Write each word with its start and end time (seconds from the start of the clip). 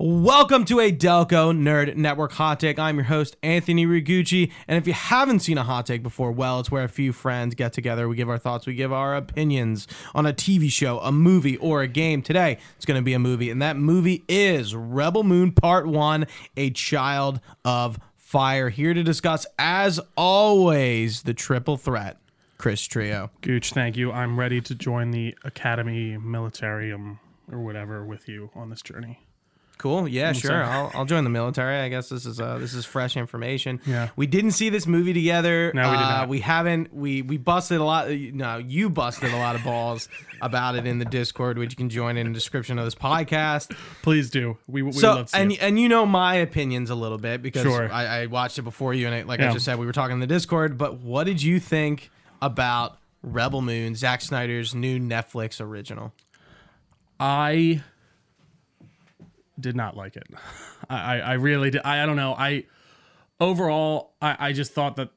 Welcome 0.00 0.64
to 0.66 0.78
a 0.78 0.92
Delco 0.92 1.52
Nerd 1.52 1.96
Network 1.96 2.30
Hot 2.34 2.60
Take. 2.60 2.78
I'm 2.78 2.94
your 2.94 3.06
host, 3.06 3.36
Anthony 3.42 3.84
Ragucci. 3.84 4.52
And 4.68 4.78
if 4.78 4.86
you 4.86 4.92
haven't 4.92 5.40
seen 5.40 5.58
a 5.58 5.64
hot 5.64 5.86
take 5.86 6.04
before, 6.04 6.30
well, 6.30 6.60
it's 6.60 6.70
where 6.70 6.84
a 6.84 6.88
few 6.88 7.12
friends 7.12 7.56
get 7.56 7.72
together. 7.72 8.08
We 8.08 8.14
give 8.14 8.28
our 8.28 8.38
thoughts, 8.38 8.64
we 8.64 8.74
give 8.74 8.92
our 8.92 9.16
opinions 9.16 9.88
on 10.14 10.24
a 10.24 10.32
TV 10.32 10.70
show, 10.70 11.00
a 11.00 11.10
movie, 11.10 11.56
or 11.56 11.82
a 11.82 11.88
game. 11.88 12.22
Today, 12.22 12.58
it's 12.76 12.84
going 12.86 13.00
to 13.00 13.02
be 13.02 13.12
a 13.12 13.18
movie, 13.18 13.50
and 13.50 13.60
that 13.60 13.76
movie 13.76 14.24
is 14.28 14.72
Rebel 14.72 15.24
Moon 15.24 15.50
Part 15.50 15.88
1 15.88 16.28
A 16.56 16.70
Child 16.70 17.40
of 17.64 17.98
Fire. 18.16 18.68
Here 18.68 18.94
to 18.94 19.02
discuss, 19.02 19.46
as 19.58 19.98
always, 20.16 21.22
the 21.22 21.34
triple 21.34 21.76
threat. 21.76 22.18
Chris 22.56 22.84
Trio. 22.84 23.32
Gooch, 23.40 23.72
thank 23.72 23.96
you. 23.96 24.12
I'm 24.12 24.38
ready 24.38 24.60
to 24.60 24.76
join 24.76 25.10
the 25.10 25.36
Academy 25.42 26.16
Militarium 26.16 27.18
or 27.50 27.58
whatever 27.58 28.04
with 28.04 28.28
you 28.28 28.50
on 28.54 28.70
this 28.70 28.80
journey. 28.80 29.27
Cool. 29.78 30.08
Yeah, 30.08 30.32
sure. 30.32 30.62
I'll, 30.64 30.90
I'll 30.92 31.04
join 31.04 31.22
the 31.24 31.30
military. 31.30 31.78
I 31.78 31.88
guess 31.88 32.08
this 32.08 32.26
is 32.26 32.40
uh, 32.40 32.58
this 32.58 32.74
is 32.74 32.84
fresh 32.84 33.16
information. 33.16 33.80
Yeah. 33.86 34.08
We 34.16 34.26
didn't 34.26 34.50
see 34.50 34.70
this 34.70 34.86
movie 34.88 35.12
together. 35.12 35.70
No, 35.72 35.90
we 35.90 35.96
did 35.96 36.02
Uh, 36.04 36.10
not. 36.10 36.28
we 36.28 36.40
haven't. 36.40 36.92
We 36.92 37.22
we 37.22 37.36
busted 37.38 37.80
a 37.80 37.84
lot. 37.84 38.10
No, 38.10 38.58
you 38.58 38.90
busted 38.90 39.32
a 39.32 39.36
lot 39.36 39.54
of 39.54 39.62
balls 39.62 40.08
about 40.42 40.74
it 40.74 40.86
in 40.86 40.98
the 40.98 41.04
Discord, 41.04 41.58
which 41.58 41.70
you 41.70 41.76
can 41.76 41.88
join 41.90 42.16
in 42.16 42.26
the 42.26 42.32
description 42.34 42.78
of 42.78 42.84
this 42.86 42.96
podcast. 42.96 43.72
Please 44.02 44.30
do. 44.30 44.58
We, 44.66 44.82
we 44.82 44.90
so 44.92 45.14
love 45.14 45.30
to 45.30 45.36
and 45.36 45.52
it. 45.52 45.62
and 45.62 45.78
you 45.78 45.88
know 45.88 46.04
my 46.04 46.34
opinions 46.34 46.90
a 46.90 46.94
little 46.96 47.18
bit 47.18 47.40
because 47.40 47.62
Sure. 47.62 47.90
I, 47.90 48.22
I 48.22 48.26
watched 48.26 48.58
it 48.58 48.62
before 48.62 48.94
you, 48.94 49.06
and 49.06 49.28
like 49.28 49.38
I 49.40 49.52
just 49.52 49.64
said, 49.64 49.78
we 49.78 49.86
were 49.86 49.92
talking 49.92 50.14
in 50.14 50.20
the 50.20 50.26
Discord. 50.26 50.76
But 50.76 50.98
what 50.98 51.24
did 51.24 51.40
you 51.40 51.60
think 51.60 52.10
about 52.42 52.98
Rebel 53.22 53.62
Moon, 53.62 53.94
Zack 53.94 54.22
Snyder's 54.22 54.74
new 54.74 54.98
Netflix 54.98 55.60
original? 55.60 56.12
I 57.20 57.82
did 59.58 59.76
not 59.76 59.96
like 59.96 60.16
it. 60.16 60.26
I, 60.90 61.20
I, 61.20 61.32
really 61.34 61.70
did. 61.70 61.82
I, 61.84 62.02
I 62.02 62.06
don't 62.06 62.16
know. 62.16 62.34
I 62.38 62.64
overall, 63.40 64.14
I, 64.20 64.36
I 64.38 64.52
just 64.52 64.72
thought 64.72 64.96
that 64.96 65.10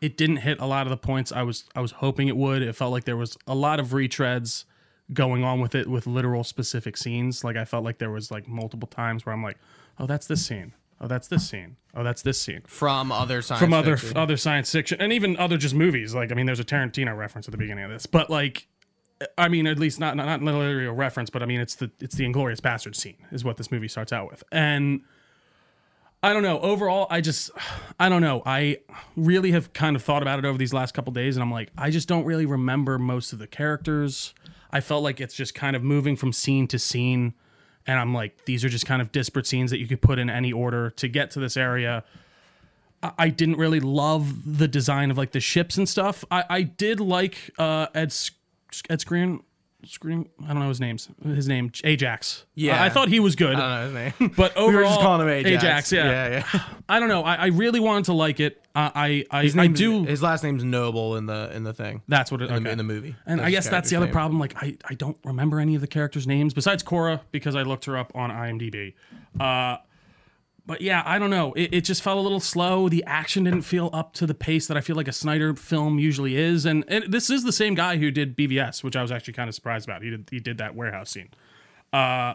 it 0.00 0.16
didn't 0.16 0.38
hit 0.38 0.60
a 0.60 0.66
lot 0.66 0.86
of 0.86 0.90
the 0.90 0.96
points 0.96 1.30
I 1.30 1.42
was 1.42 1.64
I 1.74 1.80
was 1.80 1.92
hoping 1.92 2.28
it 2.28 2.36
would. 2.36 2.62
It 2.62 2.74
felt 2.74 2.92
like 2.92 3.04
there 3.04 3.16
was 3.16 3.36
a 3.46 3.54
lot 3.54 3.78
of 3.80 3.88
retreads 3.88 4.64
going 5.12 5.44
on 5.44 5.60
with 5.60 5.74
it 5.74 5.88
with 5.88 6.06
literal 6.06 6.44
specific 6.44 6.96
scenes. 6.96 7.44
Like 7.44 7.56
I 7.56 7.64
felt 7.64 7.84
like 7.84 7.98
there 7.98 8.10
was 8.10 8.30
like 8.30 8.48
multiple 8.48 8.88
times 8.88 9.26
where 9.26 9.34
I'm 9.34 9.42
like, 9.42 9.58
oh, 9.98 10.06
that's 10.06 10.26
this 10.26 10.44
scene. 10.44 10.72
Oh, 11.02 11.06
that's 11.06 11.28
this 11.28 11.48
scene. 11.48 11.76
Oh, 11.94 12.02
that's 12.04 12.22
this 12.22 12.40
scene. 12.40 12.60
From 12.66 13.10
other 13.10 13.40
science 13.40 13.60
from 13.60 13.72
other 13.72 13.96
fiction? 13.96 14.16
other 14.18 14.36
science 14.36 14.70
fiction 14.70 15.00
and 15.00 15.12
even 15.12 15.36
other 15.38 15.56
just 15.56 15.74
movies. 15.74 16.14
Like 16.14 16.30
I 16.30 16.34
mean, 16.34 16.46
there's 16.46 16.60
a 16.60 16.64
Tarantino 16.64 17.16
reference 17.16 17.46
at 17.48 17.52
the 17.52 17.58
beginning 17.58 17.84
of 17.84 17.90
this, 17.90 18.06
but 18.06 18.30
like, 18.30 18.68
I 19.36 19.48
mean, 19.48 19.66
at 19.66 19.78
least 19.78 20.00
not 20.00 20.16
not, 20.16 20.26
not 20.26 20.54
literally 20.54 20.86
a 20.86 20.92
reference, 20.92 21.30
but 21.30 21.42
I 21.42 21.46
mean, 21.46 21.60
it's 21.60 21.74
the 21.74 21.90
it's 22.00 22.14
the 22.14 22.24
Inglorious 22.24 22.60
Bastard 22.60 22.96
scene 22.96 23.16
is 23.30 23.44
what 23.44 23.56
this 23.56 23.70
movie 23.70 23.88
starts 23.88 24.12
out 24.12 24.30
with, 24.30 24.42
and 24.50 25.02
I 26.22 26.32
don't 26.32 26.42
know. 26.42 26.60
Overall, 26.60 27.06
I 27.10 27.20
just 27.20 27.50
I 27.98 28.08
don't 28.08 28.22
know. 28.22 28.42
I 28.46 28.78
really 29.16 29.52
have 29.52 29.72
kind 29.72 29.96
of 29.96 30.02
thought 30.02 30.22
about 30.22 30.38
it 30.38 30.44
over 30.44 30.58
these 30.58 30.72
last 30.74 30.92
couple 30.92 31.12
days, 31.12 31.36
and 31.36 31.42
I'm 31.42 31.50
like, 31.50 31.70
I 31.76 31.90
just 31.90 32.08
don't 32.08 32.24
really 32.24 32.46
remember 32.46 32.98
most 32.98 33.32
of 33.32 33.38
the 33.38 33.46
characters. 33.46 34.34
I 34.70 34.80
felt 34.80 35.02
like 35.02 35.20
it's 35.20 35.34
just 35.34 35.54
kind 35.54 35.74
of 35.74 35.82
moving 35.82 36.16
from 36.16 36.32
scene 36.32 36.66
to 36.68 36.78
scene. 36.78 37.34
And 37.86 37.98
I'm 37.98 38.12
like, 38.14 38.44
these 38.44 38.64
are 38.64 38.68
just 38.68 38.86
kind 38.86 39.02
of 39.02 39.10
disparate 39.10 39.46
scenes 39.46 39.70
that 39.70 39.78
you 39.78 39.86
could 39.88 40.02
put 40.02 40.18
in 40.18 40.30
any 40.30 40.52
order 40.52 40.90
to 40.90 41.08
get 41.08 41.30
to 41.32 41.40
this 41.40 41.56
area. 41.56 42.04
I- 43.02 43.30
didn't 43.30 43.56
really 43.56 43.80
love 43.80 44.58
the 44.58 44.68
design 44.68 45.10
of 45.10 45.16
like 45.16 45.32
the 45.32 45.40
ships 45.40 45.78
and 45.78 45.88
stuff. 45.88 46.22
I, 46.30 46.44
I 46.50 46.62
did 46.62 47.00
like 47.00 47.50
uh, 47.58 47.86
Ed 47.94 48.08
S- 48.08 48.30
Ed 48.88 49.00
Skrein 49.00 49.40
Skrein. 49.86 50.28
I 50.44 50.48
don't 50.48 50.58
know 50.58 50.68
his 50.68 50.80
name's 50.80 51.08
his 51.24 51.48
name 51.48 51.72
Ajax. 51.84 52.44
Yeah. 52.54 52.82
I, 52.82 52.86
I 52.86 52.88
thought 52.90 53.08
he 53.08 53.20
was 53.20 53.34
good. 53.34 53.54
I 53.54 53.82
don't 53.84 53.94
know 53.94 54.00
his 54.00 54.18
name. 54.20 54.34
But 54.36 54.56
overall, 54.56 54.68
we 54.68 54.76
were 54.76 54.82
just 54.82 55.00
calling 55.00 55.26
him 55.26 55.46
Ajax. 55.46 55.90
yeah. 55.92 56.04
yeah, 56.28 56.44
yeah. 56.52 56.62
I 56.88 57.00
don't 57.00 57.08
know. 57.08 57.22
I, 57.22 57.34
I 57.36 57.46
really 57.46 57.80
wanted 57.80 58.06
to 58.06 58.12
like 58.12 58.40
it. 58.40 58.62
I 58.74 59.24
I, 59.30 59.38
I, 59.38 59.42
His 59.44 59.56
I 59.56 59.66
do. 59.66 60.04
His 60.04 60.22
last 60.22 60.44
name's 60.44 60.64
Noble 60.64 61.16
in 61.16 61.26
the 61.26 61.50
in 61.54 61.64
the 61.64 61.72
thing. 61.72 62.02
that's 62.08 62.30
what 62.30 62.42
it, 62.42 62.50
in, 62.50 62.62
the, 62.64 62.70
in 62.70 62.78
the 62.78 62.84
movie. 62.84 63.16
And 63.26 63.40
I 63.40 63.50
guess 63.50 63.68
that's 63.68 63.90
the 63.90 63.96
other 63.96 64.06
name. 64.06 64.12
problem. 64.12 64.38
Like 64.38 64.54
I, 64.62 64.76
I 64.88 64.94
don't 64.94 65.16
remember 65.24 65.60
any 65.60 65.74
of 65.74 65.80
the 65.80 65.86
characters' 65.88 66.26
names 66.26 66.52
besides 66.54 66.82
Kora 66.82 67.22
because 67.30 67.56
I 67.56 67.62
looked 67.62 67.86
her 67.86 67.96
up 67.96 68.12
on 68.14 68.30
IMDb. 68.30 68.94
Uh, 69.38 69.78
but 70.70 70.82
yeah, 70.82 71.02
I 71.04 71.18
don't 71.18 71.30
know. 71.30 71.52
It, 71.54 71.74
it 71.74 71.80
just 71.80 72.00
felt 72.00 72.16
a 72.16 72.20
little 72.20 72.38
slow. 72.38 72.88
The 72.88 73.02
action 73.04 73.42
didn't 73.42 73.62
feel 73.62 73.90
up 73.92 74.12
to 74.12 74.24
the 74.24 74.34
pace 74.34 74.68
that 74.68 74.76
I 74.76 74.80
feel 74.80 74.94
like 74.94 75.08
a 75.08 75.12
Snyder 75.12 75.56
film 75.56 75.98
usually 75.98 76.36
is. 76.36 76.64
And, 76.64 76.84
and 76.86 77.12
this 77.12 77.28
is 77.28 77.42
the 77.42 77.50
same 77.50 77.74
guy 77.74 77.96
who 77.96 78.12
did 78.12 78.36
BVS, 78.36 78.84
which 78.84 78.94
I 78.94 79.02
was 79.02 79.10
actually 79.10 79.32
kind 79.32 79.48
of 79.48 79.54
surprised 79.56 79.88
about. 79.88 80.04
He 80.04 80.10
did 80.10 80.28
he 80.30 80.38
did 80.38 80.58
that 80.58 80.76
warehouse 80.76 81.10
scene. 81.10 81.30
Uh, 81.92 82.34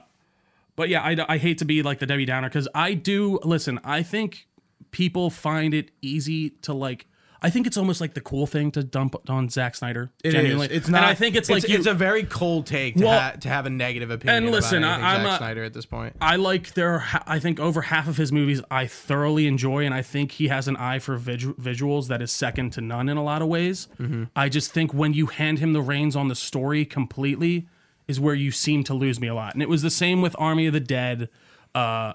but 0.76 0.90
yeah, 0.90 1.02
I, 1.02 1.16
I 1.30 1.38
hate 1.38 1.60
to 1.60 1.66
be 1.66 1.82
like 1.82 2.00
the 2.00 2.06
Debbie 2.06 2.26
Downer 2.26 2.50
because 2.50 2.68
I 2.76 2.94
do 2.94 3.40
listen. 3.46 3.80
I 3.86 4.04
think 4.04 4.50
people 4.92 5.30
find 5.30 5.74
it 5.74 5.92
easy 6.02 6.50
to 6.64 6.74
like. 6.74 7.08
I 7.46 7.50
think 7.52 7.68
it's 7.68 7.78
almost 7.78 8.02
like 8.02 8.16
the 8.16 8.22
cool 8.22 8.48
thing 8.48 8.72
to 8.72 8.84
dump 8.84 9.16
on 9.30 9.50
Zack 9.50 9.76
Snyder. 9.76 10.10
It 10.24 10.30
is. 10.30 10.34
genuinely. 10.34 10.68
It's 10.76 10.90
not. 10.90 10.98
And 10.98 11.06
I 11.06 11.14
think 11.14 11.36
it's, 11.36 11.50
like 11.50 11.68
you, 11.68 11.78
it's 11.78 11.86
a 11.86 11.94
very 11.94 12.24
cold 12.24 12.66
take 12.66 12.96
to, 12.96 13.06
Well- 13.06 13.20
ha- 13.20 13.32
to 13.40 13.48
have 13.50 13.66
a 13.66 13.70
negative 13.70 14.10
opinion. 14.10 14.44
And 14.46 14.52
listen, 14.52 14.84
about 14.84 15.00
I, 15.02 15.16
I'm 15.16 15.24
Zack 15.24 15.34
a- 15.34 15.38
Snyder 15.38 15.64
at 15.64 15.74
this 15.74 15.86
point. 15.86 16.16
I 16.20 16.38
like 16.38 16.74
there. 16.74 16.94
Are, 16.94 17.24
I 17.28 17.38
think 17.40 17.60
over 17.60 17.84
half 17.84 18.08
of 18.08 18.18
his 18.18 18.32
movies 18.32 18.62
I 18.72 18.88
thoroughly 18.88 19.46
enjoy, 19.48 19.86
and 19.86 19.94
I 19.94 20.02
think 20.02 20.32
he 20.34 20.48
has 20.48 20.68
an 20.68 20.76
eye 20.78 20.98
for 21.00 21.18
visu- 21.18 21.54
visuals 21.56 22.08
that 22.08 22.22
is 22.22 22.32
second 22.32 22.72
to 22.72 22.82
none 22.82 23.08
in 23.10 23.18
a 23.18 23.24
lot 23.24 23.42
of 23.44 23.48
ways. 23.48 23.88
I 24.36 24.50
just 24.50 24.72
think 24.72 24.94
when 24.94 25.14
you 25.14 25.28
hand 25.28 25.60
him 25.60 25.74
the 25.74 25.82
reins 25.82 26.16
on 26.16 26.28
the 26.28 26.36
story 26.36 26.84
completely 26.84 27.68
is 28.08 28.20
where 28.20 28.36
you 28.36 28.52
seem 28.52 28.84
to 28.86 28.94
lose 28.94 29.20
me 29.20 29.28
a 29.28 29.36
lot, 29.36 29.54
and 29.54 29.62
it 29.62 29.70
was 29.70 29.82
the 29.84 29.90
same 29.92 30.22
with 30.22 30.36
Army 30.40 30.66
of 30.68 30.74
the 30.74 30.80
Dead. 30.80 31.30
Uh, 31.76 32.14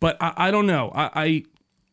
but 0.00 0.16
I, 0.20 0.32
I 0.36 0.50
don't 0.50 0.66
know. 0.66 0.90
I, 0.94 1.10
I 1.14 1.44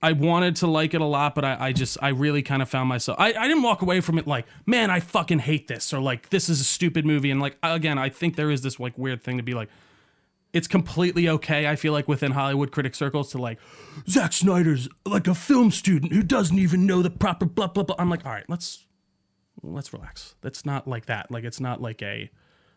I 0.02 0.12
wanted 0.12 0.58
to 0.58 0.68
like 0.68 0.94
it 0.94 1.02
a 1.02 1.06
lot, 1.06 1.34
but 1.34 1.44
I, 1.44 1.58
I 1.60 1.72
just 1.72 1.98
I 2.02 2.10
really 2.10 2.44
kind 2.44 2.62
of 2.62 2.70
found 2.70 2.88
myself. 2.88 3.18
I, 3.20 3.34
I 3.34 3.48
didn't 3.48 3.64
walk 3.64 3.82
away 3.82 4.00
from 4.02 4.20
it 4.20 4.28
like, 4.28 4.46
man, 4.66 4.92
I 4.92 5.00
fucking 5.00 5.40
hate 5.40 5.68
this, 5.68 5.92
or 5.92 6.00
like 6.00 6.30
this 6.30 6.50
is 6.50 6.62
a 6.62 6.64
stupid 6.64 7.06
movie. 7.06 7.32
And 7.32 7.42
like 7.42 7.58
again, 7.64 7.98
I 7.98 8.10
think 8.10 8.36
there 8.36 8.52
is 8.52 8.62
this 8.62 8.80
like 8.80 8.98
weird 8.98 9.24
thing 9.24 9.38
to 9.38 9.44
be 9.44 9.56
like, 9.56 9.70
it's 10.54 10.68
completely 10.68 11.28
okay. 11.30 11.68
I 11.68 11.76
feel 11.76 11.94
like 11.94 12.08
within 12.08 12.32
Hollywood 12.32 12.72
critic 12.72 12.94
circles 12.94 13.32
to 13.32 13.40
like, 13.40 13.60
Zack 14.08 14.34
Snyder's 14.34 14.88
like 15.06 15.28
a 15.28 15.34
film 15.34 15.72
student 15.72 16.14
who 16.14 16.22
doesn't 16.22 16.60
even 16.60 16.86
know 16.86 17.02
the 17.02 17.10
proper 17.10 17.46
blah 17.46 17.68
blah 17.68 17.84
blah. 17.84 17.96
I'm 17.98 18.10
like, 18.10 18.24
all 18.24 18.32
right, 18.32 18.46
let's 18.48 18.86
let's 19.64 19.94
relax. 19.94 20.36
That's 20.42 20.64
not 20.64 20.88
like 20.88 21.08
that. 21.08 21.32
Like 21.32 21.44
it's 21.44 21.60
not 21.60 21.82
like 21.82 22.02
a. 22.04 22.30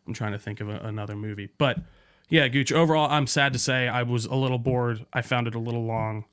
I'm 0.06 0.14
trying 0.14 0.32
to 0.32 0.38
think 0.38 0.60
of 0.60 0.70
a, 0.70 0.78
another 0.78 1.14
movie, 1.14 1.50
but 1.58 1.78
yeah, 2.31 2.48
Gooch. 2.48 2.72
Overall, 2.72 3.10
I'm 3.10 3.26
sad 3.26 3.52
to 3.52 3.58
say 3.58 3.88
I 3.88 4.04
was 4.04 4.25
a 4.25 4.34
little 4.34 4.58
bored. 4.58 5.04
I 5.12 5.20
found 5.20 5.47
it 5.47 5.54
a 5.54 5.58
little 5.58 5.84
long. 5.84 6.25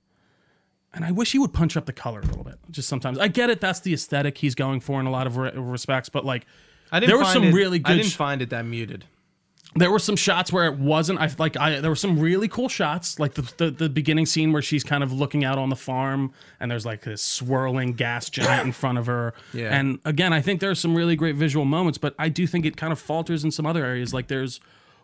And 0.98 1.06
I 1.06 1.12
wish 1.12 1.32
he 1.32 1.38
would 1.40 1.54
punch 1.54 1.78
up 1.78 1.86
the 1.86 1.94
color 1.94 2.20
a 2.22 2.26
little 2.26 2.44
bit. 2.44 2.56
Just 2.72 2.90
sometimes. 2.90 3.20
I 3.20 3.28
get 3.30 3.50
it. 3.52 3.62
That's 3.62 3.80
the 3.80 3.94
aesthetic 3.94 4.40
he's 4.40 4.56
going 4.56 4.80
for 4.80 5.00
in 5.00 5.06
a 5.06 5.12
lot 5.12 5.28
of 5.28 5.38
re- 5.38 5.52
respects. 5.54 6.10
But 6.10 6.26
like, 6.26 6.46
I 6.92 7.00
didn't 7.00 7.10
there 7.12 7.18
were 7.20 7.24
find 7.24 7.34
some 7.36 7.44
it- 7.46 7.54
really 7.54 7.80
I 7.86 7.94
didn't 7.96 8.08
sh- 8.12 8.16
find 8.16 8.42
it 8.42 8.50
that 8.50 8.66
muted. 8.66 9.06
there 9.76 9.92
were 9.92 10.00
some 10.00 10.16
shots 10.16 10.52
where 10.52 10.66
it 10.66 10.80
wasn't. 10.80 11.20
I 11.20 11.30
like. 11.38 11.56
I 11.56 11.80
there 11.82 11.92
were 11.92 11.96
some 11.96 12.18
really 12.20 12.48
cool 12.48 12.68
shots, 12.68 13.20
like 13.20 13.36
the, 13.36 13.44
the 13.58 13.70
the 13.70 13.90
beginning 13.90 14.26
scene 14.26 14.52
where 14.52 14.62
she's 14.64 14.84
kind 14.84 15.04
of 15.04 15.14
looking 15.14 15.46
out 15.46 15.60
on 15.60 15.70
the 15.70 15.76
farm, 15.76 16.34
and 16.60 16.72
there's 16.72 16.86
like 16.86 17.02
this 17.04 17.22
swirling 17.22 17.94
gas 17.94 18.28
giant 18.32 18.66
in 18.66 18.72
front 18.72 18.98
of 18.98 19.06
her. 19.06 19.36
Yeah. 19.54 19.78
And 19.78 20.00
again, 20.04 20.34
I 20.34 20.42
think 20.42 20.62
there 20.62 20.72
are 20.72 20.76
some 20.76 20.96
really 20.96 21.16
great 21.16 21.36
visual 21.36 21.66
moments, 21.66 22.00
but 22.00 22.16
I 22.18 22.30
do 22.30 22.48
think 22.48 22.66
it 22.66 22.76
kind 22.76 22.92
of 22.92 23.00
falters 23.00 23.44
in 23.44 23.52
some 23.52 23.68
other 23.68 23.86
areas. 23.86 24.16
Like 24.16 24.30
there's 24.30 24.60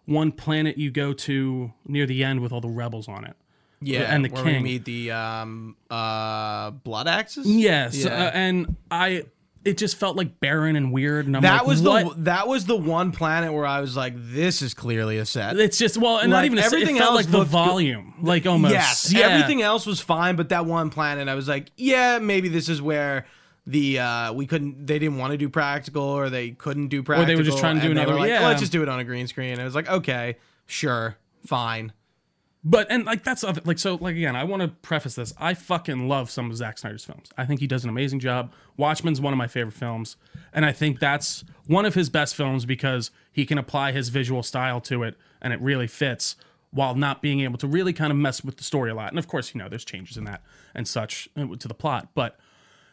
one 0.06 0.32
planet 0.32 0.78
you 0.80 0.90
go 0.90 1.14
to 1.14 1.72
near 1.86 2.08
the 2.08 2.24
end 2.24 2.40
with 2.40 2.52
all 2.52 2.62
the 2.62 2.68
rebels 2.68 3.08
on 3.08 3.26
it. 3.26 3.36
Yeah, 3.86 4.14
and 4.14 4.24
the 4.26 4.30
where 4.30 4.44
we 4.44 4.52
king. 4.54 4.64
meet 4.64 4.86
the 4.86 5.12
um 5.12 5.76
uh 5.90 6.72
Bloodaxes. 6.72 7.44
Yes, 7.46 8.04
Yeah. 8.06 8.12
uh, 8.26 8.32
and 8.34 8.76
I. 8.90 9.26
It 9.66 9.78
just 9.78 9.96
felt 9.96 10.18
like 10.18 10.42
barren 10.42 10.76
and 10.76 10.92
weird, 10.92 11.26
and 11.26 11.38
I'm 11.38 11.42
that 11.44 11.60
like, 11.60 11.68
was 11.68 11.82
what? 11.82 12.18
the 12.18 12.24
that 12.24 12.50
was 12.50 12.66
the 12.66 12.76
one 12.76 13.14
planet 13.14 13.54
where 13.54 13.66
I 13.66 13.80
was 13.80 13.96
like, 13.96 14.14
this 14.18 14.62
is 14.62 14.74
clearly 14.74 15.20
a 15.20 15.26
set. 15.26 15.58
It's 15.58 15.78
just 15.78 15.98
well, 15.98 16.18
and 16.18 16.30
not 16.30 16.44
even 16.44 16.58
a, 16.58 16.64
set, 16.64 16.74
everything 16.74 16.98
it 16.98 17.00
felt 17.00 17.12
else 17.12 17.20
like 17.24 17.32
the 17.32 17.38
looked 17.38 17.52
good. 17.52 17.66
volume, 17.66 18.14
like 18.22 18.46
almost. 18.46 18.74
Yes, 18.74 19.14
yeah. 19.14 19.28
everything 19.28 19.62
else 19.62 19.86
was 19.86 20.02
fine, 20.02 20.36
but 20.36 20.50
that 20.50 20.66
one 20.66 20.90
planet, 20.90 21.30
I 21.30 21.36
was 21.36 21.48
like, 21.48 21.72
yeah, 21.78 22.20
maybe 22.20 22.50
this 22.50 22.68
is 22.68 22.82
where 22.82 23.26
the 23.66 24.00
uh 24.00 24.34
we 24.34 24.46
couldn't, 24.48 24.86
they 24.86 25.00
didn't 25.00 25.18
want 25.18 25.32
to 25.32 25.38
do 25.38 25.48
practical, 25.48 26.04
or 26.04 26.30
they 26.30 26.52
couldn't 26.52 26.90
do 26.90 27.02
practical, 27.02 27.24
or 27.24 27.34
they 27.34 27.38
were 27.38 27.44
just 27.50 27.60
trying 27.60 27.78
to 27.78 27.82
do 27.84 27.92
another- 27.92 28.16
like, 28.16 28.28
yeah. 28.28 28.46
let's 28.46 28.60
just 28.60 28.74
do 28.74 28.84
it 28.84 28.90
on 28.90 29.00
a 29.00 29.06
green 29.06 29.28
screen. 29.28 29.58
I 29.62 29.64
was 29.64 29.76
like, 29.76 29.88
okay, 29.90 30.36
sure, 30.66 31.16
fine. 31.46 31.94
But 32.66 32.88
and 32.90 33.06
like 33.06 33.24
that's 33.24 33.44
other, 33.44 33.62
like 33.66 33.78
so 33.78 33.96
like 33.96 34.16
again, 34.16 34.36
I 34.36 34.46
want 34.46 34.62
to 34.62 34.70
preface 34.70 35.16
this. 35.16 35.34
I 35.38 35.54
fucking 35.54 36.08
love 36.08 36.32
some 36.32 36.50
of 36.50 36.56
Zack 36.56 36.78
Snyder's 36.78 37.04
films. 37.04 37.30
I 37.38 37.46
think 37.46 37.60
he 37.60 37.68
does 37.68 37.84
an 37.84 37.90
amazing 37.90 38.20
job. 38.22 38.54
Watchmen's 38.78 39.20
one 39.20 39.34
of 39.34 39.38
my 39.38 39.48
favorite 39.48 39.74
films, 39.74 40.16
and 40.54 40.66
I 40.66 40.72
think 40.72 41.00
that's 41.00 41.44
one 41.68 41.86
of 41.86 41.94
his 41.94 42.10
best 42.10 42.36
films 42.36 42.66
because 42.66 43.12
he 43.32 43.46
can 43.46 43.58
apply 43.58 43.92
his 43.92 44.10
visual 44.10 44.44
style 44.44 44.80
to 44.82 45.04
it, 45.04 45.16
and 45.42 45.52
it 45.52 45.60
really 45.60 45.88
fits 45.88 46.38
while 46.72 46.96
not 46.96 47.22
being 47.22 47.42
able 47.42 47.58
to 47.58 47.68
really 47.68 47.94
kind 47.94 48.12
of 48.12 48.18
mess 48.18 48.44
with 48.44 48.58
the 48.58 48.64
story 48.64 48.90
a 48.90 48.96
lot. 48.96 49.10
And 49.10 49.20
of 49.20 49.28
course, 49.28 49.54
you 49.54 49.60
know, 49.60 49.70
there's 49.70 49.86
changes 49.86 50.18
in 50.18 50.24
that 50.24 50.42
and 50.74 50.88
such 50.88 51.30
uh, 51.38 51.46
to 51.60 51.68
the 51.68 51.74
plot. 51.74 52.10
But 52.16 52.40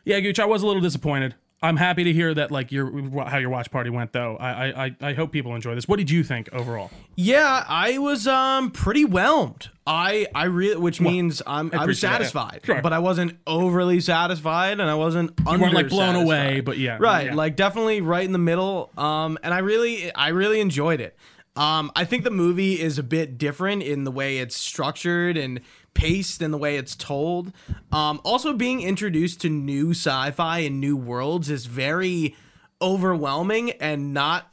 yeah, 0.04 0.20
Gooch, 0.20 0.38
I 0.38 0.44
was 0.44 0.62
a 0.62 0.66
little 0.66 0.82
disappointed. 0.82 1.36
I'm 1.62 1.76
happy 1.76 2.04
to 2.04 2.12
hear 2.12 2.32
that 2.32 2.50
like 2.50 2.72
your 2.72 2.90
how 3.26 3.36
your 3.36 3.50
watch 3.50 3.70
party 3.70 3.90
went 3.90 4.12
though. 4.14 4.36
I 4.38 4.50
I 4.50 4.84
I- 4.86 4.96
I 5.10 5.12
hope 5.14 5.30
people 5.30 5.54
enjoy 5.54 5.74
this. 5.74 5.86
What 5.86 5.98
did 5.98 6.10
you 6.10 6.24
think 6.24 6.48
overall? 6.52 6.90
Yeah, 7.16 7.64
I 7.68 7.98
was 7.98 8.26
um 8.26 8.70
pretty 8.70 9.04
whelmed. 9.04 9.68
I 9.86 10.26
I 10.34 10.44
really, 10.44 10.76
which 10.76 11.00
means 11.02 11.42
I'm 11.46 11.66
I 11.66 11.76
was 11.78 11.82
appreciate 11.82 12.10
satisfied, 12.10 12.60
Sure. 12.64 12.80
but 12.80 12.92
I 12.94 12.98
wasn't 13.00 13.36
overly 13.46 14.00
satisfied, 14.00 14.80
and 14.80 14.88
I 14.88 14.94
wasn't 14.94 15.32
You 15.38 15.58
weren't 15.58 15.74
like 15.74 15.88
blown 15.90 16.14
away, 16.14 16.60
but 16.60 16.78
yeah, 16.78 16.96
right, 16.98 17.26
yeah. 17.26 17.34
like 17.34 17.56
definitely 17.56 18.00
right 18.00 18.24
in 18.24 18.32
the 18.32 18.38
middle. 18.38 18.90
Um, 18.96 19.36
and 19.42 19.52
I 19.52 19.58
really 19.58 20.14
I 20.14 20.28
really 20.28 20.60
enjoyed 20.60 21.00
it. 21.02 21.14
Um, 21.56 21.90
I 21.96 22.04
think 22.04 22.24
the 22.24 22.30
movie 22.30 22.80
is 22.80 22.98
a 22.98 23.02
bit 23.02 23.36
different 23.36 23.82
in 23.82 24.04
the 24.04 24.10
way 24.12 24.38
it's 24.38 24.56
structured 24.56 25.36
and 25.36 25.60
paced 25.94 26.42
and 26.42 26.52
the 26.52 26.58
way 26.58 26.76
it's 26.76 26.94
told. 26.94 27.52
Um, 27.92 28.20
also 28.24 28.52
being 28.52 28.82
introduced 28.82 29.40
to 29.42 29.48
new 29.48 29.90
sci-fi 29.90 30.58
and 30.60 30.80
new 30.80 30.96
worlds 30.96 31.50
is 31.50 31.66
very 31.66 32.36
overwhelming 32.80 33.72
and 33.72 34.14
not 34.14 34.50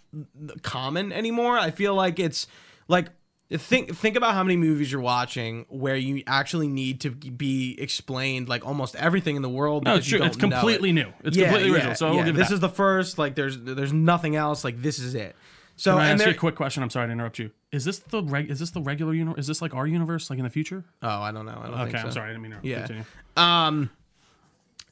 common 0.61 1.11
anymore. 1.11 1.57
I 1.57 1.71
feel 1.71 1.93
like 1.93 2.19
it's 2.19 2.47
like 2.87 3.09
think 3.55 3.95
think 3.95 4.17
about 4.17 4.33
how 4.33 4.43
many 4.43 4.57
movies 4.57 4.91
you're 4.91 4.99
watching 4.99 5.65
where 5.69 5.95
you 5.95 6.21
actually 6.27 6.67
need 6.67 6.99
to 7.01 7.11
be 7.11 7.77
explained 7.79 8.49
like 8.49 8.65
almost 8.65 8.95
everything 8.97 9.37
in 9.37 9.41
the 9.41 9.49
world. 9.49 9.85
No, 9.85 9.95
it's 9.95 10.07
true. 10.07 10.21
It's 10.21 10.37
know 10.37 10.47
it. 10.47 10.51
completely 10.51 10.91
new. 10.91 11.13
It's 11.23 11.37
completely 11.37 11.71
original. 11.71 11.95
So 11.95 12.23
give 12.23 12.35
this 12.35 12.49
that. 12.49 12.55
is 12.55 12.59
the 12.59 12.69
first. 12.69 13.17
Like, 13.17 13.35
there's 13.35 13.57
there's 13.57 13.93
nothing 13.93 14.35
else. 14.35 14.63
Like, 14.63 14.81
this 14.81 14.99
is 14.99 15.15
it. 15.15 15.35
So 15.77 15.91
Can 15.91 16.01
I 16.01 16.09
ask 16.09 16.25
you 16.25 16.31
a 16.31 16.33
quick 16.33 16.55
question? 16.55 16.83
I'm 16.83 16.89
sorry 16.89 17.07
to 17.07 17.13
interrupt 17.13 17.39
you. 17.39 17.51
Is 17.71 17.83
this 17.85 17.99
the 17.99 18.23
reg- 18.23 18.49
is 18.49 18.59
this 18.59 18.71
the 18.71 18.81
regular 18.81 19.13
universe? 19.13 19.39
Is 19.41 19.47
this 19.47 19.61
like 19.61 19.73
our 19.73 19.85
universe, 19.87 20.29
like 20.29 20.39
in 20.39 20.45
the 20.45 20.49
future? 20.49 20.83
oh, 21.01 21.21
I 21.21 21.31
don't 21.31 21.45
know. 21.45 21.59
I 21.61 21.67
don't 21.67 21.73
Okay, 21.73 21.83
think 21.91 21.97
so. 21.99 22.05
I'm 22.07 22.11
sorry. 22.13 22.29
I 22.29 22.33
didn't 22.33 22.43
mean 22.43 22.51
to 22.53 22.59
Yeah. 22.67 22.77
continue. 22.79 23.03
Um, 23.35 23.89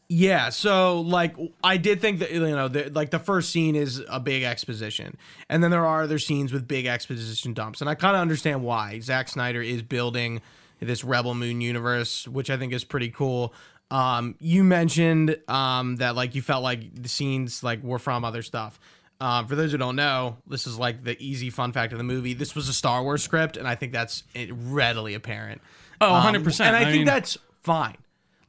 yeah. 0.07 0.49
So 0.49 1.01
like, 1.01 1.35
I 1.63 1.77
did 1.77 1.99
think 2.01 2.19
that 2.19 2.31
you 2.31 2.39
know, 2.41 2.67
the, 2.67 2.89
like 2.91 3.09
the 3.11 3.19
first 3.19 3.49
scene 3.51 3.75
is 3.75 4.03
a 4.09 4.19
big 4.19 4.43
exposition, 4.43 5.17
and 5.49 5.63
then 5.63 5.71
there 5.71 5.85
are 5.85 6.03
other 6.03 6.19
scenes 6.19 6.51
with 6.53 6.67
big 6.67 6.85
exposition 6.85 7.53
dumps, 7.53 7.81
and 7.81 7.89
I 7.89 7.95
kind 7.95 8.15
of 8.15 8.21
understand 8.21 8.63
why. 8.63 8.99
Zack 8.99 9.29
Snyder 9.29 9.61
is 9.61 9.81
building 9.81 10.41
this 10.79 11.03
Rebel 11.03 11.33
Moon 11.33 11.61
universe, 11.61 12.27
which 12.27 12.49
I 12.49 12.57
think 12.57 12.73
is 12.73 12.83
pretty 12.83 13.09
cool. 13.09 13.53
Um, 13.89 14.35
you 14.39 14.63
mentioned 14.63 15.37
um 15.47 15.95
that 15.97 16.15
like 16.15 16.35
you 16.35 16.41
felt 16.41 16.61
like 16.63 17.01
the 17.01 17.07
scenes 17.09 17.63
like 17.63 17.81
were 17.83 17.99
from 17.99 18.25
other 18.25 18.41
stuff. 18.41 18.79
Um, 19.21 19.47
for 19.47 19.55
those 19.55 19.71
who 19.71 19.77
don't 19.77 19.95
know, 19.95 20.37
this 20.45 20.67
is 20.67 20.77
like 20.77 21.03
the 21.03 21.15
easy 21.25 21.49
fun 21.49 21.71
fact 21.71 21.93
of 21.93 21.97
the 21.97 22.03
movie. 22.03 22.33
This 22.33 22.53
was 22.53 22.67
a 22.67 22.73
Star 22.73 23.01
Wars 23.01 23.23
script, 23.23 23.55
and 23.57 23.67
I 23.67 23.75
think 23.75 23.93
that's 23.93 24.23
eh, 24.35 24.47
readily 24.51 25.13
apparent. 25.13 25.61
Oh, 26.01 26.13
Um, 26.13 26.33
100%. 26.35 26.59
And 26.65 26.75
I, 26.75 26.81
I 26.81 26.83
think 26.85 26.95
mean- 26.97 27.05
that's 27.05 27.37
fine. 27.63 27.95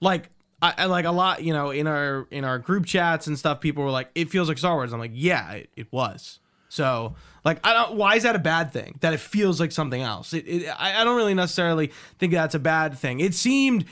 Like 0.00 0.28
I, 0.60 0.74
I 0.78 0.84
like 0.86 1.04
a 1.04 1.12
lot, 1.12 1.42
you 1.44 1.52
know, 1.52 1.70
in 1.70 1.86
our 1.86 2.26
in 2.30 2.44
our 2.44 2.58
group 2.58 2.84
chats 2.86 3.26
and 3.28 3.38
stuff, 3.38 3.60
people 3.60 3.84
were 3.84 3.90
like, 3.90 4.10
"It 4.14 4.28
feels 4.30 4.48
like 4.48 4.58
Star 4.58 4.74
Wars." 4.74 4.92
I'm 4.92 4.98
like, 4.98 5.12
"Yeah, 5.14 5.52
it, 5.52 5.70
it 5.76 5.86
was." 5.92 6.40
So, 6.68 7.14
like, 7.44 7.64
I 7.64 7.72
don't. 7.72 7.94
Why 7.96 8.16
is 8.16 8.24
that 8.24 8.34
a 8.36 8.38
bad 8.40 8.72
thing? 8.72 8.98
That 9.00 9.14
it 9.14 9.20
feels 9.20 9.60
like 9.60 9.70
something 9.72 10.02
else. 10.02 10.32
It, 10.34 10.46
it 10.48 10.68
I, 10.68 11.00
I 11.00 11.04
don't 11.04 11.16
really 11.16 11.34
necessarily 11.34 11.92
think 12.18 12.32
that's 12.32 12.54
a 12.54 12.58
bad 12.58 12.98
thing. 12.98 13.20
It 13.20 13.34
seemed. 13.34 13.84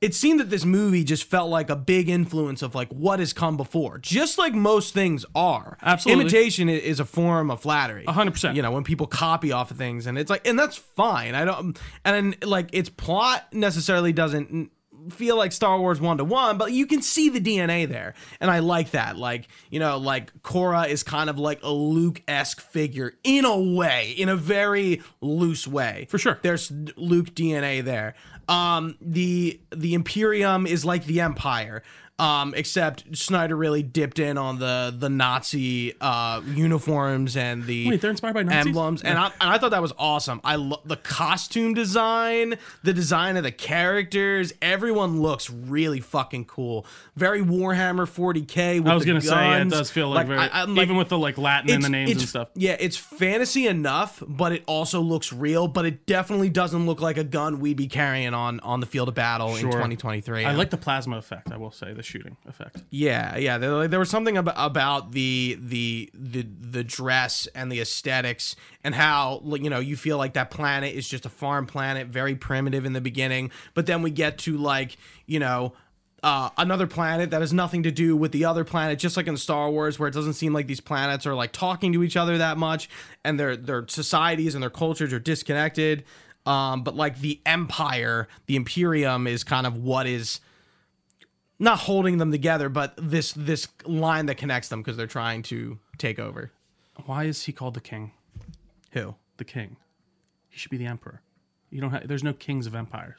It 0.00 0.14
seemed 0.14 0.40
that 0.40 0.50
this 0.50 0.64
movie 0.64 1.02
just 1.02 1.24
felt 1.24 1.48
like 1.48 1.70
a 1.70 1.76
big 1.76 2.08
influence 2.08 2.60
of 2.60 2.74
like 2.74 2.88
what 2.88 3.20
has 3.20 3.32
come 3.32 3.56
before, 3.56 3.98
just 3.98 4.36
like 4.36 4.52
most 4.54 4.92
things 4.92 5.24
are. 5.34 5.78
Absolutely. 5.82 6.22
imitation 6.22 6.68
is 6.68 7.00
a 7.00 7.04
form 7.04 7.50
of 7.50 7.62
flattery. 7.62 8.04
hundred 8.04 8.32
percent. 8.32 8.56
You 8.56 8.62
know, 8.62 8.70
when 8.70 8.84
people 8.84 9.06
copy 9.06 9.52
off 9.52 9.70
of 9.70 9.78
things, 9.78 10.06
and 10.06 10.18
it's 10.18 10.28
like, 10.30 10.46
and 10.46 10.58
that's 10.58 10.76
fine. 10.76 11.34
I 11.34 11.44
don't, 11.44 11.78
and 12.04 12.36
like 12.44 12.68
its 12.72 12.90
plot 12.90 13.52
necessarily 13.52 14.12
doesn't 14.12 14.70
feel 15.10 15.36
like 15.36 15.52
Star 15.52 15.78
Wars 15.78 16.00
one 16.00 16.18
to 16.18 16.24
one, 16.24 16.58
but 16.58 16.72
you 16.72 16.86
can 16.86 17.02
see 17.02 17.28
the 17.28 17.40
DNA 17.40 17.88
there, 17.88 18.14
and 18.40 18.50
I 18.50 18.60
like 18.60 18.92
that. 18.92 19.16
Like, 19.16 19.48
you 19.70 19.78
know, 19.80 19.98
like 19.98 20.42
Kora 20.42 20.84
is 20.84 21.02
kind 21.02 21.28
of 21.28 21.38
like 21.38 21.62
a 21.62 21.70
Luke 21.70 22.22
esque 22.28 22.60
figure 22.60 23.12
in 23.22 23.44
a 23.44 23.58
way, 23.58 24.14
in 24.16 24.28
a 24.28 24.36
very 24.36 25.02
loose 25.20 25.66
way, 25.66 26.06
For 26.08 26.18
sure. 26.18 26.38
There's 26.42 26.70
Luke 26.96 27.34
DNA 27.34 27.82
there. 27.84 28.14
Um, 28.48 28.96
the 29.00 29.60
the 29.70 29.94
Imperium 29.94 30.66
is 30.66 30.84
like 30.84 31.06
the 31.06 31.20
Empire. 31.20 31.82
Um, 32.16 32.54
except 32.56 33.16
Snyder 33.16 33.56
really 33.56 33.82
dipped 33.82 34.20
in 34.20 34.38
on 34.38 34.60
the 34.60 34.94
the 34.96 35.08
Nazi 35.08 35.94
uh, 36.00 36.42
uniforms 36.46 37.36
and 37.36 37.64
the 37.66 37.88
Wait, 37.88 38.00
they're 38.00 38.10
inspired 38.12 38.34
by 38.34 38.44
Nazis? 38.44 38.66
emblems, 38.68 39.02
and 39.02 39.18
I, 39.18 39.24
and 39.40 39.50
I 39.50 39.58
thought 39.58 39.72
that 39.72 39.82
was 39.82 39.92
awesome. 39.98 40.40
I 40.44 40.54
love 40.54 40.82
the 40.84 40.96
costume 40.96 41.74
design, 41.74 42.54
the 42.84 42.92
design 42.92 43.36
of 43.36 43.42
the 43.42 43.50
characters. 43.50 44.52
Everyone 44.62 45.22
looks 45.22 45.50
really 45.50 45.98
fucking 45.98 46.44
cool. 46.44 46.86
Very 47.16 47.42
Warhammer 47.42 48.06
40k. 48.06 48.78
With 48.78 48.86
I 48.86 48.94
was 48.94 49.04
gonna 49.04 49.20
say 49.20 49.34
yeah, 49.34 49.62
it 49.62 49.68
does 49.70 49.90
feel 49.90 50.08
like, 50.08 50.28
very 50.28 50.38
I- 50.38 50.62
I'm 50.62 50.76
like, 50.76 50.84
even 50.84 50.96
with 50.96 51.08
the 51.08 51.18
like 51.18 51.36
Latin 51.36 51.68
in 51.70 51.80
the 51.80 51.88
names 51.88 52.12
and 52.12 52.20
stuff. 52.20 52.48
Yeah, 52.54 52.76
it's 52.78 52.96
fantasy 52.96 53.66
enough, 53.66 54.22
but 54.24 54.52
it 54.52 54.62
also 54.68 55.00
looks 55.00 55.32
real. 55.32 55.66
But 55.66 55.84
it 55.84 56.06
definitely 56.06 56.48
doesn't 56.50 56.86
look 56.86 57.00
like 57.00 57.16
a 57.16 57.24
gun 57.24 57.58
we'd 57.58 57.76
be 57.76 57.88
carrying 57.88 58.34
on 58.34 58.60
on 58.60 58.78
the 58.78 58.86
field 58.86 59.08
of 59.08 59.16
battle 59.16 59.56
in 59.56 59.62
2023. 59.62 60.44
I 60.44 60.52
like 60.52 60.70
the 60.70 60.76
plasma 60.76 61.16
effect. 61.16 61.50
I 61.50 61.56
will 61.56 61.72
say 61.72 61.92
the 61.92 62.03
shooting 62.04 62.36
effect. 62.46 62.82
Yeah, 62.90 63.36
yeah. 63.36 63.58
There, 63.58 63.88
there 63.88 63.98
was 63.98 64.10
something 64.10 64.36
about, 64.36 64.54
about 64.56 65.12
the 65.12 65.58
the 65.60 66.10
the 66.14 66.42
the 66.42 66.84
dress 66.84 67.46
and 67.54 67.70
the 67.70 67.80
aesthetics 67.80 68.56
and 68.82 68.94
how 68.94 69.42
you 69.44 69.70
know 69.70 69.80
you 69.80 69.96
feel 69.96 70.18
like 70.18 70.34
that 70.34 70.50
planet 70.50 70.94
is 70.94 71.08
just 71.08 71.26
a 71.26 71.28
farm 71.28 71.66
planet, 71.66 72.08
very 72.08 72.34
primitive 72.34 72.84
in 72.84 72.92
the 72.92 73.00
beginning, 73.00 73.50
but 73.74 73.86
then 73.86 74.02
we 74.02 74.10
get 74.10 74.38
to 74.38 74.56
like 74.56 74.96
you 75.26 75.38
know. 75.38 75.72
Uh, 76.22 76.48
another 76.56 76.86
planet 76.86 77.28
that 77.30 77.42
has 77.42 77.52
nothing 77.52 77.82
to 77.82 77.90
do 77.90 78.16
with 78.16 78.32
the 78.32 78.46
other 78.46 78.64
planet, 78.64 78.98
just 78.98 79.14
like 79.14 79.26
in 79.26 79.36
Star 79.36 79.70
Wars, 79.70 79.98
where 79.98 80.08
it 80.08 80.14
doesn't 80.14 80.32
seem 80.32 80.54
like 80.54 80.66
these 80.66 80.80
planets 80.80 81.26
are 81.26 81.34
like 81.34 81.52
talking 81.52 81.92
to 81.92 82.02
each 82.02 82.16
other 82.16 82.38
that 82.38 82.56
much, 82.56 82.88
and 83.22 83.38
their 83.38 83.54
their 83.54 83.86
societies 83.88 84.54
and 84.54 84.62
their 84.62 84.70
cultures 84.70 85.12
are 85.12 85.18
disconnected. 85.18 86.02
Um, 86.46 86.82
but 86.82 86.96
like 86.96 87.20
the 87.20 87.40
Empire, 87.44 88.28
the 88.46 88.56
Imperium 88.56 89.26
is 89.26 89.44
kind 89.44 89.66
of 89.66 89.76
what 89.76 90.06
is 90.06 90.40
not 91.58 91.80
holding 91.80 92.18
them 92.18 92.30
together, 92.32 92.68
but 92.68 92.94
this 92.96 93.32
this 93.32 93.68
line 93.84 94.26
that 94.26 94.36
connects 94.36 94.68
them 94.68 94.80
because 94.80 94.96
they're 94.96 95.06
trying 95.06 95.42
to 95.44 95.78
take 95.98 96.18
over. 96.18 96.50
Why 97.06 97.24
is 97.24 97.44
he 97.44 97.52
called 97.52 97.74
the 97.74 97.80
king? 97.80 98.12
Who? 98.92 99.14
The 99.36 99.44
king. 99.44 99.76
He 100.48 100.58
should 100.58 100.70
be 100.70 100.76
the 100.76 100.86
emperor. 100.86 101.20
You 101.70 101.80
don't 101.80 101.90
have. 101.90 102.06
There's 102.06 102.22
no 102.24 102.32
kings 102.32 102.66
of 102.66 102.74
empires. 102.74 103.18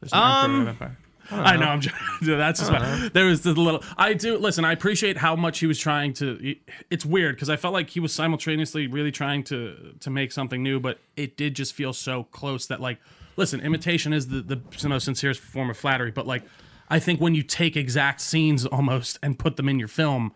There's 0.00 0.12
no 0.12 0.18
Um, 0.20 0.50
emperor 0.50 0.62
of 0.62 0.68
empire. 0.68 0.98
I 1.30 1.56
know. 1.56 1.66
I'm 1.66 1.80
just. 1.80 1.94
That's 2.22 2.60
just. 2.60 2.70
My, 2.72 3.08
there 3.14 3.24
was 3.26 3.42
the 3.42 3.52
little. 3.52 3.82
I 3.96 4.12
do 4.14 4.36
listen. 4.38 4.64
I 4.64 4.72
appreciate 4.72 5.16
how 5.18 5.34
much 5.36 5.58
he 5.58 5.66
was 5.66 5.78
trying 5.78 6.12
to. 6.14 6.54
It's 6.90 7.04
weird 7.06 7.36
because 7.36 7.48
I 7.48 7.56
felt 7.56 7.72
like 7.72 7.90
he 7.90 8.00
was 8.00 8.12
simultaneously 8.12 8.86
really 8.86 9.10
trying 9.12 9.42
to 9.44 9.94
to 10.00 10.10
make 10.10 10.32
something 10.32 10.62
new, 10.62 10.80
but 10.80 10.98
it 11.16 11.36
did 11.36 11.54
just 11.56 11.72
feel 11.72 11.92
so 11.94 12.24
close 12.24 12.66
that 12.66 12.80
like, 12.80 12.98
listen, 13.36 13.60
imitation 13.60 14.12
is 14.12 14.28
the 14.28 14.42
the 14.42 14.88
most 14.88 15.04
sincerest 15.04 15.40
form 15.40 15.70
of 15.70 15.76
flattery, 15.78 16.10
but 16.10 16.26
like, 16.26 16.42
I 16.88 16.98
think 16.98 17.20
when 17.20 17.34
you 17.34 17.42
take 17.42 17.76
exact 17.76 18.20
scenes 18.20 18.66
almost 18.66 19.18
and 19.22 19.38
put 19.38 19.56
them 19.56 19.68
in 19.68 19.78
your 19.78 19.88
film. 19.88 20.32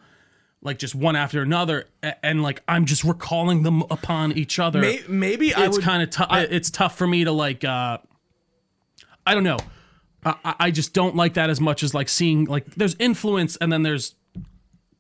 Like 0.61 0.81
just 0.81 0.93
one 0.97 1.15
after 1.15 1.41
another, 1.41 1.87
a- 2.03 2.27
and 2.27 2.43
like 2.43 2.63
I'm 2.67 2.85
just 2.85 3.05
recalling 3.05 3.63
them 3.63 3.83
upon 3.83 4.33
each 4.33 4.59
other 4.59 4.81
May, 4.81 5.01
maybe 5.09 5.55
I 5.55 5.67
it's 5.67 5.79
kind 5.79 6.03
of 6.03 6.11
tough. 6.11 6.29
It's 6.33 6.69
tough 6.69 6.99
for 6.99 7.07
me 7.07 7.23
to 7.23 7.31
like. 7.31 7.63
uh 7.63 7.99
I 9.25 9.35
don't 9.35 9.45
know. 9.45 9.59
I, 10.25 10.35
I- 10.45 10.55
I 10.59 10.71
just 10.73 10.95
don't 10.95 11.15
like 11.15 11.35
that 11.35 11.49
as 11.49 11.61
much 11.61 11.85
as 11.85 11.95
like 11.95 12.09
seeing 12.09 12.47
like 12.47 12.67
there's 12.75 12.97
influence 12.99 13.57
and 13.59 13.73
then 13.73 13.85
there's 13.85 14.17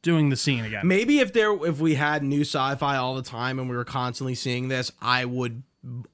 doing 0.02 0.28
the 0.28 0.36
scene 0.36 0.64
again. 0.64 0.86
maybe 0.86 1.18
if 1.18 1.32
there 1.32 1.52
if 1.66 1.80
we 1.80 1.96
had 1.96 2.22
new 2.22 2.42
sci-fi 2.42 2.96
all 2.96 3.16
the 3.16 3.22
time 3.22 3.58
and 3.58 3.68
we 3.68 3.74
were 3.74 3.84
constantly 3.84 4.36
seeing 4.36 4.68
this, 4.68 4.92
I 5.02 5.24
would 5.24 5.64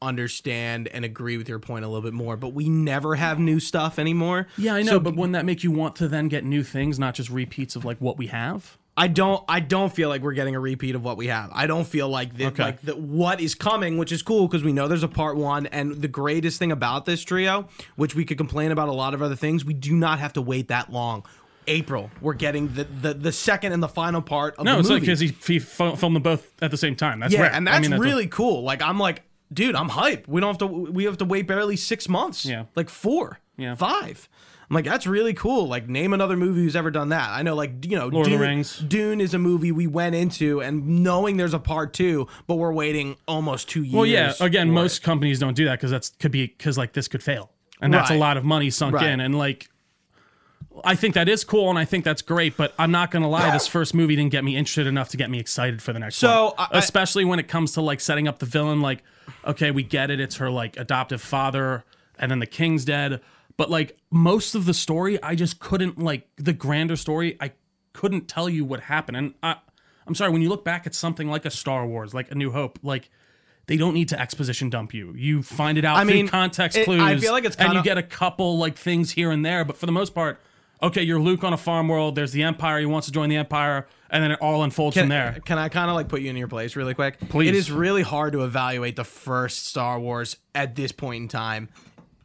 understand 0.03 0.89
and 0.89 1.05
agree 1.05 1.37
with 1.37 1.49
your 1.49 1.59
point 1.59 1.85
a 1.85 1.89
little 1.89 2.03
bit 2.03 2.13
more. 2.15 2.37
But 2.37 2.49
we 2.55 2.69
never 2.69 3.15
have 3.17 3.39
new 3.39 3.61
stuff 3.61 3.99
anymore. 3.99 4.47
yeah, 4.57 4.75
I 4.75 4.83
know, 4.83 4.93
So 4.93 5.01
but 5.01 5.17
wouldn't 5.17 5.33
that 5.35 5.45
make 5.45 5.65
you 5.65 5.71
want 5.71 5.97
to 5.97 6.09
then 6.09 6.29
get 6.29 6.45
new 6.45 6.63
things, 6.63 6.99
not 6.99 7.15
just 7.15 7.31
repeats 7.31 7.77
of 7.77 7.85
like 7.85 7.99
what 7.99 8.17
we 8.19 8.29
have? 8.29 8.79
I 8.97 9.09
don't 9.09 9.43
I 9.49 9.59
don't 9.59 9.93
feel 9.93 10.09
like 10.09 10.23
we're 10.23 10.35
getting 10.35 10.55
a 10.55 10.61
repeat 10.61 10.95
of 10.95 11.03
what 11.03 11.17
we 11.17 11.27
have. 11.27 11.51
I 11.53 11.67
don't 11.67 11.85
feel 11.87 12.09
like 12.09 12.37
that 12.37 12.47
Okay. 12.53 12.63
like 12.63 12.81
the, 12.83 12.95
what 12.95 13.41
is 13.41 13.57
coming, 13.57 13.99
which 13.99 14.13
is 14.13 14.23
cool 14.23 14.47
because 14.47 14.63
we 14.63 14.73
know 14.73 14.87
there's 14.87 15.03
a 15.03 15.09
part 15.09 15.37
1 15.37 15.67
and 15.67 16.01
the 16.01 16.07
greatest 16.07 16.61
thing 16.61 16.71
about 16.71 17.05
this 17.05 17.23
trio, 17.25 17.69
which 17.97 18.15
we 18.15 18.25
could 18.25 18.39
complain 18.39 18.71
about 18.71 18.89
a 18.89 18.93
lot 18.93 19.13
of 19.13 19.21
other 19.21 19.35
things, 19.35 19.65
we 19.65 19.75
do 19.75 19.97
not 19.97 20.21
have 20.21 20.33
to 20.35 20.43
wait 20.43 20.69
that 20.69 20.93
long. 20.93 21.25
April, 21.67 22.11
we're 22.21 22.35
getting 22.35 22.73
the 22.75 22.85
the, 22.85 23.15
the 23.15 23.33
second 23.33 23.73
and 23.73 23.83
the 23.83 23.89
final 23.89 24.23
part 24.23 24.55
of 24.59 24.65
No, 24.65 24.75
the 24.75 24.79
it's 24.81 24.89
like 24.89 25.03
movie. 25.03 25.07
because 25.07 25.21
he, 25.49 25.55
he 25.55 25.59
filmed 25.59 25.99
them 26.15 26.23
both 26.23 26.49
at 26.63 26.71
the 26.71 26.77
same 26.77 26.95
time. 26.95 27.19
That's 27.19 27.33
yeah, 27.33 27.41
rare. 27.43 27.53
and 27.53 27.69
I 27.69 27.73
that's 27.81 27.89
mean, 27.89 27.99
a- 27.99 28.01
really 28.01 28.29
cool. 28.29 28.63
Like 28.63 28.81
I'm 28.81 28.99
like, 29.01 29.23
dude, 29.53 29.75
I'm 29.75 29.91
hype. 29.91 30.27
We 30.29 30.41
don't 30.41 30.49
have 30.49 30.59
to 30.59 30.67
we 30.67 31.05
have 31.05 31.19
to 31.19 31.25
wait 31.25 31.47
barely 31.47 31.77
6 31.77 32.09
months. 32.09 32.45
Yeah. 32.45 32.65
Like 32.75 32.89
4. 32.89 33.41
Yeah. 33.57 33.75
5. 33.75 34.29
I'm 34.71 34.75
like, 34.75 34.87
that's 34.87 35.07
really 35.07 35.35
cool. 35.35 35.69
Like, 35.69 35.89
name 35.91 36.15
another 36.15 36.39
movie 36.39 36.63
who's 36.63 36.75
ever 36.75 36.91
done 36.91 37.11
that. 37.11 37.29
I 37.31 37.43
know, 37.43 37.55
like, 37.55 37.85
you 37.85 37.97
know, 37.97 38.07
Lord 38.09 38.27
of 38.27 38.33
the 38.33 38.39
Dune, 38.39 38.41
Rings. 38.41 38.79
Dune 38.79 39.21
is 39.21 39.35
a 39.35 39.39
movie 39.39 39.71
we 39.71 39.87
went 39.87 40.15
into 40.15 40.63
and 40.63 41.03
knowing 41.05 41.37
there's 41.37 41.53
a 41.53 41.59
part 41.59 41.93
two, 41.93 42.29
but 42.47 42.55
we're 42.57 42.73
waiting 42.73 43.17
almost 43.29 43.69
two 43.69 43.83
years. 43.83 43.95
Well, 43.95 44.07
yeah. 44.07 44.33
Again, 44.41 44.71
most 44.71 44.99
it. 44.99 45.03
companies 45.05 45.39
don't 45.39 45.55
do 45.55 45.67
that 45.67 45.73
because 45.79 45.91
that's 45.91 46.09
could 46.19 46.33
be 46.33 46.47
because 46.47 46.79
like 46.79 46.95
this 46.95 47.09
could 47.09 47.23
fail, 47.23 47.51
and 47.83 47.93
that's 47.93 48.11
a 48.11 48.17
lot 48.17 48.39
of 48.39 48.45
money 48.45 48.71
sunk 48.71 48.95
Right. 48.95 49.11
in, 49.11 49.21
and 49.21 49.37
like 49.37 49.69
I 50.85 50.97
think 50.97 51.15
that 51.15 51.29
is 51.29 51.45
cool 51.45 51.71
and 51.71 51.79
I 51.79 51.85
think 51.85 52.05
that's 52.05 52.23
great, 52.23 52.57
but 52.57 52.75
I'm 52.79 52.91
not 52.91 53.11
gonna 53.11 53.29
lie, 53.29 53.51
this 53.53 53.67
first 53.69 53.95
movie 53.95 54.17
didn't 54.17 54.33
get 54.33 54.43
me 54.45 54.57
interested 54.57 54.87
enough 54.89 55.11
to 55.11 55.17
get 55.17 55.31
me 55.31 55.39
excited 55.39 55.83
for 55.83 55.93
the 55.93 55.99
next 56.01 56.17
So, 56.17 56.47
one. 56.47 56.55
I- 56.73 56.79
Especially 56.79 57.25
when 57.25 57.39
it 57.39 57.47
comes 57.49 57.73
to 57.73 57.81
like 57.81 58.01
setting 58.01 58.27
up 58.27 58.39
the 58.41 58.47
villain, 58.47 58.81
like, 58.81 59.03
okay, 59.47 59.71
we 59.71 59.83
get 59.83 60.11
it, 60.11 60.21
it's 60.21 60.37
her 60.37 60.51
like 60.51 60.77
adoptive 60.77 61.21
father, 61.23 61.85
and 62.19 62.31
then 62.31 62.39
the 62.39 62.47
king's 62.47 62.85
dead. 62.85 63.21
But 63.57 63.71
like 63.71 63.97
most 64.11 64.55
of 64.55 64.65
the 64.67 64.75
story, 64.75 65.23
I 65.23 65.35
just 65.35 65.59
couldn't 65.61 65.99
like 65.99 66.29
the 66.37 66.53
grander 66.53 66.97
story, 66.97 67.37
I 67.41 67.53
couldn't 67.93 68.27
tell 68.29 68.49
you 68.49 68.65
what 68.65 68.81
happened. 68.81 69.17
And 69.17 69.35
I 69.43 69.57
I'm 70.07 70.15
sorry, 70.15 70.31
when 70.33 70.43
you 70.43 70.49
look 70.49 70.65
back 70.65 70.87
at 70.87 70.95
something 70.95 71.29
like 71.29 71.45
a 71.45 71.51
Star 71.51 71.87
Wars, 71.87 72.13
like 72.13 72.31
a 72.31 72.35
New 72.35 72.51
Hope, 72.51 72.79
like 72.83 73.09
they 73.67 73.77
don't 73.77 73.95
need 73.95 74.09
to 74.11 74.21
exposition 74.21 74.69
dump 74.69 74.93
you. 74.93 75.15
You 75.17 75.43
find 75.43 75.79
it 75.79 75.85
out 75.85 75.97
I 75.97 76.05
through 76.05 76.15
mean, 76.15 76.29
context 76.29 76.77
it- 76.77 76.85
clues. 76.85 77.01
I 77.01 77.17
feel 77.17 77.33
like 77.33 77.45
it's 77.45 77.57
and 77.57 77.73
you 77.75 77.83
get 77.83 77.97
a 77.97 78.03
couple 78.03 78.59
like 78.59 78.77
things 78.77 79.13
here 79.13 79.31
and 79.31 79.45
there, 79.45 79.65
but 79.65 79.77
for 79.77 79.87
the 79.87 79.93
most 79.93 80.15
part, 80.15 80.41
okay, 80.83 81.03
you're 81.03 81.21
Luke 81.21 81.45
on 81.45 81.53
a 81.53 81.57
farm 81.57 81.89
world. 81.89 82.15
There's 82.15 82.33
the 82.33 82.43
Empire. 82.43 82.79
He 82.81 82.87
wants 82.87 83.07
to 83.07 83.13
join 83.13 83.29
the 83.29 83.37
Empire, 83.37 83.87
and 84.11 84.23
then 84.23 84.33
it 84.33 84.39
all 84.41 84.63
unfolds 84.63 84.95
Can, 84.95 85.03
from 85.05 85.09
there. 85.11 85.39
can 85.45 85.59
I 85.59 85.69
kind 85.69 85.91
of 85.91 85.97
like 85.97 86.09
put 86.09 86.21
you 86.21 86.31
in 86.31 86.37
your 86.37 86.49
place 86.49 86.77
really 86.77 86.95
quick? 86.95 87.19
Please. 87.29 87.49
It 87.49 87.55
is 87.55 87.71
really 87.71 88.03
hard 88.03 88.33
to 88.35 88.45
evaluate 88.45 88.97
the 88.97 89.05
first 89.05 89.67
Star 89.67 89.99
Wars 89.99 90.37
at 90.55 90.75
this 90.77 90.93
point 90.93 91.23
in 91.23 91.29
time 91.29 91.69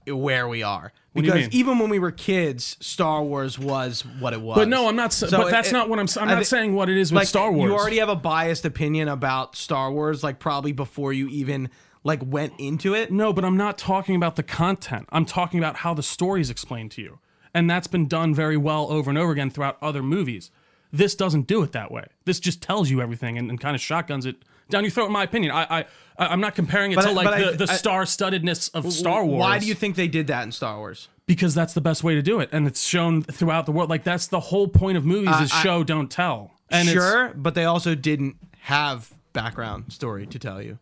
where 0.08 0.48
we 0.48 0.64
are. 0.64 0.92
Because 1.14 1.50
even 1.50 1.80
when 1.80 1.90
we 1.90 2.00
were 2.00 2.12
kids, 2.12 2.78
Star 2.80 3.22
Wars 3.24 3.60
was 3.60 4.06
what 4.20 4.32
it 4.34 4.40
was. 4.42 4.56
But 4.58 4.68
no, 4.70 4.88
I'm 4.88 4.96
not. 4.96 5.12
So 5.12 5.30
but 5.30 5.48
it- 5.48 5.52
that's 5.52 5.70
it- 5.70 5.74
not 5.74 5.90
what 5.90 6.00
I'm. 6.00 6.08
I'm 6.20 6.28
not 6.30 6.38
thi- 6.40 6.44
saying 6.46 6.76
what 6.76 6.88
it 6.90 6.98
is 6.98 7.12
with 7.12 7.18
like 7.18 7.28
Star 7.28 7.52
Wars. 7.52 7.70
You 7.70 7.76
already 7.76 7.98
have 7.98 8.10
a 8.10 8.16
biased 8.16 8.64
opinion 8.64 9.08
about 9.08 9.56
Star 9.56 9.92
Wars, 9.92 10.24
like 10.24 10.40
probably 10.40 10.72
before 10.72 11.12
you 11.12 11.28
even 11.28 11.70
like 12.04 12.22
went 12.26 12.54
into 12.58 12.94
it. 12.94 13.12
No, 13.12 13.34
but 13.34 13.44
I'm 13.44 13.58
not 13.58 13.78
talking 13.78 14.16
about 14.16 14.36
the 14.38 14.44
content. 14.44 15.08
I'm 15.12 15.26
talking 15.26 15.60
about 15.60 15.78
how 15.78 15.94
the 15.94 16.04
story 16.04 16.40
is 16.42 16.50
explained 16.50 16.92
to 16.92 17.02
you. 17.02 17.20
And 17.54 17.70
that's 17.70 17.88
been 17.88 18.08
done 18.08 18.34
very 18.36 18.58
well 18.58 18.92
over 18.92 19.10
and 19.10 19.18
over 19.18 19.32
again 19.32 19.50
throughout 19.50 19.78
other 19.82 20.04
movies. 20.04 20.52
This 20.92 21.16
doesn't 21.16 21.48
do 21.48 21.62
it 21.64 21.72
that 21.74 21.92
way. 21.92 22.06
This 22.26 22.40
just 22.40 22.62
tells 22.62 22.90
you 22.90 23.02
everything 23.02 23.38
and, 23.38 23.50
and 23.50 23.60
kind 23.60 23.76
of 23.76 23.82
shotguns 23.82 24.26
it 24.26 24.38
down 24.70 24.84
your 24.84 24.92
throat, 24.92 25.08
in 25.08 25.12
my 25.12 25.24
opinion. 25.24 25.52
I, 25.52 25.80
I, 25.80 25.86
I'm 26.18 26.42
not 26.42 26.54
comparing 26.56 26.92
it 26.92 26.96
But 26.96 27.04
to 27.04 27.10
I- 27.10 27.14
like 27.14 27.28
I- 27.28 27.52
the, 27.52 27.58
the 27.58 27.68
star-studdedness 27.68 28.72
of 28.74 28.92
Star 28.94 29.26
Wars. 29.26 29.40
Why 29.40 29.60
do 29.60 29.66
you 29.66 29.74
think 29.76 29.96
they 29.96 30.08
did 30.08 30.28
that 30.28 30.44
in 30.44 30.52
Star 30.52 30.78
Wars? 30.78 31.08
Because 31.26 31.54
that's 31.54 31.74
the 31.74 31.82
best 31.82 32.04
way 32.04 32.16
to 32.16 32.22
do 32.22 32.40
it. 32.40 32.50
And 32.52 32.66
it's 32.68 32.84
shown 32.84 33.22
throughout 33.24 33.66
the 33.68 33.72
world. 33.72 33.90
Like, 33.90 34.04
that's 34.04 34.28
the 34.28 34.40
whole 34.40 34.68
point 34.68 34.98
of 34.98 35.06
movies 35.06 35.40
is 35.42 35.52
I- 35.52 35.64
show, 35.64 35.84
don't 35.84 36.10
tell. 36.10 36.52
And 36.72 36.88
sure, 36.88 37.34
but 37.36 37.56
they 37.56 37.66
also 37.66 37.96
didn't 37.96 38.38
have 38.62 39.12
background 39.34 39.92
story 39.92 40.26
to 40.28 40.38
tell 40.40 40.62
you. 40.62 40.78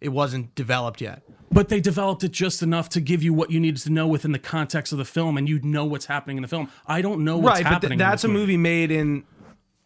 It 0.00 0.10
wasn't 0.10 0.54
developed 0.54 1.00
yet. 1.00 1.22
But 1.52 1.68
they 1.68 1.80
developed 1.80 2.22
it 2.22 2.30
just 2.30 2.62
enough 2.62 2.88
to 2.90 3.00
give 3.00 3.22
you 3.22 3.32
what 3.32 3.50
you 3.50 3.58
needed 3.58 3.82
to 3.82 3.90
know 3.90 4.06
within 4.06 4.30
the 4.30 4.38
context 4.38 4.92
of 4.92 4.98
the 4.98 5.04
film, 5.04 5.36
and 5.36 5.48
you'd 5.48 5.64
know 5.64 5.84
what's 5.84 6.06
happening 6.06 6.36
in 6.36 6.42
the 6.42 6.48
film. 6.48 6.70
I 6.86 7.02
don't 7.02 7.24
know 7.24 7.38
what's 7.38 7.56
right, 7.58 7.64
but 7.64 7.70
th- 7.70 7.74
happening. 7.82 7.98
that's 7.98 8.22
a 8.22 8.28
movie 8.28 8.56
made 8.56 8.92
in 8.92 9.24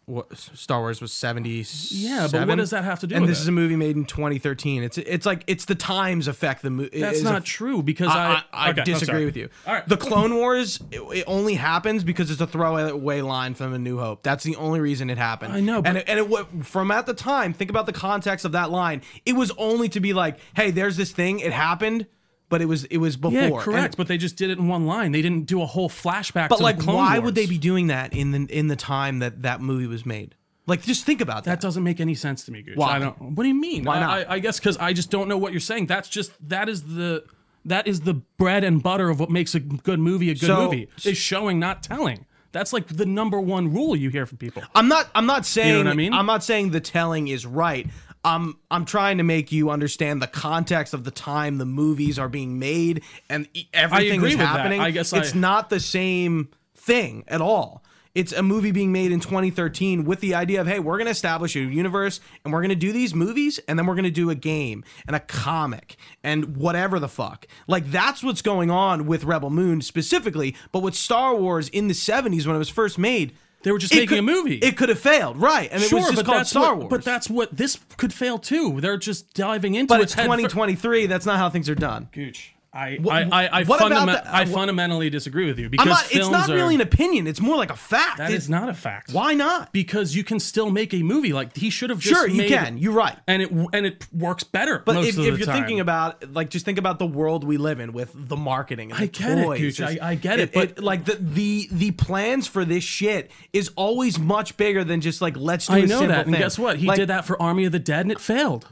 what 0.05 0.37
Star 0.37 0.81
Wars 0.81 1.01
was 1.01 1.11
70 1.11 1.65
Yeah, 1.89 2.27
but 2.31 2.47
what 2.47 2.55
does 2.57 2.69
that 2.69 2.83
have 2.83 2.99
to 2.99 3.07
do 3.07 3.15
and 3.15 3.23
with 3.23 3.29
this 3.29 3.39
it? 3.39 3.43
is 3.43 3.47
a 3.47 3.51
movie 3.51 3.75
made 3.75 3.95
in 3.95 4.05
2013 4.05 4.83
it's 4.83 4.97
it's 4.99 5.25
like 5.25 5.43
it's 5.47 5.65
the 5.65 5.75
times 5.75 6.27
affect 6.27 6.61
the 6.61 6.69
movie 6.69 6.99
That's 6.99 7.21
not 7.21 7.43
true 7.45 7.81
because 7.81 8.09
I, 8.09 8.15
I 8.15 8.43
I, 8.53 8.67
I 8.67 8.69
Okay, 8.69 8.81
I'm 8.81 8.85
disagree 8.85 9.25
with 9.25 9.35
you. 9.37 9.49
All 9.65 9.73
right. 9.73 9.87
The 9.87 9.97
Clone 9.97 10.35
Wars, 10.35 10.79
it, 10.91 10.99
it 11.01 11.23
only 11.27 11.55
happens 11.55 12.03
because 12.03 12.29
it's 12.31 12.41
a 12.41 12.47
throwaway 12.47 13.21
line 13.21 13.53
from 13.55 13.73
A 13.73 13.79
New 13.79 13.99
Hope. 13.99 14.23
That's 14.23 14.43
the 14.43 14.55
only 14.55 14.79
reason 14.79 15.09
it 15.09 15.17
happened. 15.17 15.53
I 15.53 15.59
know, 15.59 15.81
and 15.83 15.97
it, 15.97 16.05
and 16.07 16.19
it 16.19 16.65
from 16.65 16.91
at 16.91 17.05
the 17.05 17.13
time, 17.13 17.53
think 17.53 17.69
about 17.69 17.85
the 17.85 17.93
context 17.93 18.45
of 18.45 18.51
that 18.53 18.71
line. 18.71 19.01
It 19.25 19.33
was 19.33 19.51
only 19.57 19.89
to 19.89 19.99
be 19.99 20.13
like, 20.13 20.37
hey, 20.55 20.71
there's 20.71 20.97
this 20.97 21.11
thing. 21.11 21.39
It 21.39 21.53
happened, 21.53 22.07
but 22.49 22.61
it 22.61 22.65
was 22.65 22.83
it 22.85 22.97
was 22.97 23.17
before. 23.17 23.37
Yeah, 23.39 23.45
And- 23.47 23.57
correct. 23.57 23.97
but 23.97 24.07
they 24.07 24.17
just 24.17 24.35
did 24.35 24.49
it 24.49 24.57
in 24.57 24.67
one 24.67 24.85
line. 24.85 25.11
They 25.11 25.21
didn't 25.21 25.45
do 25.45 25.61
a 25.61 25.65
whole 25.65 25.89
flashback. 25.89 26.49
but 26.49 26.57
to 26.57 26.63
like, 26.63 26.77
the 26.77 26.83
Clone 26.83 26.95
why 26.97 27.13
Wars. 27.17 27.25
would 27.25 27.35
they 27.35 27.45
be 27.45 27.57
doing 27.57 27.87
that 27.87 28.13
in 28.13 28.31
the 28.31 28.45
in 28.55 28.67
the 28.67 28.75
time 28.75 29.19
that 29.19 29.41
that 29.43 29.61
movie 29.61 29.87
was 29.87 30.05
made? 30.05 30.35
Like, 30.67 30.81
just 30.81 31.05
think 31.05 31.21
about 31.21 31.43
That 31.43 31.59
that. 31.59 31.61
doesn't 31.61 31.83
make 31.83 31.99
any 31.99 32.15
sense 32.15 32.43
to 32.45 32.51
me, 32.51 32.63
Gooch. 32.63 32.75
Why? 32.77 32.95
I 32.95 32.99
don't. 32.99 33.19
What 33.35 33.43
do 33.43 33.47
you 33.49 33.53
mean? 33.55 33.83
Why 33.83 33.97
I- 33.97 33.99
not? 33.99 34.09
I, 34.29 34.33
I 34.35 34.39
guess 34.39 34.59
because 34.59 34.77
I 34.77 34.93
just 34.93 35.11
don't 35.11 35.27
know 35.27 35.37
what 35.37 35.51
you're 35.53 35.59
saying. 35.59 35.85
That's 35.87 36.09
just 36.09 36.31
that 36.49 36.69
is 36.69 36.83
the 36.83 37.23
that 37.65 37.87
is 37.87 38.01
the 38.01 38.13
bread 38.13 38.63
and 38.63 38.81
butter 38.81 39.09
of 39.09 39.19
what 39.19 39.29
makes 39.29 39.53
a 39.55 39.59
good 39.59 39.99
movie 39.99 40.29
a 40.31 40.33
good 40.33 40.47
So- 40.47 40.65
movie. 40.65 40.87
Is 41.03 41.17
showing, 41.17 41.59
not 41.59 41.83
telling. 41.83 42.25
That's 42.51 42.71
like 42.71 42.87
the 42.87 43.05
number 43.05 43.39
one 43.41 43.73
rule 43.73 43.95
you 43.97 44.09
hear 44.09 44.25
from 44.25 44.37
people. 44.37 44.63
I'm 44.73 44.87
not. 44.87 45.09
I'm 45.13 45.25
not 45.25 45.45
saying. 45.45 45.77
what 45.83 45.87
I 45.87 45.93
mean? 45.93 46.13
I'm 46.13 46.25
not 46.25 46.43
saying 46.43 46.71
the 46.71 46.79
telling 46.79 47.27
is 47.27 47.45
right. 47.45 47.87
I'm. 48.25 48.57
I'm 48.71 48.83
trying 48.85 49.17
to 49.19 49.23
make 49.23 49.51
you 49.51 49.69
understand 49.69 50.21
the 50.21 50.27
context 50.27 50.93
of 50.93 51.03
the 51.05 51.11
time 51.11 51.57
the 51.59 51.65
movies 51.65 52.19
are 52.19 52.27
being 52.29 52.59
made 52.59 53.03
and 53.29 53.47
everything 53.73 54.15
is 54.15 54.31
with 54.31 54.37
that. 54.39 54.45
happening. 54.47 54.81
I 54.81 54.91
guess 54.91 55.13
it's 55.13 55.35
I- 55.35 55.37
not 55.37 55.69
the 55.69 55.79
same 55.79 56.49
thing 56.75 57.23
at 57.27 57.39
all. 57.41 57.83
It's 58.13 58.31
a 58.31 58.41
movie 58.41 58.71
being 58.71 58.93
made 58.93 59.11
in 59.11 59.19
2013 59.19 60.05
with 60.05 60.21
the 60.21 60.35
idea 60.35 60.61
of, 60.61 60.67
hey, 60.67 60.79
we're 60.79 60.95
going 60.97 61.07
to 61.07 61.11
establish 61.11 61.53
a 61.57 61.59
universe 61.59 62.21
and 62.45 62.53
we're 62.53 62.61
going 62.61 62.69
to 62.69 62.75
do 62.75 62.93
these 62.93 63.13
movies 63.13 63.59
and 63.67 63.77
then 63.77 63.85
we're 63.85 63.93
going 63.95 64.05
to 64.05 64.09
do 64.09 64.29
a 64.29 64.35
game 64.35 64.85
and 65.05 65.17
a 65.17 65.19
comic 65.19 65.97
and 66.23 66.55
whatever 66.55 66.97
the 66.97 67.09
fuck. 67.09 67.45
Like, 67.67 67.91
that's 67.91 68.23
what's 68.23 68.41
going 68.41 68.71
on 68.71 69.05
with 69.05 69.25
Rebel 69.25 69.49
Moon 69.49 69.81
specifically. 69.81 70.55
But 70.71 70.79
with 70.79 70.95
Star 70.95 71.35
Wars 71.35 71.67
in 71.67 71.89
the 71.89 71.93
70s 71.93 72.47
when 72.47 72.55
it 72.55 72.59
was 72.59 72.69
first 72.69 72.97
made, 72.97 73.35
They 73.65 73.71
were 73.71 73.79
just 73.79 73.93
it 73.93 73.95
making 73.95 74.09
could- 74.09 74.19
a 74.19 74.21
movie. 74.21 74.57
It 74.59 74.77
could 74.77 74.89
have 74.89 74.99
failed, 74.99 75.37
right? 75.37 75.67
And 75.71 75.81
it 75.81 75.91
was 75.91 76.11
just 76.11 76.23
called 76.23 76.45
Star 76.45 76.75
what, 76.75 76.77
Wars. 76.77 76.89
But 76.91 77.03
that's 77.03 77.27
what 77.31 77.57
this 77.57 77.79
could 77.97 78.13
fail 78.13 78.37
too. 78.37 78.79
They're 78.79 78.95
just 78.95 79.33
diving 79.33 79.73
into 79.73 79.87
but 79.91 80.01
it 80.01 80.03
it's 80.03 80.13
head 80.13 80.27
fir- 80.27 80.35
2023. 80.37 81.07
That's 81.07 81.25
not 81.25 81.37
how 81.39 81.49
things 81.49 81.67
are 81.67 81.73
done. 81.75 82.07
Gooch. 82.11 82.54
I, 82.75 82.97
What- 82.97 83.13
I, 83.15 83.21
I, 83.45 83.59
I, 83.59 83.61
about 83.61 84.05
the- 84.05 84.27
I 84.35 84.41
uh, 84.41 84.45
wh- 84.45 84.49
fundamentally 84.49 85.09
disagree 85.09 85.45
with 85.45 85.57
you 85.57 85.69
because 85.69 85.85
I'm 85.85 85.89
not. 85.89 86.05
It's 86.11 86.29
not 86.29 86.49
are, 86.49 86.53
really 86.55 86.75
an 86.75 86.81
opinion. 86.81 87.25
It's 87.25 87.39
more 87.39 87.55
like 87.55 87.71
a 87.71 87.75
fact. 87.75 88.17
That 88.17 88.31
It- 88.31 88.35
is 88.35 88.49
not 88.49 88.67
a 88.67 88.73
fact. 88.73 89.13
Why 89.13 89.33
not? 89.33 89.71
Because 89.71 90.13
you 90.15 90.23
can 90.25 90.39
still 90.41 90.69
make 90.69 90.93
a 90.93 91.01
movie 91.01 91.31
like 91.31 91.55
he 91.55 91.69
should 91.69 91.89
have. 91.89 91.99
Just 91.99 92.13
Sure, 92.13 92.27
you 92.27 92.47
can. 92.49 92.77
You're 92.77 92.91
right. 92.93 93.17
and 93.27 93.41
it 93.41 93.49
and 93.51 93.85
it 93.85 94.05
works 94.11 94.43
better. 94.43 94.79
But 94.85 94.97
if, 95.05 95.17
if 95.17 95.37
you're 95.37 95.37
time. 95.37 95.55
thinking 95.55 95.79
about 95.79 96.33
like 96.33 96.49
just 96.49 96.65
think 96.65 96.77
about 96.77 96.99
the 96.99 97.07
world 97.07 97.43
we 97.45 97.55
live 97.57 97.79
in 97.79 97.93
with 97.93 98.11
the 98.13 98.35
marketing 98.35 98.91
and 98.91 98.99
I 98.99 99.05
the 99.05 99.11
get 99.11 99.37
it, 99.37 99.43
toys. 99.43 99.59
Gooch. 99.61 99.81
I- 99.81 99.91
It's- 99.91 100.05
I 100.05 100.15
get 100.15 100.39
it, 100.39 100.51
but- 100.53 100.79
like 100.79 101.05
the, 101.05 101.15
the 101.15 101.69
the 101.71 101.91
plans 101.91 102.45
for 102.45 102.65
this 102.65 102.83
shit 102.83 103.31
is 103.53 103.71
always 103.77 104.19
much 104.19 104.57
bigger 104.57 104.83
than 104.83 104.99
just 104.99 105.21
like 105.21 105.37
let's 105.37 105.67
do 105.67 105.73
I 105.73 105.77
a 105.79 105.85
know 105.87 106.05
that, 106.07 106.25
and 106.25 106.35
guess 106.35 106.59
what? 106.59 106.77
He 106.77 106.87
Like, 106.87 106.97
did 106.97 107.07
that 107.07 107.23
for 107.25 107.41
Army 107.41 107.63
of 107.65 107.71
the 107.71 107.79
Dead, 107.79 108.01
and 108.01 108.11
it 108.11 108.19
failed. 108.19 108.67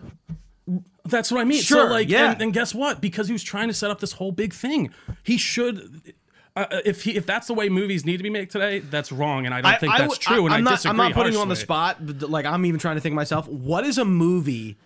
That's 1.05 1.31
what 1.31 1.41
I 1.41 1.43
mean. 1.43 1.61
Sure, 1.61 1.87
so 1.87 1.91
like, 1.91 2.07
yeah. 2.09 2.31
and, 2.31 2.41
and 2.41 2.53
guess 2.53 2.73
what? 2.73 3.01
Because 3.01 3.27
he 3.27 3.33
was 3.33 3.43
trying 3.43 3.67
to 3.67 3.73
set 3.73 3.91
up 3.91 3.99
this 3.99 4.13
whole 4.13 4.31
big 4.31 4.53
thing, 4.53 4.91
he 5.23 5.37
should. 5.37 6.13
Uh, 6.55 6.65
if 6.85 7.03
he 7.03 7.15
if 7.15 7.25
that's 7.25 7.47
the 7.47 7.53
way 7.53 7.67
movies 7.67 8.05
need 8.05 8.17
to 8.17 8.23
be 8.23 8.29
made 8.29 8.49
today, 8.49 8.79
that's 8.79 9.11
wrong, 9.11 9.45
and 9.45 9.53
I 9.55 9.61
don't 9.61 9.79
think 9.79 9.97
that's 9.97 10.09
would- 10.09 10.19
true. 10.19 10.45
and 10.45 10.53
I'm 10.53 10.59
I 10.59 10.61
not, 10.61 10.69
disagree. 10.75 10.89
I'm 10.91 10.97
not 10.97 11.13
putting 11.13 11.33
you 11.33 11.39
on 11.39 11.49
the 11.49 11.55
spot. 11.55 11.97
But 12.05 12.29
like 12.29 12.45
I'm 12.45 12.65
even 12.65 12.79
trying 12.79 12.95
to 12.95 13.01
think 13.01 13.15
myself. 13.15 13.47
What 13.47 13.85
is 13.85 13.97
a 13.97 14.05
movie? 14.05 14.77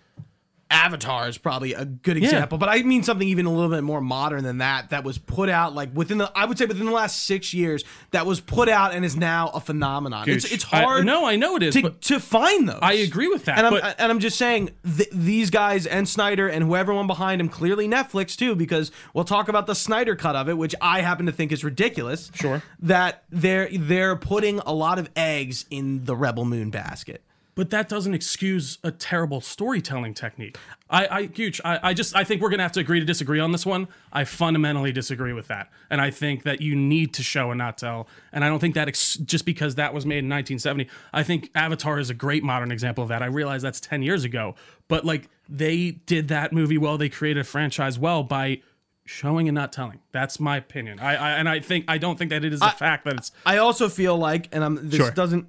Avatar 0.70 1.28
is 1.28 1.38
probably 1.38 1.72
a 1.72 1.84
good 1.84 2.16
example, 2.18 2.58
but 2.58 2.68
I 2.68 2.82
mean 2.82 3.02
something 3.02 3.26
even 3.26 3.46
a 3.46 3.52
little 3.52 3.70
bit 3.70 3.82
more 3.82 4.00
modern 4.02 4.44
than 4.44 4.58
that. 4.58 4.90
That 4.90 5.02
was 5.02 5.16
put 5.16 5.48
out 5.48 5.74
like 5.74 5.90
within 5.94 6.18
the 6.18 6.30
I 6.34 6.44
would 6.44 6.58
say 6.58 6.66
within 6.66 6.84
the 6.86 6.92
last 6.92 7.22
six 7.24 7.54
years. 7.54 7.84
That 8.10 8.26
was 8.26 8.40
put 8.40 8.68
out 8.68 8.94
and 8.94 9.04
is 9.04 9.16
now 9.16 9.48
a 9.48 9.60
phenomenon. 9.60 10.28
It's 10.28 10.44
Gooch, 10.44 10.52
it's 10.52 10.66
I- 10.72 10.82
hard. 10.82 11.06
no, 11.06 11.26
I 11.26 11.36
know 11.36 11.56
it 11.56 11.62
is, 11.62 11.74
to, 11.74 11.82
but 11.82 12.00
to 12.02 12.20
find 12.20 12.68
those. 12.68 12.78
I 12.82 12.92
agree 12.94 13.28
with 13.28 13.46
that, 13.46 13.58
and 13.58 13.66
I'm 13.66 13.72
but- 13.72 13.96
and 13.98 14.12
I'm 14.12 14.20
just 14.20 14.36
saying 14.36 14.70
th- 14.84 15.08
these 15.12 15.50
guys 15.50 15.86
and 15.86 16.06
Snyder 16.08 16.48
and 16.48 16.64
whoever 16.64 16.92
one 16.92 17.06
behind 17.06 17.40
him, 17.40 17.48
clearly 17.48 17.88
Netflix 17.88 18.36
too, 18.36 18.54
because 18.54 18.90
we'll 19.14 19.24
talk 19.24 19.48
about 19.48 19.66
the 19.66 19.74
Snyder 19.74 20.16
cut 20.16 20.36
of 20.36 20.48
it, 20.48 20.58
which 20.58 20.74
I 20.80 21.00
happen 21.00 21.26
to 21.26 21.32
think 21.32 21.50
is 21.52 21.64
ridiculous. 21.64 22.30
Sure. 22.34 22.62
that 22.80 23.24
they're 23.30 23.68
they're 23.72 24.16
putting 24.16 24.58
a 24.60 24.72
lot 24.72 24.98
of 24.98 25.08
eggs 25.16 25.64
in 25.70 26.04
the 26.04 26.14
Rebel 26.16 26.44
Moon 26.44 26.70
basket. 26.70 27.22
But 27.58 27.70
that 27.70 27.88
doesn't 27.88 28.14
excuse 28.14 28.78
a 28.84 28.92
terrible 28.92 29.40
storytelling 29.40 30.14
technique. 30.14 30.56
I, 30.88 31.08
I, 31.08 31.26
Gooch, 31.26 31.60
I, 31.64 31.80
I 31.82 31.92
just, 31.92 32.14
I 32.14 32.22
think 32.22 32.40
we're 32.40 32.50
gonna 32.50 32.62
have 32.62 32.70
to 32.70 32.80
agree 32.80 33.00
to 33.00 33.04
disagree 33.04 33.40
on 33.40 33.50
this 33.50 33.66
one. 33.66 33.88
I 34.12 34.22
fundamentally 34.22 34.92
disagree 34.92 35.32
with 35.32 35.48
that, 35.48 35.68
and 35.90 36.00
I 36.00 36.12
think 36.12 36.44
that 36.44 36.60
you 36.60 36.76
need 36.76 37.14
to 37.14 37.24
show 37.24 37.50
and 37.50 37.58
not 37.58 37.76
tell. 37.76 38.06
And 38.32 38.44
I 38.44 38.48
don't 38.48 38.60
think 38.60 38.76
that 38.76 38.86
ex- 38.86 39.16
just 39.16 39.44
because 39.44 39.74
that 39.74 39.92
was 39.92 40.06
made 40.06 40.18
in 40.18 40.28
1970. 40.28 40.86
I 41.12 41.24
think 41.24 41.50
Avatar 41.56 41.98
is 41.98 42.10
a 42.10 42.14
great 42.14 42.44
modern 42.44 42.70
example 42.70 43.02
of 43.02 43.08
that. 43.08 43.24
I 43.24 43.26
realize 43.26 43.60
that's 43.60 43.80
10 43.80 44.02
years 44.04 44.22
ago, 44.22 44.54
but 44.86 45.04
like 45.04 45.28
they 45.48 45.90
did 45.90 46.28
that 46.28 46.52
movie 46.52 46.78
well. 46.78 46.96
They 46.96 47.08
created 47.08 47.40
a 47.40 47.44
franchise 47.44 47.98
well 47.98 48.22
by 48.22 48.62
showing 49.04 49.48
and 49.48 49.56
not 49.56 49.72
telling. 49.72 49.98
That's 50.12 50.38
my 50.38 50.58
opinion. 50.58 51.00
I, 51.00 51.16
I 51.16 51.30
and 51.32 51.48
I 51.48 51.58
think 51.58 51.86
I 51.88 51.98
don't 51.98 52.16
think 52.16 52.30
that 52.30 52.44
it 52.44 52.52
is 52.52 52.62
a 52.62 52.70
fact 52.70 53.04
that 53.06 53.14
it's 53.14 53.32
I 53.44 53.56
also 53.56 53.88
feel 53.88 54.16
like, 54.16 54.48
and 54.52 54.62
I'm, 54.62 54.88
this 54.90 55.00
Sure. 55.00 55.10
doesn't 55.10 55.48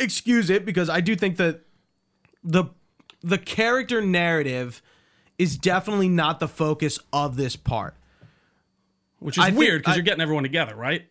excuse 0.00 0.50
it 0.50 0.64
because 0.64 0.88
I 0.88 1.00
do 1.00 1.14
think 1.16 1.36
that 1.36 1.60
the 2.42 2.64
the 3.22 3.38
character 3.38 4.00
narrative 4.02 4.82
is 5.38 5.56
definitely 5.56 6.08
not 6.08 6.40
the 6.40 6.48
focus 6.48 6.98
of 7.12 7.36
this 7.36 7.56
part. 7.56 7.96
which 9.18 9.38
is 9.38 9.44
I 9.44 9.50
weird 9.50 9.80
because 9.82 9.96
you're 9.96 10.04
getting 10.04 10.20
everyone 10.22 10.42
together, 10.44 10.74
right? 10.76 11.06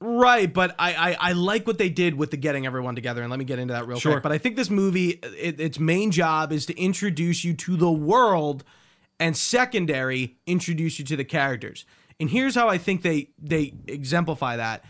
Right, 0.00 0.52
but 0.52 0.76
I, 0.78 0.94
I 0.94 1.16
I 1.30 1.32
like 1.32 1.66
what 1.66 1.78
they 1.78 1.88
did 1.88 2.14
with 2.14 2.30
the 2.30 2.36
getting 2.36 2.66
everyone 2.66 2.94
together, 2.94 3.20
and 3.22 3.30
let 3.30 3.38
me 3.40 3.44
get 3.44 3.58
into 3.58 3.74
that 3.74 3.88
real 3.88 3.98
Sure. 3.98 4.12
quick. 4.12 4.22
But 4.22 4.30
I 4.32 4.38
think 4.38 4.54
this 4.54 4.70
movie, 4.70 5.18
it, 5.36 5.58
its 5.60 5.80
main 5.80 6.12
job 6.12 6.52
is 6.52 6.66
to 6.66 6.78
introduce 6.80 7.42
you 7.44 7.52
to 7.54 7.76
the 7.76 7.90
world, 7.90 8.62
and 9.18 9.36
secondary, 9.36 10.36
introduce 10.46 11.00
you 11.00 11.04
to 11.06 11.16
the 11.16 11.24
characters. 11.24 11.84
And 12.20 12.30
here's 12.30 12.54
how 12.54 12.68
I 12.68 12.78
think 12.78 13.02
they 13.02 13.30
they 13.42 13.74
exemplify 13.88 14.56
that. 14.56 14.84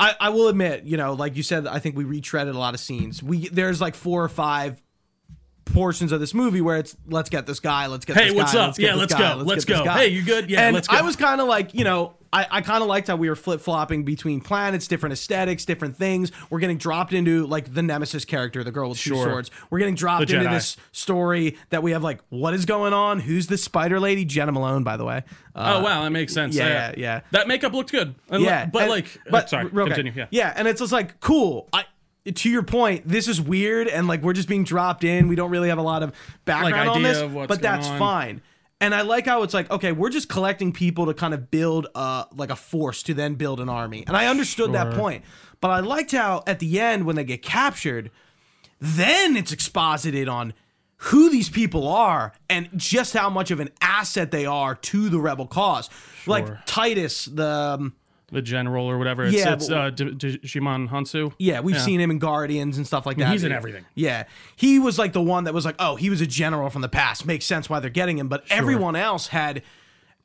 I, 0.00 0.16
I 0.18 0.28
will 0.30 0.48
admit, 0.48 0.84
you 0.84 0.96
know, 0.96 1.12
like 1.12 1.36
you 1.36 1.42
said, 1.42 1.66
I 1.66 1.78
think 1.78 1.94
we 1.94 2.04
retreaded 2.04 2.54
a 2.54 2.58
lot 2.58 2.72
of 2.72 2.80
scenes. 2.80 3.22
We 3.22 3.48
there's 3.48 3.80
like 3.80 3.94
four 3.94 4.24
or 4.24 4.30
five 4.30 4.82
portions 5.66 6.10
of 6.10 6.20
this 6.20 6.32
movie 6.32 6.62
where 6.62 6.78
it's 6.78 6.96
let's 7.06 7.28
get 7.28 7.46
this 7.46 7.60
guy, 7.60 7.86
let's 7.86 8.06
get 8.06 8.16
Hey, 8.16 8.30
what's 8.32 8.54
guy, 8.54 8.66
up? 8.66 8.76
get 8.76 8.86
Yeah, 8.86 8.94
let's 8.94 9.12
guy, 9.12 9.34
go, 9.34 9.42
let's 9.42 9.64
this 9.66 9.78
go. 9.78 9.84
Hey, 9.84 10.08
you 10.08 10.22
good? 10.22 10.50
Yeah, 10.50 10.62
and 10.62 10.74
let's 10.74 10.88
go. 10.88 10.96
I 10.96 11.02
was 11.02 11.16
kind 11.16 11.40
of 11.40 11.48
like, 11.48 11.74
you 11.74 11.84
know, 11.84 12.14
I, 12.32 12.46
I 12.50 12.60
kind 12.60 12.80
of 12.80 12.88
liked 12.88 13.08
how 13.08 13.16
we 13.16 13.28
were 13.28 13.34
flip 13.34 13.60
flopping 13.60 14.04
between 14.04 14.40
planets, 14.40 14.86
different 14.86 15.14
aesthetics, 15.14 15.64
different 15.64 15.96
things. 15.96 16.30
We're 16.48 16.60
getting 16.60 16.78
dropped 16.78 17.12
into 17.12 17.44
like 17.46 17.74
the 17.74 17.82
Nemesis 17.82 18.24
character, 18.24 18.62
the 18.62 18.70
girl 18.70 18.90
with 18.90 18.98
two 19.00 19.10
Sure. 19.16 19.24
swords. 19.24 19.50
We're 19.68 19.80
getting 19.80 19.96
dropped 19.96 20.28
The 20.28 20.36
into 20.36 20.48
Jedi. 20.48 20.52
this 20.52 20.76
story 20.92 21.56
that 21.70 21.82
we 21.82 21.90
have 21.90 22.04
like, 22.04 22.20
what 22.28 22.54
is 22.54 22.66
going 22.66 22.92
on? 22.92 23.18
Who's 23.18 23.48
the 23.48 23.58
spider 23.58 23.98
lady? 23.98 24.24
Jena 24.24 24.52
Malone, 24.52 24.84
by 24.84 24.96
the 24.96 25.04
way. 25.04 25.24
Uh, 25.56 25.74
oh 25.78 25.82
wow, 25.82 26.04
that 26.04 26.10
makes 26.10 26.32
sense. 26.32 26.54
yeah, 26.54 26.64
Uh, 26.64 26.68
yeah, 26.68 26.92
yeah. 26.96 27.20
That 27.32 27.48
makeup 27.48 27.72
looked 27.72 27.90
good. 27.90 28.14
And 28.28 28.44
yeah, 28.44 28.66
but 28.66 28.82
and- 28.82 28.90
like, 28.92 29.18
but 29.28 29.50
sorry, 29.50 29.66
okay. 29.66 29.86
continue. 29.86 30.12
Yeah. 30.14 30.26
yeah, 30.30 30.52
and 30.56 30.68
it's 30.68 30.80
just 30.80 30.92
like 30.92 31.18
cool. 31.18 31.68
I 31.72 31.84
to 32.34 32.50
your 32.50 32.62
point, 32.62 33.08
this 33.08 33.26
is 33.26 33.40
weird, 33.40 33.88
and 33.88 34.06
like 34.06 34.22
we're 34.22 34.34
just 34.34 34.46
being 34.48 34.62
dropped 34.62 35.02
in. 35.02 35.26
We 35.26 35.34
don't 35.34 35.50
really 35.50 35.70
have 35.70 35.78
a 35.78 35.82
lot 35.82 36.02
of 36.04 36.12
background 36.44 36.90
on 36.90 37.02
this, 37.02 37.20
but 37.48 37.60
that's 37.60 37.88
on. 37.88 37.98
fine. 37.98 38.42
And 38.80 38.94
I 38.94 39.02
like 39.02 39.26
how 39.26 39.42
it's 39.42 39.52
like, 39.52 39.70
okay, 39.70 39.92
we're 39.92 40.10
just 40.10 40.28
collecting 40.28 40.72
people 40.72 41.06
to 41.06 41.14
kind 41.14 41.34
of 41.34 41.50
build 41.50 41.86
uh 41.94 42.24
like 42.34 42.50
a 42.50 42.56
force 42.56 43.02
to 43.04 43.14
then 43.14 43.34
build 43.34 43.60
an 43.60 43.68
army. 43.68 44.04
And 44.06 44.16
I 44.16 44.26
understood 44.26 44.72
that 44.72 44.94
point. 44.94 45.24
But 45.60 45.70
I 45.70 45.80
liked 45.80 46.12
how 46.12 46.42
at 46.46 46.58
the 46.58 46.80
end 46.80 47.04
when 47.04 47.16
they 47.16 47.24
get 47.24 47.42
captured, 47.42 48.10
then 48.80 49.36
it's 49.36 49.52
exposited 49.52 50.28
on 50.28 50.54
who 51.04 51.30
these 51.30 51.48
people 51.48 51.88
are 51.88 52.32
and 52.48 52.68
just 52.76 53.14
how 53.14 53.30
much 53.30 53.50
of 53.50 53.60
an 53.60 53.70
asset 53.80 54.30
they 54.30 54.44
are 54.44 54.74
to 54.74 55.08
the 55.08 55.18
rebel 55.18 55.46
cause. 55.46 55.88
Sure. 56.22 56.32
Like 56.32 56.66
Titus, 56.66 57.24
the 57.26 57.46
um, 57.46 57.94
The 58.32 58.42
general 58.42 58.86
or 58.86 58.96
whatever. 58.98 59.24
It's, 59.24 59.34
Yeah, 59.36 59.54
it's 59.54 59.68
but- 59.68 59.76
uh, 59.76 59.90
D- 59.90 60.10
D- 60.12 60.38
Djimon 60.38 60.88
Hounsou. 60.88 61.32
Yeah, 61.38 61.60
we've 61.60 61.80
seen 61.80 62.00
him 62.00 62.10
in 62.10 62.18
Guardians 62.18 62.76
and 62.76 62.86
stuff 62.86 63.06
like 63.06 63.16
that. 63.18 63.32
he's 63.32 63.44
in 63.44 63.52
everything. 63.52 63.84
Yeah, 63.94 64.24
he 64.56 64.78
was 64.78 64.98
like 64.98 65.12
the 65.12 65.22
one 65.22 65.44
that 65.44 65.54
was 65.54 65.64
like, 65.64 65.76
oh, 65.78 65.96
he 65.96 66.10
was 66.10 66.20
a 66.20 66.26
general 66.26 66.70
from 66.70 66.82
the 66.82 66.88
past. 66.88 67.26
Makes 67.26 67.44
sense 67.46 67.68
why 67.68 67.80
they're 67.80 67.90
getting 67.90 68.18
him. 68.18 68.28
But 68.28 68.44
everyone 68.50 68.94
else 68.96 69.28
had 69.28 69.62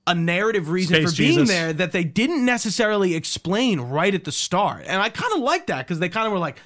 a 0.08 0.14
narrative 0.14 0.70
reason 0.70 0.96
Space 0.98 1.12
for 1.12 1.18
being 1.18 1.40
Jesus. 1.40 1.50
there 1.50 1.74
that 1.74 1.92
they 1.92 2.04
didn't 2.04 2.46
necessarily 2.46 3.16
explain 3.16 3.80
right 3.82 4.14
at 4.14 4.24
the 4.24 4.32
start. 4.32 4.84
And 4.86 5.02
I 5.02 5.10
kind 5.10 5.34
of 5.34 5.40
like 5.40 5.66
that 5.68 5.80
because 5.80 5.98
they 6.00 6.10
kind 6.10 6.28
of 6.28 6.32
were 6.34 6.38
like, 6.40 6.60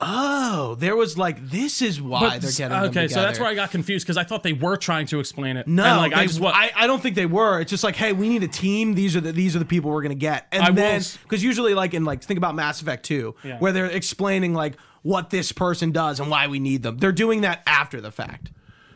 oh, 0.00 0.74
there 0.78 0.94
was 0.94 1.16
like, 1.16 1.48
this 1.50 1.80
is 1.80 2.00
why 2.00 2.38
they're 2.38 2.50
getting 2.50 2.68
them 2.68 2.84
okay, 2.90 3.08
so 3.08 3.22
that's 3.22 3.38
where 3.38 3.48
I 3.48 3.54
got 3.54 3.70
confused 3.70 4.04
because 4.04 4.16
I 4.16 4.24
thought 4.24 4.42
they 4.42 4.52
were 4.52 4.76
trying 4.76 5.06
to 5.08 5.20
explain 5.20 5.56
it. 5.56 5.66
No, 5.66 5.84
and 5.84 5.96
like 5.96 6.12
I 6.12 6.26
just 6.26 6.40
what 6.40 6.54
I, 6.54 6.70
I 6.76 6.86
don't 6.86 7.02
think 7.02 7.16
they 7.16 7.26
were. 7.26 7.60
It's 7.60 7.70
just 7.70 7.84
like, 7.84 7.96
hey, 7.96 8.12
we 8.12 8.28
need 8.28 8.42
a 8.42 8.48
team. 8.48 8.94
These 8.94 9.16
are 9.16 9.20
the 9.20 9.32
these 9.32 9.56
are 9.56 9.58
the 9.58 9.64
people 9.64 9.90
we're 9.90 10.02
gonna 10.02 10.14
get. 10.14 10.46
And 10.52 10.62
I 10.62 10.70
then 10.70 11.02
because 11.22 11.42
usually 11.42 11.74
like 11.74 11.94
in 11.94 12.04
like 12.04 12.22
think 12.22 12.38
about 12.38 12.54
Mass 12.54 12.80
Effect 12.82 13.04
2, 13.06 13.34
Yeah. 13.42 13.58
where 13.58 13.72
they're 13.72 13.86
explaining 13.86 14.54
like 14.54 14.76
what 15.02 15.30
this 15.30 15.52
person 15.52 15.92
does 15.92 16.20
and 16.20 16.30
why 16.30 16.46
we 16.46 16.58
need 16.58 16.82
them. 16.82 16.98
They're 16.98 17.12
doing 17.12 17.40
that 17.42 17.62
after 17.66 18.00
the 18.00 18.10
fact. 18.10 18.50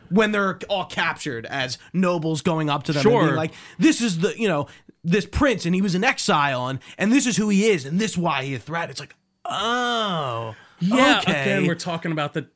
When 0.09 0.33
they're 0.33 0.59
all 0.67 0.85
captured 0.85 1.45
as 1.45 1.77
nobles 1.93 2.41
going 2.41 2.69
up 2.69 2.83
to 2.83 2.91
them 2.91 3.07
and 3.07 3.21
being 3.27 3.35
like, 3.35 3.53
this 3.79 4.01
is 4.01 4.19
the 4.19 4.37
you 4.37 4.47
know, 4.49 4.67
this 5.03 5.25
prince 5.25 5.65
and 5.65 5.73
he 5.73 5.81
was 5.81 5.95
in 5.95 6.03
exile 6.03 6.67
and 6.67 6.79
and 6.97 7.11
this 7.11 7.25
is 7.25 7.37
who 7.37 7.49
he 7.49 7.69
is 7.69 7.85
and 7.85 7.97
this 7.97 8.17
why 8.17 8.43
he 8.43 8.53
a 8.53 8.59
threat. 8.59 8.89
It's 8.89 8.99
like, 8.99 9.15
oh 9.45 10.53
yeah. 10.81 11.19
okay. 11.19 11.41
Again, 11.41 11.67
we're 11.67 11.75
talking 11.75 12.11
about 12.11 12.33
the 12.33 12.47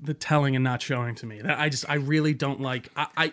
the 0.00 0.14
telling 0.14 0.54
and 0.56 0.64
not 0.64 0.82
showing 0.82 1.14
to 1.16 1.26
me. 1.26 1.40
That 1.40 1.58
I 1.58 1.68
just 1.68 1.88
I 1.88 1.94
really 1.94 2.34
don't 2.34 2.60
like. 2.60 2.90
I. 2.96 3.06
I 3.16 3.32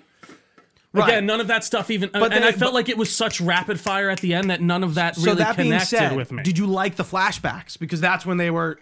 Right. 0.93 1.07
Again, 1.07 1.25
none 1.25 1.39
of 1.39 1.47
that 1.47 1.63
stuff 1.63 1.89
even, 1.89 2.09
and 2.13 2.21
then 2.33 2.43
I 2.43 2.51
felt 2.51 2.59
but- 2.59 2.73
like 2.73 2.89
it 2.89 2.97
was 2.97 3.15
such 3.15 3.39
rapid 3.39 3.79
fire 3.79 4.09
at 4.09 4.19
the 4.19 4.33
end 4.33 4.49
that 4.49 4.59
none 4.59 4.83
of 4.83 4.95
that 4.95 5.15
really 5.15 5.23
So 5.23 5.31
really 5.31 5.43
that 5.43 5.55
being 5.55 5.69
connected 5.69 5.87
said, 5.97 6.15
with 6.17 6.33
me. 6.33 6.43
did 6.43 6.57
you 6.57 6.65
like 6.67 6.97
the 6.97 7.05
flashbacks? 7.05 7.79
Because 7.79 8.01
that's 8.01 8.25
when 8.25 8.35
they 8.35 8.51
were 8.51 8.77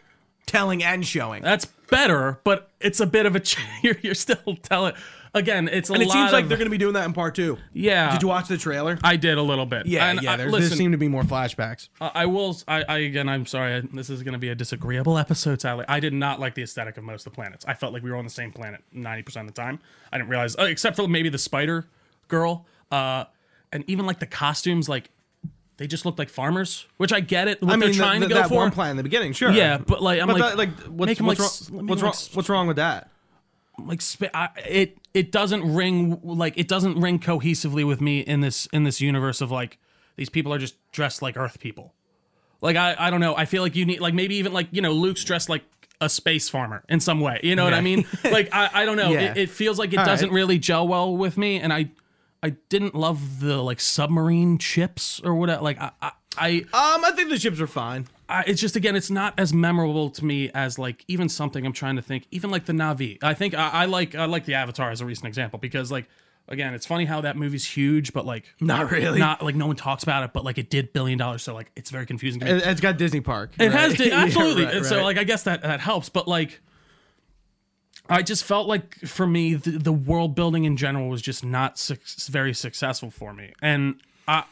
telling 0.48 0.84
and 0.84 1.06
showing. 1.06 1.44
That's 1.44 1.66
better, 1.66 2.40
but 2.44 2.72
it's 2.80 3.00
a 3.00 3.06
bit 3.06 3.28
of 3.28 3.36
a. 3.36 3.44
You're, 3.84 3.98
you're 4.02 4.16
still 4.16 4.58
telling. 4.64 4.94
Again, 5.34 5.68
it's 5.68 5.90
a 5.90 5.94
And 5.94 6.02
it 6.02 6.10
seems 6.10 6.32
like 6.32 6.44
of- 6.44 6.50
they're 6.50 6.58
going 6.58 6.66
to 6.68 6.72
be 6.72 6.78
doing 6.80 6.94
that 6.94 7.06
in 7.06 7.14
part 7.14 7.36
two. 7.36 7.58
Yeah. 7.72 8.12
Did 8.12 8.22
you 8.24 8.28
watch 8.30 8.48
the 8.48 8.58
trailer? 8.58 8.98
I 9.04 9.16
did 9.16 9.38
a 9.38 9.42
little 9.44 9.66
bit. 9.68 9.86
yeah, 9.86 10.10
And 10.10 10.22
yeah. 10.22 10.34
I- 10.34 10.38
There, 10.38 10.52
there 10.52 10.62
seem 10.62 10.92
to 10.92 10.98
be 10.98 11.08
more 11.08 11.24
flashbacks. 11.24 11.90
I 12.02 12.12
I 12.16 12.26
will. 12.26 12.58
I, 12.68 12.84
I 12.84 12.98
again. 13.00 13.30
I'm 13.30 13.46
sorry. 13.46 13.76
I, 13.76 13.82
this 13.94 14.10
is 14.10 14.24
going 14.24 14.34
to 14.34 14.40
be 14.40 14.50
a 14.50 14.56
disagreeable 14.56 15.18
episode, 15.18 15.62
Sally. 15.62 15.86
I 15.88 16.00
did 16.00 16.14
not 16.14 16.40
like 16.40 16.56
the 16.56 16.64
aesthetic 16.64 16.98
of 16.98 17.04
most 17.04 17.26
of 17.28 17.32
the 17.32 17.36
planets. 17.36 17.64
I 17.68 17.74
felt 17.76 17.94
like 17.94 18.02
we 18.04 18.10
were 18.12 18.18
on 18.18 18.24
the 18.24 18.30
same 18.32 18.52
planet 18.52 18.82
90 18.92 19.24
percent 19.24 19.48
of 19.50 19.54
the 19.56 19.62
time. 19.62 19.80
I 20.12 20.18
didn't 20.18 20.30
realize, 20.30 20.56
uh, 20.58 20.64
except 20.64 20.96
for 20.96 21.08
maybe 21.08 21.30
the 21.30 21.38
spider 21.38 21.86
girl, 22.28 22.66
uh, 22.92 23.26
and 23.72 23.84
even 23.88 24.06
like 24.08 24.20
the 24.20 24.26
costumes, 24.26 24.90
like 24.90 25.10
they 25.78 25.86
just 25.88 26.06
looked 26.06 26.18
like 26.20 26.30
farmers. 26.30 26.88
Which 26.98 27.14
I 27.14 27.20
get 27.20 27.48
it. 27.48 27.62
What 27.62 27.72
I 27.72 27.76
mean, 27.76 27.92
they're 27.92 27.94
trying 28.00 28.20
the- 28.22 28.28
to 28.30 28.34
go 28.34 28.40
that 28.42 28.50
for. 28.50 28.56
one 28.56 28.72
plan 28.72 28.92
in 28.92 28.98
the 28.98 29.04
beginning, 29.04 29.34
sure. 29.34 29.52
Yeah, 29.52 29.78
but 29.78 30.02
like 30.02 30.20
I'm 30.20 30.28
But 30.28 30.40
like, 30.40 30.50
that, 30.52 30.58
like, 30.58 30.70
what's, 30.88 31.22
what's, 31.22 31.22
like 31.22 31.40
wrong, 31.40 31.46
s- 31.46 31.70
let 31.72 31.84
me 31.84 31.90
what's, 31.90 32.02
wrong, 32.02 32.14
what's 32.34 32.50
wrong 32.50 32.68
with 32.68 32.78
that? 32.78 33.12
Like 33.88 34.02
sp- 34.04 34.34
I, 34.34 34.50
it 34.68 34.98
it 35.14 35.32
doesn't 35.32 35.74
ring 35.74 36.20
like 36.24 36.58
it 36.58 36.68
doesn't 36.68 37.00
ring 37.00 37.20
cohesively 37.20 37.86
with 37.86 38.02
me 38.02 38.20
in 38.20 38.42
this 38.42 38.68
in 38.74 38.84
this 38.84 39.02
universe 39.02 39.42
of 39.42 39.52
like 39.52 39.78
these 40.16 40.30
people 40.30 40.54
are 40.54 40.58
just 40.60 40.76
dressed 40.92 41.22
like 41.22 41.38
earth 41.38 41.60
people. 41.60 41.94
Like 42.62 42.76
i 42.76 42.96
i 43.00 43.10
don't 43.10 43.20
know. 43.22 43.36
I 43.36 43.46
feel 43.46 43.62
like 43.64 43.76
you 43.76 43.86
need 43.86 44.00
like 44.02 44.14
maybe 44.14 44.36
even 44.36 44.54
like 44.54 44.68
you 44.72 44.82
know 44.82 44.92
luke's 44.92 45.24
dressed 45.24 45.50
like 45.50 45.64
a 46.02 46.10
space 46.10 46.48
farmer 46.50 46.84
in 46.90 47.00
some 47.00 47.20
way. 47.20 47.40
You 47.44 47.56
know 47.56 47.64
what 47.64 47.74
i 47.74 47.82
mean? 47.82 48.06
Like 48.24 48.50
i 48.54 48.70
i 48.74 48.86
don't 48.86 48.98
know. 48.98 49.12
Yeah. 49.12 49.32
it, 49.32 49.38
it 49.38 49.50
feels 49.50 49.78
like 49.80 49.94
it 49.94 50.00
All 50.00 50.06
doesn't 50.06 50.30
right. 50.30 50.36
really 50.36 50.60
gel 50.60 50.88
well 50.88 51.16
with 51.16 51.38
me 51.38 51.60
and 51.60 51.72
i 51.74 51.90
i 52.44 52.52
didn't 52.70 52.96
love 52.96 53.40
the 53.42 53.58
like 53.62 53.80
submarine 53.80 54.58
ships 54.60 55.20
or 55.24 55.36
whatever. 55.36 55.62
Like 55.64 55.80
i 55.80 55.92
i, 56.02 56.12
I 56.38 56.50
Um, 56.74 57.04
I 57.06 57.12
think 57.16 57.30
the 57.30 57.40
ships 57.40 57.60
are 57.60 57.68
fine. 57.68 58.08
I, 58.30 58.44
it's 58.48 58.62
just 58.62 58.76
again, 58.76 58.96
it's 58.96 59.10
not 59.10 59.34
as 59.38 59.54
memorable 59.54 60.10
to 60.12 60.24
me 60.24 60.52
as 60.54 60.78
like 60.78 61.04
even 61.08 61.28
something 61.30 61.66
I'm 61.66 61.74
trying 61.74 61.96
to 61.96 62.02
think, 62.02 62.28
even 62.32 62.52
like 62.52 62.66
the 62.66 62.74
Na'vi. 62.74 63.18
I 63.24 63.34
think 63.34 63.54
I, 63.56 63.70
I 63.70 63.86
like 63.86 64.16
I 64.16 64.26
like 64.26 64.46
the 64.46 64.54
Avatar 64.54 64.92
as 64.92 65.02
a 65.02 65.06
recent 65.06 65.28
example 65.28 65.58
because 65.60 65.92
like 65.92 66.06
again, 66.48 66.74
it's 66.74 66.86
funny 66.86 67.06
how 67.06 67.22
that 67.22 67.38
movie's 67.38 67.66
huge, 67.66 68.14
but 68.14 68.26
like 68.26 68.54
Not 68.60 68.92
really. 68.92 69.20
not 69.20 69.44
like 69.44 69.56
no 69.56 69.68
one 69.68 69.76
talks 69.76 70.04
about 70.04 70.24
it, 70.24 70.32
but 70.34 70.44
like 70.46 70.58
it 70.58 70.70
did 70.70 70.94
billion 70.94 71.18
dollars, 71.18 71.44
so 71.44 71.54
like 71.54 71.72
it's 71.76 71.90
very 71.90 72.06
confusing 72.06 72.40
to 72.42 72.46
me. 72.46 72.52
It, 72.52 72.66
has 72.66 72.80
got 72.80 72.98
Disney 72.98 73.22
Park. 73.22 73.52
It 73.60 73.72
has 73.72 73.92
right? 73.92 73.98
to, 73.98 74.08
Yeah, 74.10 74.16
absolutely. 74.24 74.66
right, 74.66 74.86
so 74.86 74.98
right. 74.98 75.04
like 75.04 75.18
I 75.18 75.24
guess 75.24 75.44
that 75.44 75.62
that 75.64 75.80
helps, 75.80 76.10
but 76.10 76.28
like 76.28 76.62
I 78.10 78.22
just 78.22 78.44
felt 78.44 78.68
like 78.68 78.96
for 78.96 79.26
me 79.28 79.56
the, 79.56 79.72
the 79.72 79.94
world 79.94 80.36
building 80.36 80.66
in 80.66 80.78
general 80.78 81.10
was 81.10 81.22
just 81.22 81.44
not 81.44 81.78
suc 81.78 82.00
very 82.28 82.54
successful 82.54 83.10
for 83.12 83.34
me, 83.34 83.54
and 83.62 84.02
I. 84.28 84.44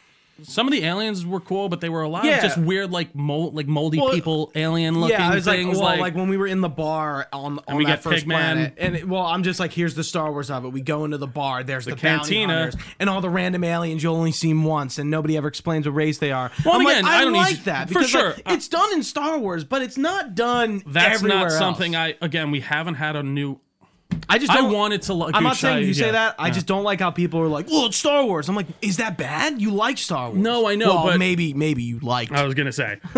Some 0.44 0.68
of 0.68 0.72
the 0.72 0.84
aliens 0.84 1.26
were 1.26 1.40
cool, 1.40 1.68
but 1.70 1.82
they 1.82 1.90
were 1.90 2.02
a 2.04 2.10
lot 2.10 2.26
Yeah. 2.26 2.38
of 2.38 2.44
just 2.44 2.58
weird, 2.58 2.92
like 2.92 3.16
mold, 3.16 3.56
like 3.56 3.68
moldy 3.68 4.00
Well, 4.00 4.12
people, 4.12 4.52
alien 4.56 5.00
looking 5.02 5.18
yeah, 5.18 5.34
was 5.34 5.48
like, 5.48 5.58
things. 5.60 5.78
well, 5.80 5.98
like, 6.00 6.16
when 6.16 6.30
we 6.30 6.38
were 6.38 6.48
in 6.48 6.62
the 6.62 6.70
bar 6.70 7.28
on 7.34 7.60
on 7.68 7.76
we 7.76 7.86
that 7.86 8.04
first 8.04 8.26
Pigman. 8.26 8.30
planet, 8.30 8.74
and 8.78 8.96
it, 8.96 9.08
well, 9.08 9.24
I'm 9.24 9.44
just 9.44 9.60
like, 9.60 9.74
here's 9.74 9.96
the 9.96 10.04
Star 10.04 10.32
Wars 10.32 10.50
of 10.52 10.66
it. 10.66 10.70
We 10.70 10.82
go 10.82 11.06
into 11.06 11.18
the 11.18 11.28
bar, 11.28 11.64
there's 11.64 11.86
the, 11.86 11.92
bounty 11.92 12.36
cantina. 12.36 12.54
hunters, 12.54 12.76
and 13.00 13.10
all 13.10 13.22
the 13.22 13.30
random 13.30 13.64
aliens 13.64 14.04
you 14.04 14.10
only 14.10 14.32
see 14.32 14.54
once, 14.54 14.98
and 14.98 15.10
nobody 15.10 15.38
ever 15.38 15.48
explains 15.48 15.86
what 15.88 15.96
race 15.96 16.18
they 16.20 16.32
are. 16.32 16.52
Well, 16.66 16.76
I'm 16.76 16.82
again, 16.82 17.04
like, 17.04 17.14
I, 17.14 17.18
I 17.22 17.24
don't 17.26 17.34
like 17.34 17.64
that 17.66 17.88
for 17.88 17.96
because 17.96 18.14
like, 18.14 18.24
sure. 18.24 18.36
It's 18.48 18.68
done 18.68 18.94
in 18.94 19.04
Star 19.04 19.38
Wars, 19.40 19.64
but 19.64 19.82
it's 19.82 19.98
not 19.98 20.36
done. 20.36 20.84
That's 20.86 21.22
not 21.24 21.52
something 21.52 21.96
else. 21.96 22.14
I 22.22 22.26
again 22.26 22.52
we 22.52 22.60
haven't 22.62 22.96
had 22.96 23.16
a 23.16 23.24
new. 23.24 23.60
I 24.30 24.38
just 24.38 24.52
don't, 24.52 24.72
wanted 24.72 25.02
to. 25.04 25.14
Like, 25.14 25.36
I'm 25.36 25.44
not 25.44 25.58
saying 25.58 25.88
you 25.88 25.94
say 25.94 26.08
yeah, 26.08 26.12
that. 26.14 26.36
I 26.40 26.48
yeah. 26.48 26.54
just 26.54 26.66
don't 26.68 26.84
like 26.84 27.00
how 27.00 27.12
people 27.12 27.40
are 27.40 27.48
like, 27.48 27.68
"Well, 27.68 27.86
it's 27.88 27.98
Star 27.98 28.26
Wars." 28.26 28.50
I'm 28.50 28.56
like, 28.56 28.68
"Is 28.82 28.98
that 28.98 29.18
bad? 29.18 29.62
You 29.62 29.72
like 29.72 29.98
Star 29.98 30.30
Wars?" 30.30 30.40
No, 30.40 30.68
I 30.68 30.76
know, 30.76 30.88
Well, 30.96 31.04
but- 31.06 31.20
maybe 31.20 31.54
maybe 31.54 31.84
you 31.84 32.00
liked. 32.00 32.32
I 32.32 32.44
was 32.44 32.54
gonna 32.54 32.72
say. 32.72 33.00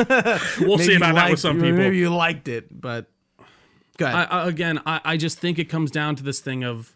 We'll 0.60 0.78
see 0.78 0.96
about 0.96 1.16
that 1.16 1.30
with 1.32 1.40
some 1.40 1.58
people. 1.60 1.78
Maybe 1.78 1.98
you 1.98 2.10
liked 2.14 2.48
it, 2.48 2.68
but 2.82 3.08
go 3.98 4.06
ahead. 4.06 4.28
I, 4.32 4.44
I, 4.44 4.48
again, 4.48 4.82
I, 4.86 5.02
I 5.04 5.18
just 5.18 5.40
think 5.40 5.60
it 5.60 5.66
comes 5.66 5.92
down 5.92 6.16
to 6.18 6.24
this 6.24 6.40
thing 6.40 6.64
of 6.64 6.96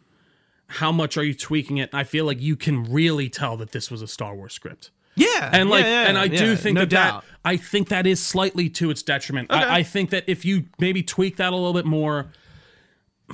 how 0.67 0.91
much 0.91 1.17
are 1.17 1.23
you 1.23 1.33
tweaking 1.33 1.77
it. 1.77 1.89
I 1.93 2.03
feel 2.03 2.25
like 2.25 2.41
you 2.41 2.55
can 2.55 2.83
really 2.91 3.29
tell 3.29 3.57
that 3.57 3.71
this 3.71 3.91
was 3.91 4.01
a 4.01 4.07
Star 4.07 4.35
Wars 4.35 4.53
script. 4.53 4.89
yeah, 5.15 5.49
And 5.53 5.69
like, 5.69 5.83
yeah, 5.85 6.03
yeah, 6.03 6.09
and 6.09 6.17
I 6.17 6.27
do 6.27 6.55
think 6.55 6.75
no 6.75 6.81
that, 6.81 6.89
doubt. 6.89 7.21
that 7.23 7.29
I 7.45 7.57
think 7.57 7.89
that 7.89 8.07
is 8.07 8.23
slightly 8.23 8.69
to 8.69 8.89
its 8.89 9.03
detriment. 9.03 9.51
Okay. 9.51 9.59
I, 9.61 9.77
I 9.77 9.83
think 9.83 10.09
that 10.11 10.23
if 10.27 10.45
you 10.45 10.65
maybe 10.79 11.03
tweak 11.03 11.37
that 11.37 11.53
a 11.53 11.55
little 11.55 11.73
bit 11.73 11.85
more, 11.85 12.31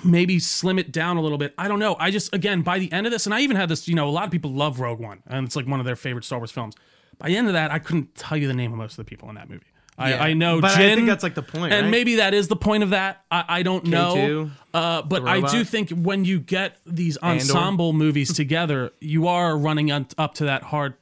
maybe 0.04 0.39
slim 0.39 0.80
it 0.80 0.91
down 0.91 1.17
a 1.17 1.21
little 1.21 1.38
bit. 1.38 1.54
I 1.58 1.67
don't 1.67 1.80
know. 1.80 1.95
I 1.99 2.12
just 2.12 2.34
again 2.34 2.62
by 2.62 2.80
the 2.80 2.91
end 2.91 3.06
of 3.06 3.12
this, 3.12 3.25
and 3.25 3.34
I 3.34 3.41
even 3.41 3.56
had 3.58 3.69
this. 3.69 3.88
You 3.88 3.95
know, 3.95 4.08
a 4.08 4.12
lot 4.12 4.25
of 4.25 4.32
people 4.32 4.52
love 4.52 4.80
Rogue 4.80 4.99
One, 4.99 5.23
and 5.28 5.45
it's 5.45 5.56
like 5.56 5.67
one 5.67 5.80
of 5.80 5.86
their 5.86 5.95
favorite 5.95 6.25
Star 6.25 6.39
Wars 6.39 6.52
films. 6.52 6.75
By 7.17 7.30
the 7.30 7.38
end 7.38 7.47
of 7.47 7.54
that, 7.54 7.71
I 7.71 7.80
couldn't 7.80 8.15
tell 8.15 8.38
you 8.38 8.47
the 8.47 8.54
name 8.54 8.71
of 8.71 8.78
most 8.78 8.93
of 8.93 8.97
the 8.97 9.04
people 9.04 9.28
in 9.30 9.36
that 9.36 9.49
movie. 9.49 9.65
I, 9.97 10.12
Yeah. 10.12 10.23
I 10.23 10.34
know 10.34 10.62
But 10.62 10.78
I 10.78 10.95
think 10.95 11.08
that's, 11.08 11.23
like, 11.23 11.36
the 11.36 11.41
point, 11.41 11.73
and 11.73 11.88
right? 11.88 11.91
maybe 11.91 12.15
that 12.15 12.34
is 12.34 12.47
the 12.47 12.56
point 12.56 12.84
of 12.84 12.91
that. 12.91 13.25
I, 13.30 13.43
I 13.49 13.63
don't 13.63 13.84
know, 13.84 14.15
K2, 14.15 14.52
uh, 14.73 15.02
but 15.02 15.28
I 15.28 15.41
do 15.41 15.65
think 15.65 15.89
when 15.89 16.23
you 16.23 16.39
get 16.39 16.78
these 16.86 17.17
ensemble 17.17 17.91
movies 17.91 18.32
together, 18.32 18.91
you 19.02 19.28
are 19.28 19.58
running 19.58 19.91
un- 19.91 20.08
up 20.17 20.36
to 20.36 20.45
that 20.45 20.63
hard 20.63 20.93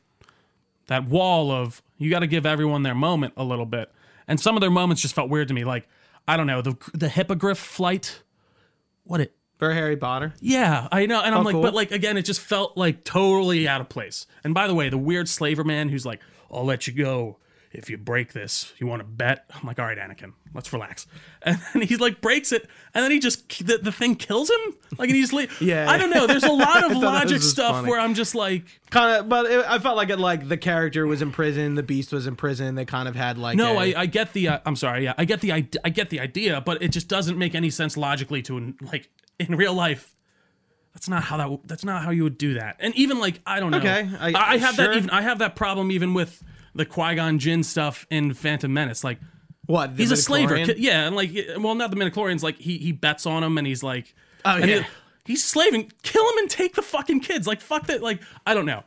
that 0.88 1.06
wall 1.06 1.52
of 1.52 1.82
you 2.00 2.10
got 2.10 2.20
to 2.20 2.28
give 2.28 2.46
everyone 2.46 2.82
their 2.84 2.96
moment 2.96 3.34
a 3.38 3.44
little 3.44 3.66
bit. 3.66 3.92
And 4.28 4.40
some 4.40 4.56
of 4.56 4.62
their 4.62 4.72
moments 4.72 5.02
just 5.02 5.14
felt 5.14 5.30
weird 5.30 5.48
to 5.50 5.54
me. 5.54 5.64
Like 5.64 5.88
I 6.28 6.38
don't 6.38 6.48
know 6.48 6.62
the 6.62 6.76
the 6.94 7.10
hippogriff 7.10 7.58
flight. 7.58 8.24
What 9.08 9.22
it? 9.22 9.34
for 9.58 9.74
Harry 9.74 9.98
Potter. 9.98 10.34
Yeah, 10.40 10.88
I 10.92 11.08
know. 11.08 11.20
And 11.20 11.34
I'm 11.34 11.38
Felt 11.38 11.46
like, 11.46 11.54
cool. 11.54 11.62
but 11.64 11.74
like 11.74 11.92
again, 11.92 12.16
it 12.16 12.24
just 12.24 12.40
felt 12.42 12.78
like 12.78 13.04
totally 13.04 13.68
out 13.68 13.82
of 13.82 13.90
place. 13.90 14.28
And 14.44 14.54
by 14.54 14.68
the 14.68 14.76
way, 14.76 14.90
the 14.90 14.98
weird 15.00 15.28
slaver 15.28 15.64
man 15.64 15.90
who's 15.90 16.06
like, 16.06 16.22
"I'll 16.52 16.64
let 16.66 16.86
you 16.86 16.94
go 16.94 17.38
if 17.78 17.90
you 17.90 17.98
break 17.98 18.34
this, 18.34 18.74
you 18.80 18.88
want 18.88 19.02
to 19.02 19.08
bet? 19.08 19.46
I'm 19.54 19.66
like, 19.68 19.78
all 19.80 19.86
right, 19.86 19.98
Anakin, 19.98 20.34
let's 20.54 20.74
relax. 20.74 21.06
And 21.44 21.58
then 21.74 21.84
he 21.84 21.96
like 21.96 22.20
breaks 22.20 22.52
it, 22.52 22.68
and 22.94 23.04
then 23.04 23.12
he 23.12 23.20
just 23.20 23.48
the, 23.66 23.78
the 23.78 23.92
thing 23.92 24.16
kills 24.16 24.50
him. 24.50 24.74
Like, 24.98 25.08
and 25.10 25.16
he's 25.16 25.32
like, 25.32 25.50
Yeah. 25.62 25.90
I 25.90 25.98
don't 25.98 26.10
know. 26.10 26.28
There's 26.28 26.44
a 26.44 26.52
lot 26.52 26.84
of 26.92 26.98
logic 26.98 27.42
stuff 27.42 27.72
funny. 27.76 27.90
where 27.90 28.00
I'm 28.00 28.16
just 28.16 28.36
like, 28.36 28.66
kind 28.90 29.16
of, 29.20 29.30
but 29.30 29.46
it, 29.46 29.64
I 29.66 29.80
felt 29.80 29.96
like 29.96 30.10
it. 30.10 30.20
Like 30.20 30.50
the 30.50 30.58
character 30.58 31.06
was 31.08 31.22
in 31.22 31.32
prison, 31.32 31.76
the 31.76 31.84
Beast 31.84 32.12
was 32.12 32.28
in 32.28 32.36
prison. 32.36 32.76
They 32.76 32.84
kind 32.86 33.08
of 33.08 33.16
had 33.16 33.38
like 33.38 33.56
no, 33.56 33.80
a- 33.80 33.94
I, 33.94 34.02
I 34.02 34.06
get 34.08 34.34
the, 34.34 34.48
uh, 34.50 34.60
I'm 34.66 34.76
sorry, 34.76 35.04
yeah, 35.06 35.14
I 35.18 35.24
get 35.26 35.40
the, 35.42 35.52
ide- 35.54 35.78
I 35.86 35.90
get 35.90 36.10
the 36.10 36.20
idea, 36.20 36.60
but 36.60 36.82
it 36.82 36.90
just 36.90 37.08
doesn't 37.08 37.38
make 37.38 37.56
any 37.56 37.70
sense 37.70 37.96
logically 37.96 38.42
to 38.44 38.74
like 38.82 39.08
in 39.40 39.56
real 39.56 39.74
life. 39.76 40.14
That's 40.94 41.08
not 41.08 41.22
how 41.24 41.38
that. 41.38 41.60
That's 41.68 41.86
not 41.86 42.02
how 42.04 42.10
you 42.10 42.24
would 42.24 42.40
do 42.40 42.56
that. 42.56 42.78
And 42.80 42.94
even 42.96 43.20
like 43.20 43.40
I 43.46 43.60
don't 43.60 43.70
know. 43.72 43.78
Okay, 43.78 44.10
I- 44.20 44.32
I, 44.34 44.52
I 44.54 44.58
have 44.58 44.76
that. 44.78 44.96
Even 44.98 45.12
I 45.12 45.22
have 45.22 45.38
that 45.40 45.56
problem 45.56 45.92
even 45.92 46.16
with 46.16 46.44
the 46.78 46.86
Qui 46.86 47.16
Gon 47.16 47.40
Jinn 47.40 47.64
stuff 47.64 48.06
in 48.10 48.34
Phantom 48.34 48.72
Menace. 48.72 49.04
Like 49.04 49.20
what 49.66 49.92
he's 49.98 50.12
a 50.12 50.18
slaver. 50.18 50.58
Yeah, 50.58 51.08
and 51.08 51.16
like, 51.16 51.32
well, 51.60 51.76
not 51.76 51.92
the 51.92 51.98
midichlorians. 51.98 52.44
Like 52.44 52.58
he 52.58 52.78
he 52.78 52.92
bets 52.92 53.26
on 53.26 53.44
him, 53.44 53.58
and 53.58 53.68
he's 53.68 53.84
like, 53.84 54.16
Oh, 54.46 54.56
and 54.56 54.66
he- 54.66 54.76
yeah. 54.78 54.86
he's 55.26 55.44
slaving. 55.44 55.92
Kill 56.04 56.24
him 56.32 56.38
and 56.38 56.50
take 56.50 56.76
the 56.76 56.82
fucking 56.82 57.20
kids. 57.20 57.46
Like 57.48 57.60
fuck 57.62 57.88
that. 57.88 58.02
Like 58.02 58.22
I 58.46 58.54
don't 58.54 58.66
know. 58.66 58.84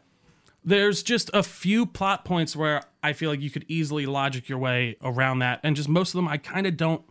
There's 0.64 1.02
just 1.02 1.30
a 1.32 1.42
few 1.42 1.86
plot 1.86 2.24
points 2.24 2.54
where 2.54 2.82
I 3.02 3.14
feel 3.14 3.30
like 3.30 3.40
you 3.40 3.48
could 3.50 3.64
easily 3.68 4.04
logic 4.06 4.48
your 4.48 4.58
way 4.58 4.96
around 5.02 5.38
that, 5.40 5.60
and 5.62 5.74
just 5.76 5.88
most 5.88 6.10
of 6.10 6.16
them 6.16 6.28
I 6.28 6.36
kind 6.36 6.66
of 6.66 6.76
don't 6.76 7.02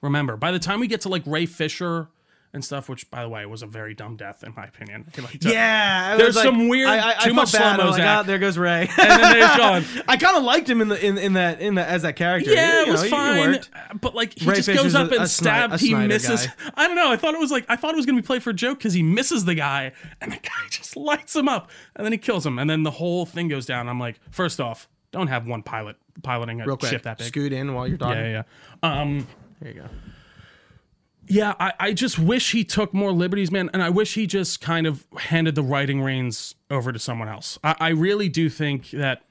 remember. 0.00 0.36
By 0.36 0.52
the 0.52 0.58
time 0.58 0.80
we 0.80 0.86
get 0.86 1.02
to 1.02 1.08
like 1.08 1.22
Ray 1.26 1.46
Fisher 1.46 2.08
and 2.54 2.64
stuff, 2.64 2.88
which 2.88 3.10
by 3.10 3.22
the 3.22 3.28
way 3.28 3.44
was 3.44 3.62
a 3.62 3.66
very 3.66 3.92
dumb 3.92 4.16
death 4.16 4.42
in 4.42 4.54
my 4.56 4.64
opinion. 4.64 5.04
Like, 5.18 5.42
Yeah, 5.44 6.16
There's 6.16 6.28
was 6.28 6.36
like- 6.36 6.44
some 6.46 6.68
weird- 6.68 6.88
I, 6.88 6.96
I, 6.98 7.10
I 7.10 7.12
too 7.14 7.20
felt 7.24 7.34
much 7.34 7.48
slow-mo, 7.50 7.84
like, 7.90 7.96
Zach. 7.96 8.18
"Ah, 8.18 8.22
there 8.22 8.38
goes 8.38 8.56
Ray. 8.56 8.88
and 8.96 9.10
then 9.10 9.32
they're 9.32 9.56
gone. 9.58 9.84
I 10.08 10.16
kind 10.16 10.36
of 10.36 10.44
liked 10.44 10.70
him 10.70 10.80
in 10.80 10.88
the 10.88 11.04
in, 11.06 11.18
in 11.18 11.32
that 11.34 11.60
in 11.60 11.74
the 11.74 11.84
as 11.86 12.02
that 12.02 12.16
character. 12.16 12.52
Yeah, 12.52 12.82
it 12.86 12.88
was 12.88 13.02
know, 13.02 13.08
fine, 13.10 13.58
but 14.00 14.14
like 14.14 14.38
he 14.38 14.46
Ray 14.48 14.54
just 14.56 14.66
Fisher's 14.68 14.82
goes 14.84 14.94
up 14.94 15.10
a- 15.12 15.18
and 15.20 15.28
stabs. 15.28 15.80
He 15.82 15.94
misses. 15.94 16.46
guy. 16.46 16.52
I 16.76 16.86
don't 16.86 16.96
know. 16.96 17.10
I 17.12 17.16
thought 17.16 17.34
it 17.34 17.40
was 17.40 17.50
like 17.50 17.66
I 17.68 17.76
thought 17.76 17.92
it 17.92 17.96
was 17.96 18.06
gonna 18.06 18.22
be 18.22 18.26
played 18.26 18.42
for 18.42 18.50
a 18.50 18.54
joke 18.54 18.78
because 18.78 18.94
he 18.94 19.02
misses 19.02 19.44
the 19.44 19.54
guy, 19.54 19.92
and 20.20 20.30
the 20.32 20.36
guy 20.42 20.50
just 20.70 20.96
lights 20.96 21.34
him 21.36 21.48
up, 21.48 21.70
and 21.96 22.04
then 22.06 22.12
he 22.12 22.18
kills 22.18 22.46
him, 22.46 22.58
and 22.60 22.70
then 22.70 22.84
the 22.84 22.92
whole 22.92 23.26
thing 23.26 23.48
goes 23.48 23.66
down. 23.66 23.88
I'm 23.88 23.98
like, 23.98 24.20
first 24.30 24.60
off, 24.60 24.88
don't 25.10 25.26
have 25.26 25.48
one 25.48 25.62
pilot 25.64 25.96
piloting 26.22 26.60
a 26.60 26.66
Real 26.66 26.76
quick, 26.76 26.90
ship 26.92 27.02
that 27.02 27.18
big. 27.18 27.26
scoot 27.26 27.52
in 27.52 27.74
while 27.74 27.88
you're 27.88 27.98
talking. 27.98 28.18
Yeah, 28.18 28.28
yeah. 28.30 28.42
yeah. 28.84 29.00
Um, 29.00 29.26
There 29.60 29.72
you 29.72 29.80
go. 29.80 29.88
Yeah, 31.26 31.54
I, 31.58 31.72
I 31.78 31.92
just 31.92 32.18
wish 32.18 32.52
he 32.52 32.64
took 32.64 32.92
more 32.92 33.12
liberties, 33.12 33.50
man, 33.50 33.70
and 33.72 33.82
I 33.82 33.90
wish 33.90 34.14
he 34.14 34.26
just 34.26 34.60
kind 34.60 34.86
of 34.86 35.06
handed 35.18 35.54
the 35.54 35.62
writing 35.62 36.02
reins 36.02 36.54
over 36.70 36.92
to 36.92 36.98
someone 36.98 37.28
else. 37.28 37.58
I, 37.64 37.74
I 37.80 37.88
really 37.90 38.28
do 38.28 38.48
think 38.48 38.90
that 38.90 39.22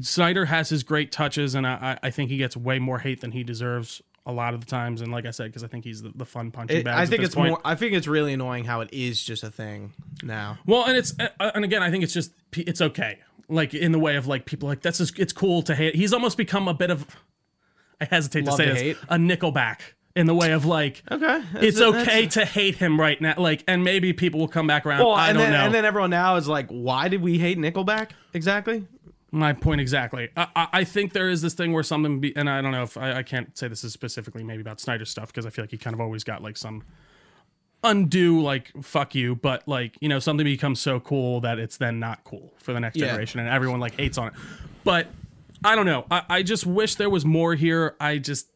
Snyder 0.00 0.46
has 0.46 0.68
his 0.68 0.82
great 0.82 1.12
touches, 1.12 1.54
and 1.54 1.66
I, 1.66 1.98
I 2.02 2.10
think 2.10 2.30
he 2.30 2.36
gets 2.36 2.56
way 2.56 2.78
more 2.78 2.98
hate 2.98 3.20
than 3.20 3.32
he 3.32 3.42
deserves 3.42 4.02
a 4.26 4.32
lot 4.32 4.52
of 4.52 4.60
the 4.60 4.66
times. 4.66 5.00
And 5.00 5.10
like 5.10 5.24
I 5.24 5.30
said, 5.30 5.46
because 5.46 5.64
I 5.64 5.68
think 5.68 5.84
he's 5.84 6.02
the, 6.02 6.12
the 6.14 6.26
fun 6.26 6.50
punching 6.50 6.84
bag. 6.84 6.94
I 6.94 7.06
think 7.06 7.22
it's 7.22 7.34
more. 7.34 7.58
I 7.64 7.74
think 7.74 7.94
it's 7.94 8.06
really 8.06 8.34
annoying 8.34 8.64
how 8.64 8.80
it 8.80 8.90
is 8.92 9.22
just 9.22 9.42
a 9.42 9.50
thing 9.50 9.94
now. 10.22 10.58
Well, 10.66 10.84
and 10.84 10.96
it's 10.96 11.14
uh, 11.18 11.50
and 11.54 11.64
again, 11.64 11.82
I 11.82 11.90
think 11.90 12.04
it's 12.04 12.12
just 12.12 12.32
it's 12.54 12.82
okay. 12.82 13.18
Like 13.48 13.72
in 13.72 13.92
the 13.92 13.98
way 13.98 14.16
of 14.16 14.26
like 14.26 14.44
people 14.44 14.68
like 14.68 14.82
that's 14.82 14.98
just, 14.98 15.18
it's 15.18 15.32
cool 15.32 15.62
to 15.62 15.74
hate. 15.74 15.94
He's 15.94 16.12
almost 16.12 16.36
become 16.36 16.68
a 16.68 16.74
bit 16.74 16.90
of 16.90 17.06
I 17.98 18.04
hesitate 18.04 18.44
Love 18.44 18.58
to 18.58 18.62
say 18.62 18.66
to 18.66 18.72
this 18.74 18.82
hate? 18.82 18.96
a 19.08 19.16
Nickelback 19.16 19.80
in 20.18 20.26
the 20.26 20.34
way 20.34 20.52
of 20.52 20.64
like 20.66 21.02
Okay, 21.10 21.42
it's 21.60 21.78
that's- 21.78 22.02
okay 22.08 22.26
to 22.26 22.44
hate 22.44 22.74
him 22.76 23.00
right 23.00 23.18
now. 23.20 23.34
Like 23.38 23.64
and 23.66 23.82
maybe 23.84 24.12
people 24.12 24.40
will 24.40 24.48
come 24.48 24.66
back 24.66 24.84
around. 24.84 24.98
Well, 25.00 25.12
I 25.12 25.28
and 25.28 25.38
don't 25.38 25.44
then 25.46 25.52
know. 25.52 25.64
and 25.66 25.74
then 25.74 25.84
everyone 25.84 26.10
now 26.10 26.36
is 26.36 26.46
like, 26.48 26.68
why 26.68 27.08
did 27.08 27.22
we 27.22 27.38
hate 27.38 27.56
Nickelback 27.58 28.10
exactly? 28.34 28.86
My 29.30 29.52
point 29.52 29.80
exactly. 29.80 30.30
I, 30.36 30.48
I, 30.56 30.68
I 30.72 30.84
think 30.84 31.12
there 31.12 31.28
is 31.28 31.42
this 31.42 31.52
thing 31.52 31.72
where 31.74 31.82
something, 31.82 32.18
be, 32.18 32.34
and 32.34 32.48
I 32.48 32.62
don't 32.62 32.72
know 32.72 32.82
if 32.82 32.96
I, 32.96 33.18
I 33.18 33.22
can't 33.22 33.56
say 33.58 33.68
this 33.68 33.84
is 33.84 33.92
specifically 33.92 34.42
maybe 34.42 34.62
about 34.62 34.80
Snyder 34.80 35.04
stuff 35.04 35.26
because 35.28 35.44
I 35.44 35.50
feel 35.50 35.64
like 35.64 35.70
he 35.70 35.76
kind 35.76 35.92
of 35.92 36.00
always 36.00 36.24
got 36.24 36.42
like 36.42 36.56
some 36.56 36.82
undue 37.84 38.40
like 38.42 38.72
fuck 38.82 39.14
you, 39.14 39.36
but 39.36 39.66
like 39.68 39.96
you 40.00 40.08
know 40.08 40.18
something 40.18 40.44
becomes 40.44 40.80
so 40.80 40.98
cool 41.00 41.40
that 41.42 41.58
it's 41.58 41.76
then 41.76 42.00
not 42.00 42.24
cool 42.24 42.52
for 42.58 42.72
the 42.72 42.80
next 42.80 42.96
Yeah. 42.96 43.06
generation, 43.06 43.40
and 43.40 43.48
everyone 43.48 43.80
like 43.80 43.94
hates 43.96 44.18
on 44.18 44.28
it. 44.28 44.34
But 44.84 45.08
I 45.64 45.74
don't 45.76 45.86
know. 45.86 46.06
I, 46.10 46.22
I 46.28 46.42
just 46.42 46.66
wish 46.66 46.94
there 46.96 47.10
was 47.10 47.24
more 47.24 47.54
here. 47.54 47.94
I 48.00 48.18
just 48.18 48.48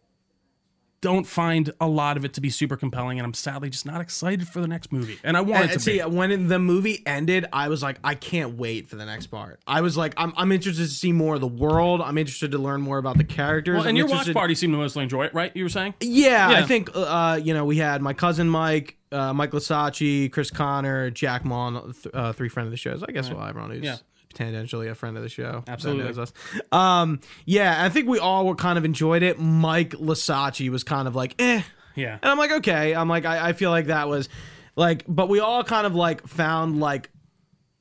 don't 1.03 1.27
find 1.27 1.71
a 1.81 1.87
lot 1.87 2.17
of 2.17 2.25
it 2.25 2.33
to 2.35 2.41
be 2.41 2.49
super 2.49 2.77
compelling, 2.77 3.19
and 3.19 3.27
I'm 3.27 3.35
sadly 3.35 3.69
just 3.69 3.85
not 3.85 4.01
excited 4.01 4.49
for 4.49 4.61
the 4.61 4.69
next 4.69 4.91
movie. 4.91 5.19
And 5.23 5.37
I 5.37 5.43
want 5.43 5.67
it 5.67 5.73
to 5.73 5.81
see, 5.81 5.99
be. 5.99 6.05
when 6.05 6.49
the 6.49 6.59
movie 6.59 7.03
ended, 7.05 7.45
I 7.53 7.69
was 7.69 7.83
like, 7.83 7.99
I 8.03 8.15
can't 8.15 8.57
wait 8.57 8.89
for 8.89 8.97
the 8.97 9.05
next 9.05 9.27
part. 9.27 9.61
I 9.67 9.81
was 9.83 9.97
like, 9.97 10.15
I'm, 10.17 10.33
I'm 10.37 10.51
interested 10.53 10.85
to 10.85 10.89
see 10.89 11.13
more 11.13 11.35
of 11.35 11.41
the 11.41 11.47
world. 11.49 12.01
I'm 12.01 12.17
interested 12.17 12.53
to 12.53 12.59
learn 12.59 12.81
more 12.81 12.99
about 12.99 13.19
the 13.19 13.25
characters. 13.25 13.75
Well, 13.75 13.83
I'm 13.83 13.89
and 13.91 13.99
your 13.99 14.07
watch 14.07 14.33
party 14.33 14.55
seemed 14.55 14.73
to 14.73 14.79
mostly 14.79 15.03
enjoy 15.03 15.25
it, 15.27 15.35
right? 15.35 15.55
You 15.55 15.65
were 15.65 15.69
saying? 15.69 15.95
Yeah, 16.01 16.51
Yeah. 16.51 16.59
I 16.59 16.63
think 16.63 16.89
uh, 16.95 17.39
you 17.43 17.53
know 17.53 17.65
we 17.65 17.77
had 17.77 18.01
my 18.01 18.13
cousin 18.15 18.49
Mike, 18.49 18.97
uh, 19.11 19.33
Mike 19.35 19.51
Lasacci, 19.51 20.31
Chris 20.31 20.51
Connor, 20.51 21.11
Jack 21.11 21.45
Mon, 21.45 21.93
th- 21.93 22.15
uh, 22.15 22.33
three 22.33 22.49
friend 22.49 22.67
of 22.69 22.71
the 22.71 22.77
shows. 22.77 23.03
I 23.03 23.11
guess 23.13 23.29
well, 23.29 23.45
everyone 23.45 23.73
who's 23.73 23.83
Yeah. 23.83 23.97
Tangentially 24.33 24.91
a 24.91 24.95
friend 24.95 25.17
of 25.17 25.23
the 25.23 25.29
show 25.29 25.63
that 25.67 25.73
Absolutely. 25.73 26.05
knows 26.05 26.19
us. 26.19 26.33
Um, 26.73 27.21
yeah, 27.45 27.83
I 27.85 27.89
think 27.89 28.09
we 28.09 28.19
all 28.19 28.47
were 28.47 28.55
kind 28.55 28.79
of 28.79 28.85
enjoyed 28.85 29.23
it. 29.23 29.39
Mike 29.39 29.91
Lasacci 29.91 30.69
was 30.71 30.85
kind 30.85 31.07
of 31.09 31.15
like, 31.15 31.35
eh, 31.41 31.63
Yeah. 31.95 32.19
and 32.23 32.31
I'm 32.31 32.39
like, 32.39 32.53
okay. 32.53 32.95
I'm 32.95 33.09
like, 33.09 33.25
I, 33.25 33.49
I 33.51 33.53
feel 33.53 33.71
like 33.71 33.87
that 33.87 34.09
was 34.09 34.29
like, 34.77 35.05
but 35.07 35.29
we 35.29 35.41
all 35.41 35.63
kind 35.65 35.87
of 35.87 35.95
like 35.95 36.27
found 36.27 36.81
like, 36.81 37.11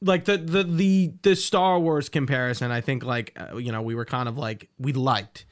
like 0.03 0.25
the 0.25 0.35
the 0.37 0.63
the 0.63 1.13
the 1.21 1.35
Star 1.35 1.79
Wars 1.79 2.09
comparison. 2.09 2.71
I 2.71 2.81
think 2.81 3.03
like 3.03 3.37
uh, 3.39 3.57
you 3.57 3.71
know 3.71 3.83
we 3.83 3.93
were 3.93 4.03
kind 4.05 4.27
of 4.27 4.35
like 4.35 4.67
we 4.79 4.93
liked, 4.93 5.45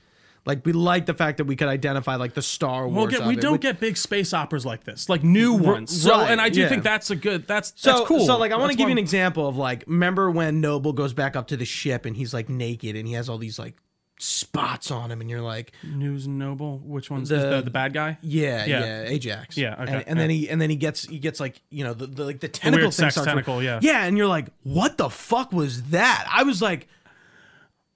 like 0.45 0.65
we 0.65 0.73
like 0.73 1.06
the 1.06 1.13
fact 1.13 1.38
that 1.38 1.45
we 1.45 1.56
could 1.56 1.67
identify 1.67 2.15
like 2.15 2.34
the 2.34 2.41
Star 2.41 2.88
Wars. 2.88 2.95
Well, 2.95 3.08
get, 3.08 3.28
we 3.28 3.36
don't 3.36 3.62
get 3.62 3.80
big 3.80 3.97
space 3.97 4.34
operas 4.34 4.65
like 4.65 4.84
this, 4.84 5.10
like 5.10 5.23
new 5.23 5.54
ones. 5.54 6.02
So, 6.02 6.12
right, 6.12 6.32
and 6.32 6.39
I 6.41 6.49
do 6.49 6.62
yeah. 6.62 6.69
think 6.69 6.84
that's 6.84 7.12
a 7.12 7.15
good. 7.15 7.47
That's 7.47 7.73
So, 7.75 7.91
that's 7.91 8.08
cool. 8.08 8.25
so 8.25 8.38
like 8.38 8.52
I 8.52 8.58
want 8.58 8.71
to 8.71 8.78
give 8.78 8.88
you 8.88 8.93
an 8.93 8.97
example 8.97 9.47
of 9.47 9.58
like 9.58 9.84
remember 9.88 10.32
when 10.32 10.62
Noble 10.62 10.93
goes 10.93 11.13
back 11.13 11.36
up 11.36 11.47
to 11.47 11.58
the 11.58 11.65
ship 11.65 12.06
and 12.06 12.15
he's 12.15 12.34
like 12.34 12.49
naked 12.49 12.95
and 12.95 13.08
he 13.08 13.13
has 13.13 13.30
all 13.30 13.38
these 13.38 13.60
like 13.60 13.75
spots 14.21 14.91
on 14.91 15.10
him 15.12 15.21
and 15.21 15.30
you're 15.30 15.41
like 15.41 15.71
News 15.84 16.28
Noble. 16.28 16.80
Which 16.80 17.10
one's 17.10 17.30
The- 17.30 17.38
the, 17.38 17.49
the, 17.58 17.62
the 17.63 17.71
bad 17.71 17.93
guy? 17.93 18.17
yeah 18.21 18.65
Yeah. 18.65 18.80
yeah, 18.80 19.02
Ajax 19.04 19.58
Yeah, 19.58 19.73
okay, 19.73 19.82
and, 19.82 19.89
and 19.91 20.08
yeah. 20.08 20.13
then 20.15 20.30
he 20.30 20.49
and 20.49 20.62
then 20.62 20.69
he 20.69 20.75
gets 20.75 21.06
he 21.06 21.19
gets 21.19 21.39
like 21.39 21.62
you 21.69 21.86
know 21.86 21.93
the, 21.93 22.06
the 22.06 22.25
like 22.25 22.39
the 22.41 22.49
tentacle 22.49 22.88
weird 22.88 22.93
thing 22.93 23.10
starts 23.12 23.25
tentacle, 23.28 23.63
yeah. 23.63 23.80
yeah 23.82 24.04
and 24.04 24.17
you're 24.17 24.28
like 24.28 24.47
what 24.63 24.97
the 24.97 25.10
fuck 25.10 25.54
was 25.54 25.84
that 25.84 26.28
I 26.30 26.43
was 26.43 26.62
like 26.62 26.88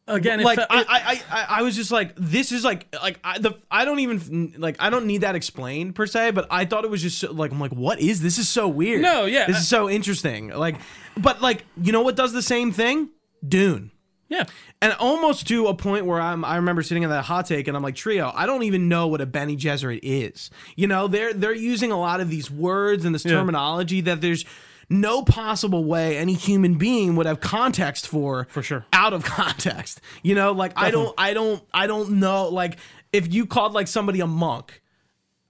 Again, 0.05 0.41
like 0.41 0.59
fe- 0.59 0.65
I, 0.69 0.83
I, 0.89 1.21
I, 1.31 1.45
I 1.59 1.61
was 1.61 1.77
just 1.77 1.89
like 1.89 2.13
this 2.17 2.51
is 2.51 2.65
like 2.65 2.93
like 3.01 3.19
I 3.23 3.39
the 3.39 3.57
I 3.71 3.85
don't 3.85 3.99
even 3.99 4.53
like 4.57 4.75
I 4.79 4.89
don't 4.89 5.05
need 5.05 5.21
that 5.21 5.35
explained 5.35 5.95
per 5.95 6.05
se, 6.05 6.31
but 6.31 6.45
I 6.51 6.65
thought 6.65 6.83
it 6.83 6.89
was 6.89 7.01
just 7.01 7.19
so, 7.19 7.31
like 7.31 7.51
I'm 7.51 7.59
like 7.59 7.71
what 7.71 8.01
is 8.01 8.21
this 8.21 8.37
is 8.37 8.49
so 8.49 8.67
weird. 8.67 9.01
No, 9.01 9.23
yeah, 9.23 9.45
this 9.47 9.59
is 9.59 9.69
so 9.69 9.89
interesting. 9.89 10.49
Like, 10.49 10.75
but 11.15 11.41
like 11.41 11.63
you 11.81 11.93
know 11.93 12.01
what 12.01 12.17
does 12.17 12.33
the 12.33 12.41
same 12.41 12.73
thing? 12.73 13.11
Dune. 13.47 13.91
yeah. 14.27 14.43
And 14.81 14.93
almost 14.99 15.47
to 15.47 15.67
a 15.67 15.73
point 15.73 16.05
where 16.05 16.19
I'm, 16.19 16.43
I 16.43 16.57
remember 16.57 16.83
sitting 16.83 17.03
in 17.03 17.09
that 17.09 17.23
hot 17.23 17.45
take, 17.45 17.69
and 17.69 17.77
I'm 17.77 17.83
like, 17.83 17.95
Trio, 17.95 18.33
I 18.35 18.45
don't 18.45 18.63
even 18.63 18.89
know 18.89 19.07
what 19.07 19.21
a 19.21 19.25
Bene 19.25 19.53
Gesserit 19.53 20.01
is. 20.03 20.49
You 20.75 20.87
know, 20.87 21.07
they're 21.07 21.33
they're 21.33 21.55
using 21.55 21.93
a 21.93 21.99
lot 21.99 22.19
of 22.19 22.29
these 22.29 22.51
words 22.51 23.05
and 23.05 23.15
this 23.15 23.23
terminology 23.23 24.01
that 24.01 24.19
there's 24.19 24.43
no 24.93 25.23
possible 25.23 25.83
way 25.83 26.17
any 26.17 26.33
human 26.33 26.75
being 26.75 27.15
would 27.15 27.25
have 27.25 27.39
context 27.41 28.07
for 28.07 28.47
For 28.51 28.61
sure. 28.63 28.85
out 28.93 29.11
of 29.13 29.23
context. 29.25 29.99
You 30.21 30.35
know, 30.35 30.51
like 30.53 30.73
I 30.75 30.91
don't, 30.91 31.13
I 31.17 31.33
don't, 31.33 31.61
I 31.73 31.87
don't 31.87 32.11
know. 32.19 32.47
Like 32.49 32.77
if 33.11 33.33
you 33.33 33.45
called 33.45 33.73
like 33.73 33.87
somebody 33.87 34.19
a 34.21 34.27
monk. 34.27 34.79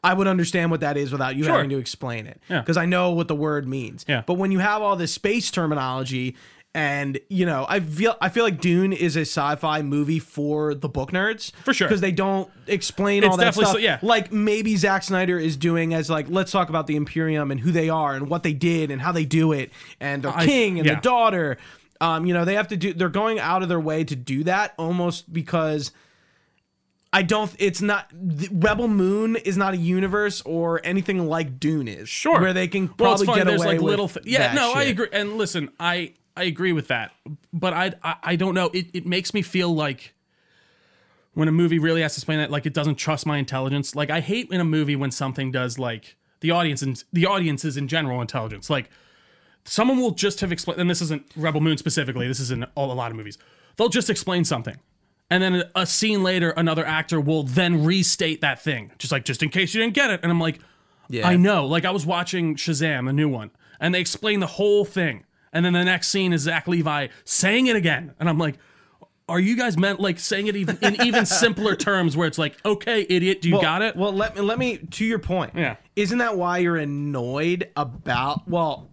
I 0.05 0.13
would 0.13 0.27
understand 0.27 0.69
what 0.69 0.81
that 0.81 0.97
is 0.97 1.13
without 1.13 1.37
you 1.37 1.45
Sure. 1.45 1.53
having 1.53 1.69
to 1.69 1.77
explain 1.77 2.27
it 2.27 2.41
Yeah. 2.49 2.59
because 2.59 2.75
I 2.75 2.85
know 2.85 3.11
what 3.11 3.29
the 3.29 3.35
word 3.35 3.65
means. 3.65 4.03
Yeah. 4.05 4.23
But 4.25 4.33
when 4.33 4.51
you 4.51 4.59
have 4.59 4.81
all 4.81 4.97
this 4.97 5.13
space 5.13 5.49
terminology 5.49 6.35
and 6.75 7.19
you 7.29 7.45
know, 7.45 7.65
I 7.69 7.79
feel 7.79 8.15
I 8.19 8.29
feel 8.29 8.43
like 8.43 8.59
Dune 8.59 8.93
is 8.93 9.15
a 9.15 9.21
sci-fi 9.21 9.81
movie 9.83 10.19
for 10.19 10.73
the 10.73 10.89
book 10.89 11.11
nerds 11.11 11.51
For 11.63 11.73
sure. 11.73 11.87
because 11.87 12.01
they 12.01 12.11
don't 12.11 12.49
explain 12.67 13.23
It's 13.23 13.29
all 13.31 13.37
that 13.37 13.53
stuff. 13.53 13.73
so- 13.73 13.77
yeah. 13.77 13.99
Like 14.01 14.31
maybe 14.31 14.75
Zack 14.75 15.03
Snyder 15.03 15.37
is 15.37 15.55
doing 15.55 15.93
as 15.93 16.09
like 16.09 16.25
let's 16.29 16.51
talk 16.51 16.69
about 16.69 16.87
the 16.87 16.95
Imperium 16.95 17.51
and 17.51 17.59
who 17.59 17.71
they 17.71 17.89
are 17.89 18.15
and 18.15 18.27
what 18.29 18.41
they 18.43 18.53
did 18.53 18.89
and 18.91 19.01
how 19.01 19.11
they 19.11 19.25
do 19.25 19.51
it 19.51 19.71
and 19.99 20.23
their 20.23 20.35
I- 20.35 20.45
king 20.45 20.79
and 20.79 20.87
yeah. 20.87 20.95
the 20.95 21.01
daughter. 21.01 21.57
Um, 22.01 22.25
you 22.25 22.33
know, 22.33 22.43
they 22.43 22.55
have 22.55 22.67
to 22.69 22.75
do. 22.75 22.91
They're 22.93 23.07
going 23.07 23.39
out 23.39 23.61
of 23.63 23.69
their 23.69 23.79
way 23.79 24.03
to 24.03 24.15
do 24.15 24.43
that 24.45 24.73
almost 24.77 25.31
because. 25.31 25.91
I 27.15 27.21
don't. 27.21 27.53
It's 27.59 27.79
not. 27.81 28.09
the 28.11 28.49
Rebel 28.51 28.87
Moon 28.87 29.35
is 29.35 29.55
not 29.55 29.75
a 29.75 29.77
universe 29.77 30.41
or 30.41 30.81
anything 30.83 31.27
like 31.27 31.59
Dune 31.59 31.87
is. 31.87 32.09
Sure. 32.09 32.41
where 32.41 32.53
they 32.53 32.67
can 32.67 32.87
Well, 32.87 32.95
probably 32.97 33.25
funny. 33.27 33.39
get 33.41 33.45
There's 33.47 33.61
away 33.61 33.73
like 33.73 33.81
with 33.81 33.89
little. 33.91 34.07
Th- 34.09 34.25
yeah, 34.25 34.53
no, 34.53 34.73
I 34.73 34.83
agree. 34.85 35.09
And 35.13 35.37
listen, 35.37 35.69
I 35.79 36.13
I 36.35 36.43
agree 36.43 36.73
with 36.73 36.87
that, 36.87 37.11
but 37.51 37.73
I 37.73 37.93
I, 38.03 38.15
I 38.23 38.35
don't 38.35 38.53
know. 38.53 38.69
It 38.73 38.87
it 38.93 39.05
makes 39.05 39.33
me 39.33 39.41
feel 39.41 39.73
like 39.73 40.13
when 41.33 41.47
a 41.47 41.51
movie 41.51 41.79
really 41.79 42.01
has 42.01 42.13
to 42.15 42.19
explain 42.19 42.39
that, 42.39 42.51
like 42.51 42.65
it 42.65 42.73
doesn't 42.73 42.95
trust 42.95 43.25
my 43.25 43.37
intelligence. 43.37 43.95
Like 43.95 44.09
I 44.09 44.19
hate 44.19 44.51
in 44.51 44.59
a 44.61 44.65
movie 44.65 44.95
when 44.95 45.11
something 45.11 45.51
does 45.51 45.79
like 45.79 46.15
the 46.41 46.51
audience 46.51 46.81
and 46.81 47.03
the 47.11 47.25
audiences 47.25 47.77
in 47.77 47.87
general 47.87 48.21
intelligence. 48.21 48.69
Like 48.69 48.89
someone 49.65 49.99
will 49.99 50.11
just 50.11 50.41
have 50.41 50.51
explained, 50.51 50.81
and 50.81 50.89
this 50.89 51.01
isn't 51.01 51.23
Rebel 51.35 51.61
Moon 51.61 51.77
specifically. 51.77 52.27
This 52.27 52.39
is 52.39 52.51
in 52.51 52.63
all, 52.75 52.91
a 52.91 52.93
lot 52.93 53.11
of 53.11 53.17
movies. 53.17 53.37
They'll 53.77 53.89
just 53.89 54.09
explain 54.09 54.43
something, 54.45 54.77
And 55.31 55.41
then 55.41 55.63
a 55.73 55.85
scene 55.87 56.21
later, 56.21 56.51
another 56.51 56.85
actor 56.85 57.19
will 57.19 57.43
then 57.43 57.83
restate 57.83 58.41
that 58.41 58.61
thing, 58.61 58.91
just 58.99 59.11
like 59.11 59.25
just 59.25 59.41
in 59.41 59.49
case 59.49 59.73
you 59.73 59.81
didn't 59.81 59.95
get 59.95 60.11
it. 60.11 60.19
And 60.21 60.31
I'm 60.31 60.39
like, 60.39 60.59
Yeah. 61.09 61.27
I 61.27 61.35
know. 61.37 61.65
Like 61.65 61.85
I 61.85 61.91
was 61.91 62.05
watching 62.05 62.55
Shazam, 62.55 63.09
a 63.09 63.13
new 63.13 63.29
one, 63.29 63.49
and 63.79 63.95
they 63.95 63.99
explain 64.01 64.39
the 64.39 64.47
whole 64.47 64.85
thing. 64.85 65.23
And 65.53 65.63
then 65.63 65.71
the 65.73 65.83
next 65.85 66.07
scene 66.09 66.33
is 66.33 66.41
Zach 66.41 66.67
Levi 66.67 67.07
saying 67.23 67.67
it 67.67 67.75
again, 67.75 68.13
and 68.19 68.27
I'm 68.27 68.37
like, 68.39 68.55
are 69.29 69.39
you 69.39 69.55
guys 69.55 69.77
meant 69.77 69.99
like 70.01 70.19
saying 70.19 70.47
it 70.47 70.55
even 70.57 70.77
in 70.81 71.01
even 71.05 71.25
simpler 71.27 71.75
terms, 71.75 72.17
where 72.17 72.27
it's 72.27 72.37
like, 72.39 72.57
okay, 72.65 73.05
idiot, 73.07 73.41
do 73.41 73.47
you 73.49 73.55
Well- 73.55 73.61
got 73.61 73.81
it? 73.81 73.95
Well, 73.95 74.11
let 74.11 74.35
me 74.35 74.41
let 74.41 74.59
me 74.59 74.77
to 74.77 75.05
your 75.05 75.19
point. 75.19 75.53
Yeah. 75.55 75.75
Isn't 75.95 76.17
that 76.17 76.37
why 76.37 76.57
you're 76.57 76.75
annoyed 76.77 77.69
about? 77.77 78.47
Well, 78.49 78.89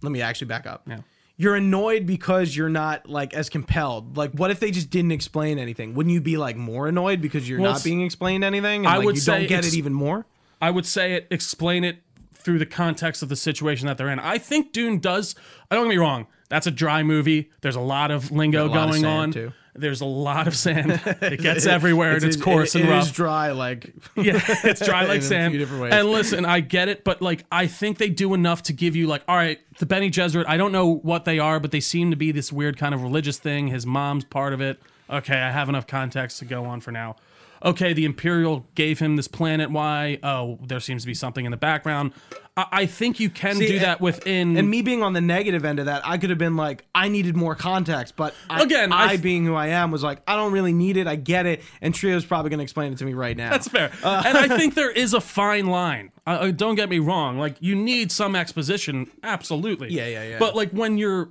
let 0.00 0.12
me 0.12 0.22
actually 0.22 0.46
back 0.46 0.66
up. 0.66 0.82
Yeah. 0.86 0.98
You're 1.36 1.54
annoyed 1.56 2.04
because 2.06 2.56
you're 2.56 2.68
not 2.68 3.08
like 3.08 3.34
as 3.34 3.48
compelled. 3.48 4.16
Like, 4.16 4.32
what 4.32 4.50
if 4.50 4.58
they 4.60 4.70
just 4.70 4.90
didn't 4.90 5.12
explain 5.12 5.58
anything? 5.58 5.94
Wouldn't 5.94 6.12
you 6.12 6.20
be 6.20 6.36
like 6.36 6.56
more 6.56 6.88
annoyed 6.88 7.20
because 7.20 7.48
you're 7.48 7.60
Well, 7.60 7.72
not 7.72 7.84
being 7.84 8.00
explained 8.02 8.42
anything? 8.44 8.86
And, 8.86 8.88
I 8.88 8.96
like, 8.96 9.06
would 9.06 9.14
you 9.16 9.20
say 9.20 9.38
don't 9.40 9.48
get 9.48 9.58
ex- 9.58 9.68
it 9.68 9.76
even 9.76 9.92
more. 9.92 10.26
I 10.60 10.70
would 10.70 10.86
say 10.86 11.14
it, 11.14 11.28
explain 11.30 11.84
it 11.84 11.98
through 12.48 12.58
the 12.58 12.64
context 12.64 13.22
of 13.22 13.28
the 13.28 13.36
situation 13.36 13.86
that 13.88 13.98
they're 13.98 14.08
in. 14.08 14.18
I 14.18 14.38
think 14.38 14.72
Dune 14.72 15.00
does. 15.00 15.34
I 15.70 15.74
don't 15.74 15.84
get 15.84 15.90
me 15.90 15.96
wrong. 15.98 16.26
That's 16.48 16.66
a 16.66 16.70
dry 16.70 17.02
movie. 17.02 17.50
There's 17.60 17.76
a 17.76 17.80
lot 17.80 18.10
of 18.10 18.30
lingo 18.30 18.68
lot 18.68 18.88
going 18.88 19.02
sand, 19.02 19.06
on. 19.06 19.30
too. 19.32 19.52
There's 19.74 20.00
a 20.00 20.06
lot 20.06 20.48
of 20.48 20.56
sand. 20.56 20.92
It 21.20 21.40
gets 21.40 21.66
everywhere 21.66 22.14
and 22.14 22.24
it's, 22.24 22.36
it- 22.36 22.42
coarse 22.42 22.74
it- 22.74 22.80
and 22.80 22.88
it 22.88 22.92
rough. 22.92 23.02
is 23.04 23.12
dry. 23.12 23.50
Like, 23.52 23.92
yeah, 24.16 24.40
it's 24.64 24.80
dry 24.84 25.04
like 25.12 25.22
sand. 25.22 25.52
few 25.52 25.58
different 25.58 25.82
ways. 25.82 25.92
And 25.92 26.08
listen, 26.08 26.46
I 26.46 26.60
get 26.60 26.88
it, 26.88 27.04
but 27.04 27.20
like 27.20 27.44
I 27.52 27.66
think 27.66 27.98
they 27.98 28.08
do 28.08 28.32
enough 28.32 28.62
to 28.62 28.72
give 28.72 28.96
you 28.96 29.06
like, 29.08 29.22
all 29.28 29.36
right, 29.36 29.58
the 29.78 29.84
Bene 29.84 30.06
Gesserit. 30.08 30.46
I 30.48 30.56
don't 30.56 30.72
know 30.72 30.86
what 30.94 31.26
they 31.26 31.38
are, 31.38 31.60
but 31.60 31.70
they 31.70 31.80
seem 31.80 32.10
to 32.12 32.16
be 32.16 32.32
this 32.32 32.50
weird 32.50 32.78
kind 32.78 32.94
of 32.94 33.02
religious 33.02 33.38
thing. 33.38 33.68
His 33.68 33.84
mom's 33.84 34.24
part 34.24 34.54
of 34.54 34.62
it. 34.62 34.80
Okay, 35.10 35.36
I 35.36 35.50
have 35.50 35.68
enough 35.68 35.86
context 35.86 36.38
to 36.38 36.46
go 36.46 36.64
on 36.64 36.80
for 36.80 36.92
now. 36.92 37.16
Okay, 37.64 37.92
the 37.92 38.04
Imperial 38.04 38.66
gave 38.74 38.98
him 38.98 39.16
this 39.16 39.28
planet. 39.28 39.70
Why? 39.70 40.18
Oh, 40.22 40.58
there 40.66 40.80
seems 40.80 41.02
to 41.02 41.06
be 41.06 41.14
something 41.14 41.44
in 41.44 41.50
the 41.50 41.56
background. 41.56 42.12
I, 42.56 42.66
I 42.72 42.86
think 42.86 43.18
you 43.20 43.30
can 43.30 43.56
See, 43.56 43.66
do 43.66 43.74
and- 43.74 43.82
that 43.84 44.00
within. 44.00 44.56
and 44.56 44.70
me 44.70 44.82
being 44.82 45.02
on 45.02 45.12
the 45.12 45.20
negative 45.20 45.64
end 45.64 45.78
of 45.78 45.86
that, 45.86 46.02
I 46.06 46.18
could 46.18 46.30
have 46.30 46.38
been 46.38 46.56
like, 46.56 46.84
I 46.94 47.08
needed 47.08 47.36
more 47.36 47.54
context, 47.54 48.14
but 48.16 48.34
I, 48.48 48.62
Again, 48.62 48.92
I 48.92 49.10
I, 49.10 49.14
f- 49.14 49.22
being 49.22 49.44
who 49.44 49.54
I 49.54 49.68
am, 49.68 49.90
was 49.90 50.02
like, 50.02 50.20
I 50.26 50.36
don't 50.36 50.52
really 50.52 50.72
need 50.72 50.96
it. 50.96 51.06
I 51.06 51.16
get 51.16 51.46
it, 51.46 51.62
and 51.80 51.94
Trio's 51.94 52.24
probably 52.24 52.50
going 52.50 52.58
to 52.58 52.62
explain 52.64 52.92
it 52.92 52.98
to 52.98 53.04
me 53.04 53.14
right 53.14 53.36
now. 53.36 53.50
That's 53.50 53.68
fair. 53.68 53.90
Uh, 54.02 54.22
and 54.26 54.38
I 54.38 54.48
think 54.56 54.74
there 54.74 54.90
is 54.90 55.12
a 55.14 55.20
fine 55.20 55.66
line. 55.66 56.12
Uh, 56.26 56.50
don't 56.50 56.74
get 56.76 56.88
me 56.88 56.98
wrong. 56.98 57.38
Like, 57.38 57.56
you 57.60 57.74
need 57.74 58.12
some 58.12 58.36
exposition. 58.36 59.10
Absolutely. 59.22 59.92
Yeah, 59.92 60.06
yeah, 60.06 60.22
yeah. 60.24 60.38
But, 60.38 60.54
like, 60.54 60.70
when 60.70 60.96
you're. 60.98 61.28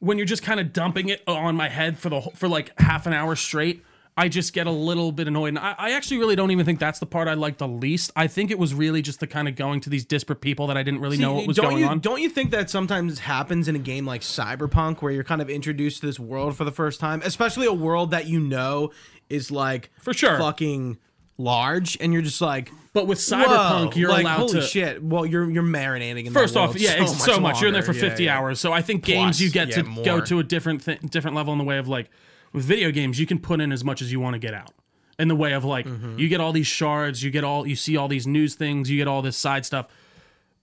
When 0.00 0.18
you're 0.18 0.26
just 0.26 0.42
kind 0.42 0.60
of 0.60 0.72
dumping 0.74 1.08
it 1.08 1.22
on 1.26 1.56
my 1.56 1.68
head 1.70 1.98
for 1.98 2.10
the 2.10 2.20
whole- 2.20 2.32
for 2.32 2.46
like 2.46 2.78
half 2.78 3.06
an 3.06 3.14
hour 3.14 3.34
straight, 3.36 3.82
I 4.16 4.28
just 4.28 4.52
get 4.52 4.68
a 4.68 4.70
little 4.70 5.10
bit 5.10 5.26
annoyed. 5.26 5.48
And 5.48 5.58
I, 5.58 5.74
I 5.76 5.90
actually 5.92 6.18
really 6.18 6.36
don't 6.36 6.52
even 6.52 6.64
think 6.64 6.78
that's 6.78 7.00
the 7.00 7.06
part 7.06 7.26
I 7.26 7.34
like 7.34 7.58
the 7.58 7.66
least. 7.66 8.12
I 8.14 8.28
think 8.28 8.52
it 8.52 8.58
was 8.60 8.72
really 8.72 9.02
just 9.02 9.18
the 9.18 9.26
kind 9.26 9.48
of 9.48 9.56
going 9.56 9.80
to 9.80 9.90
these 9.90 10.04
disparate 10.04 10.40
people 10.40 10.68
that 10.68 10.76
I 10.76 10.84
didn't 10.84 11.00
really 11.00 11.16
know 11.16 11.34
what 11.34 11.48
was 11.48 11.58
going 11.58 11.78
you, 11.78 11.86
on. 11.86 11.98
Don't 11.98 12.20
you 12.20 12.28
think 12.28 12.52
that 12.52 12.70
sometimes 12.70 13.18
happens 13.20 13.66
in 13.66 13.74
a 13.74 13.80
game 13.80 14.06
like 14.06 14.20
Cyberpunk, 14.20 15.02
where 15.02 15.10
you're 15.10 15.24
kind 15.24 15.42
of 15.42 15.50
introduced 15.50 16.00
to 16.00 16.06
this 16.06 16.20
world 16.20 16.56
for 16.56 16.64
the 16.64 16.70
first 16.70 17.00
time, 17.00 17.22
especially 17.24 17.66
a 17.66 17.72
world 17.72 18.12
that 18.12 18.26
you 18.26 18.38
know 18.38 18.92
is 19.28 19.50
like 19.50 19.90
For 20.00 20.14
sure. 20.14 20.38
fucking 20.38 20.98
large, 21.36 21.98
and 22.00 22.12
you're 22.12 22.22
just 22.22 22.40
like, 22.40 22.70
But 22.92 23.08
with 23.08 23.18
Whoa, 23.18 23.36
Cyberpunk, 23.44 23.96
you're 23.96 24.10
like, 24.10 24.22
allowed 24.22 24.36
holy 24.38 24.52
to. 24.52 24.62
shit. 24.62 25.02
Well, 25.02 25.26
you're 25.26 25.50
you're 25.50 25.64
marinating 25.64 26.26
in 26.26 26.32
First 26.32 26.56
off, 26.56 26.76
yeah, 26.76 26.90
so 26.90 27.02
it's 27.02 27.12
much 27.12 27.20
so 27.20 27.40
much. 27.40 27.60
You're 27.60 27.68
in 27.68 27.74
there 27.74 27.82
for 27.82 27.92
50 27.92 28.22
Yeah, 28.22 28.30
yeah. 28.32 28.38
hours. 28.38 28.60
So 28.60 28.72
I 28.72 28.80
think 28.80 29.04
games 29.04 29.40
you 29.42 29.50
get 29.50 29.68
yeah, 29.70 29.82
to 29.82 30.04
go 30.04 30.20
to 30.20 30.38
a 30.38 30.44
different 30.44 30.84
th- 30.84 31.00
different 31.00 31.36
level 31.36 31.52
in 31.52 31.58
the 31.58 31.64
way 31.64 31.78
of 31.78 31.88
like 31.88 32.10
with 32.54 32.64
video 32.64 32.90
games, 32.90 33.20
you 33.20 33.26
can 33.26 33.38
put 33.38 33.60
in 33.60 33.70
as 33.72 33.84
much 33.84 34.00
as 34.00 34.10
you 34.10 34.18
want 34.20 34.32
to 34.34 34.38
get 34.38 34.54
out. 34.54 34.70
In 35.18 35.28
the 35.28 35.36
way 35.36 35.52
of 35.52 35.64
like 35.64 35.86
Mm-hmm. 35.86 36.18
you 36.18 36.28
get 36.28 36.40
all 36.40 36.52
these 36.52 36.66
shards, 36.66 37.22
you 37.22 37.30
get 37.30 37.44
all 37.44 37.66
you 37.66 37.76
see 37.76 37.96
all 37.98 38.08
these 38.08 38.26
news 38.26 38.54
things, 38.54 38.90
you 38.90 38.96
get 38.96 39.06
all 39.06 39.20
this 39.22 39.36
side 39.36 39.64
stuff. 39.66 39.86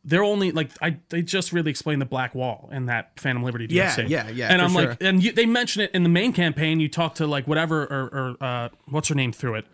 They're 0.03 0.23
only 0.23 0.51
like 0.51 0.71
I 0.81 0.97
they 1.09 1.21
just 1.21 1.53
really 1.53 1.69
explained 1.69 2.01
the 2.01 2.05
black 2.07 2.33
wall 2.35 2.67
in 2.71 2.87
that 2.87 3.17
Phantom 3.19 3.43
Liberty 3.43 3.67
DLC. 3.67 4.09
Yeah, 4.09 4.25
yeah, 4.25 4.29
yeah, 4.29 4.47
And 4.51 4.61
I'm 4.61 4.71
sure. 4.71 4.87
like, 4.89 4.97
and 5.03 5.23
you, 5.23 5.31
they 5.31 5.45
mention 5.45 5.83
it 5.83 5.91
in 5.93 6.01
the 6.03 6.09
main 6.09 6.33
campaign. 6.33 6.79
You 6.79 6.89
talk 6.89 7.15
to 7.15 7.27
like 7.27 7.47
whatever 7.47 7.83
or, 7.83 8.35
or 8.41 8.43
uh, 8.43 8.69
what's 8.89 9.09
her 9.09 9.15
name 9.15 9.31
through 9.31 9.55
it, 9.55 9.65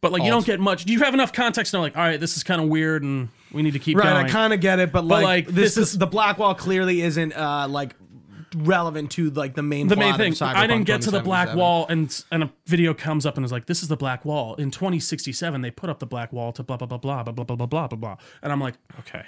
but 0.00 0.12
like 0.12 0.22
you 0.22 0.30
don't 0.30 0.46
get 0.46 0.60
much. 0.60 0.84
Do 0.84 0.92
you 0.92 1.00
have 1.00 1.12
enough 1.14 1.32
context 1.32 1.72
to 1.72 1.78
know 1.78 1.82
like, 1.82 1.96
all 1.96 2.04
right, 2.04 2.20
this 2.20 2.36
is 2.36 2.42
kind 2.44 2.60
of 2.62 2.68
weird, 2.68 3.02
and 3.02 3.28
we 3.52 3.62
need 3.62 3.72
to 3.72 3.80
keep 3.80 3.98
Right, 3.98 4.04
going. 4.14 4.26
I 4.26 4.28
kind 4.30 4.52
of 4.54 4.60
get 4.60 4.78
it, 4.78 4.92
but 4.92 5.04
like, 5.04 5.24
like, 5.24 5.46
this, 5.48 5.74
this 5.74 5.92
is 5.92 5.98
the 5.98 6.06
black 6.06 6.38
wall 6.38 6.54
clearly 6.54 7.02
isn't 7.02 7.32
uh 7.36 7.66
like 7.68 7.96
relevant 8.56 9.10
to 9.12 9.30
like 9.30 9.54
the 9.54 9.62
main 9.62 9.88
the 9.88 9.96
main 9.96 10.16
thing. 10.16 10.34
I 10.40 10.66
didn't 10.66 10.84
get 10.84 11.02
to 11.02 11.10
the 11.10 11.20
black 11.20 11.54
wall 11.54 11.86
and 11.88 12.24
and 12.30 12.44
a 12.44 12.52
video 12.66 12.94
comes 12.94 13.26
up 13.26 13.36
and 13.36 13.44
is 13.44 13.52
like 13.52 13.66
this 13.66 13.82
is 13.82 13.88
the 13.88 13.96
black 13.96 14.24
wall. 14.24 14.54
In 14.56 14.70
2067 14.70 15.60
they 15.62 15.70
put 15.70 15.90
up 15.90 15.98
the 15.98 16.06
black 16.06 16.32
wall 16.32 16.52
to 16.52 16.62
blah 16.62 16.76
blah 16.76 16.86
blah 16.86 16.98
blah 16.98 17.22
blah 17.22 17.32
blah 17.32 17.44
blah 17.44 17.66
blah 17.66 17.86
blah 17.86 17.98
blah. 17.98 18.16
And 18.42 18.52
i'm 18.52 18.60
like 18.60 18.74
okay 19.00 19.24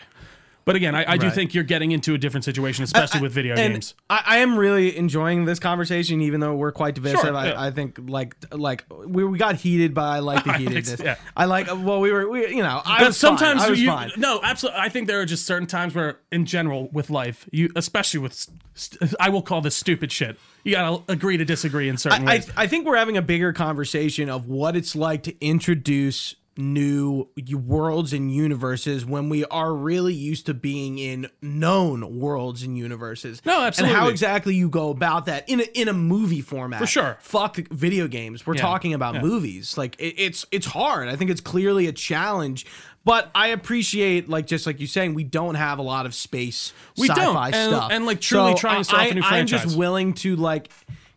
but 0.65 0.77
again 0.77 0.95
i, 0.95 1.13
I 1.13 1.17
do 1.17 1.27
Right. 1.27 1.35
think 1.35 1.55
you're 1.55 1.65
getting 1.65 1.93
into 1.93 2.15
a 2.15 2.19
different 2.19 2.45
situation 2.45 2.85
especially 2.85 3.21
with 3.21 3.33
video 3.33 3.55
games 3.57 3.95
I, 4.11 4.23
I 4.27 4.37
am 4.39 4.59
really 4.59 4.97
enjoying 4.97 5.45
this 5.45 5.59
conversation, 5.59 6.21
even 6.21 6.41
though 6.41 6.55
we're 6.55 6.73
quite 6.73 6.95
divisive. 6.95 7.21
Sure, 7.21 7.35
I, 7.35 7.49
yeah. 7.49 7.61
I 7.63 7.71
think 7.71 7.99
like 8.03 8.37
like 8.53 8.85
we, 9.07 9.25
we 9.25 9.39
got 9.39 9.57
heated, 9.57 9.95
but 9.95 10.05
I 10.05 10.19
like 10.19 10.45
the 10.45 10.51
I 10.55 10.59
heatedness. 10.59 11.03
yeah. 11.03 11.17
I 11.37 11.47
like 11.47 11.67
well, 11.69 12.01
we 12.01 12.13
were 12.13 12.29
we 12.29 12.49
you 12.55 12.63
know 12.63 12.83
I 12.85 12.99
but 13.01 13.07
was 13.09 13.21
fine. 13.21 13.39
sometimes 13.39 13.63
I 13.63 13.71
was 13.71 13.81
you 13.81 13.89
fine. 13.89 14.11
no 14.17 14.41
absolutely 14.43 14.81
i 14.81 14.89
think 14.89 15.07
there 15.07 15.21
are 15.21 15.27
just 15.27 15.47
certain 15.47 15.67
times 15.67 15.95
where 15.95 16.19
in 16.31 16.45
general 16.45 16.89
with 16.93 17.09
life 17.11 17.49
you 17.53 17.71
especially 17.77 18.21
with 18.21 18.47
st- 18.75 19.15
i 19.21 19.29
will 19.29 19.43
call 19.43 19.61
this 19.61 19.75
stupid 19.77 20.11
shit 20.13 20.39
you 20.65 20.73
gotta 20.73 21.03
agree 21.11 21.37
to 21.37 21.45
disagree 21.45 21.89
in 21.89 21.97
certain 21.97 22.29
I, 22.29 22.35
ways 22.35 22.51
I 22.57 22.67
think 22.67 22.87
we're 22.87 22.97
having 22.97 23.17
a 23.17 23.23
bigger 23.23 23.53
conversation 23.53 24.29
of 24.29 24.47
what 24.47 24.77
it's 24.77 24.95
like 24.95 25.23
to 25.25 25.35
introduce 25.45 26.35
new 26.57 27.29
worlds 27.53 28.13
and 28.13 28.35
universes 28.35 29.07
when 29.07 29.29
we 29.29 29.45
are 29.47 29.73
really 29.73 30.15
used 30.15 30.47
to 30.47 30.55
being 30.55 30.99
in 30.99 31.29
known 31.41 32.19
worlds 32.19 32.63
and 32.63 32.77
universes. 32.77 33.45
No, 33.45 33.63
absolutely. 33.63 33.95
And 33.95 34.03
how 34.03 34.09
exactly 34.09 34.55
you 34.55 34.69
go 34.69 34.91
about 34.91 35.27
that 35.27 35.49
in 35.49 35.61
a, 35.61 35.65
in 35.75 35.89
a 35.89 35.93
movie 35.93 36.41
format. 36.41 36.81
For 36.81 36.87
sure. 36.87 37.19
Fuck 37.21 37.57
video 37.57 38.09
games. 38.09 38.47
We're 38.47 38.55
talking 38.55 38.95
about 38.95 39.15
yeah. 39.17 39.23
movies. 39.23 39.79
Like 39.79 39.97
it, 39.99 40.15
it's 40.19 40.47
it's 40.51 40.67
hard. 40.67 41.09
I 41.09 41.17
think 41.17 41.31
it's 41.31 41.41
clearly 41.41 41.87
a 41.87 41.93
challenge. 41.93 42.67
But 43.05 43.31
I 43.35 43.49
appreciate, 43.49 44.29
like 44.29 44.47
just 44.47 44.65
like 44.65 44.79
you're 44.79 44.87
saying, 44.87 45.15
we 45.15 45.25
don't 45.25 45.57
have 45.57 45.81
a 45.81 45.83
lot 45.83 46.07
of 46.07 46.15
space 46.15 46.73
We 46.97 47.09
don't, 47.09 47.37
and- 47.37 47.55
stuff, 47.55 47.91
and, 47.91 48.07
like, 48.07 48.21
truly 48.21 48.53
So 48.53 48.59
trying 48.59 48.79
to 48.79 48.85
start 48.85 49.03
I, 49.03 49.07
a 49.07 49.15
new 49.15 49.23
I'm 49.25 49.47
just 49.47 49.77
willing 49.77 50.15
to 50.15 50.37
like 50.37 50.71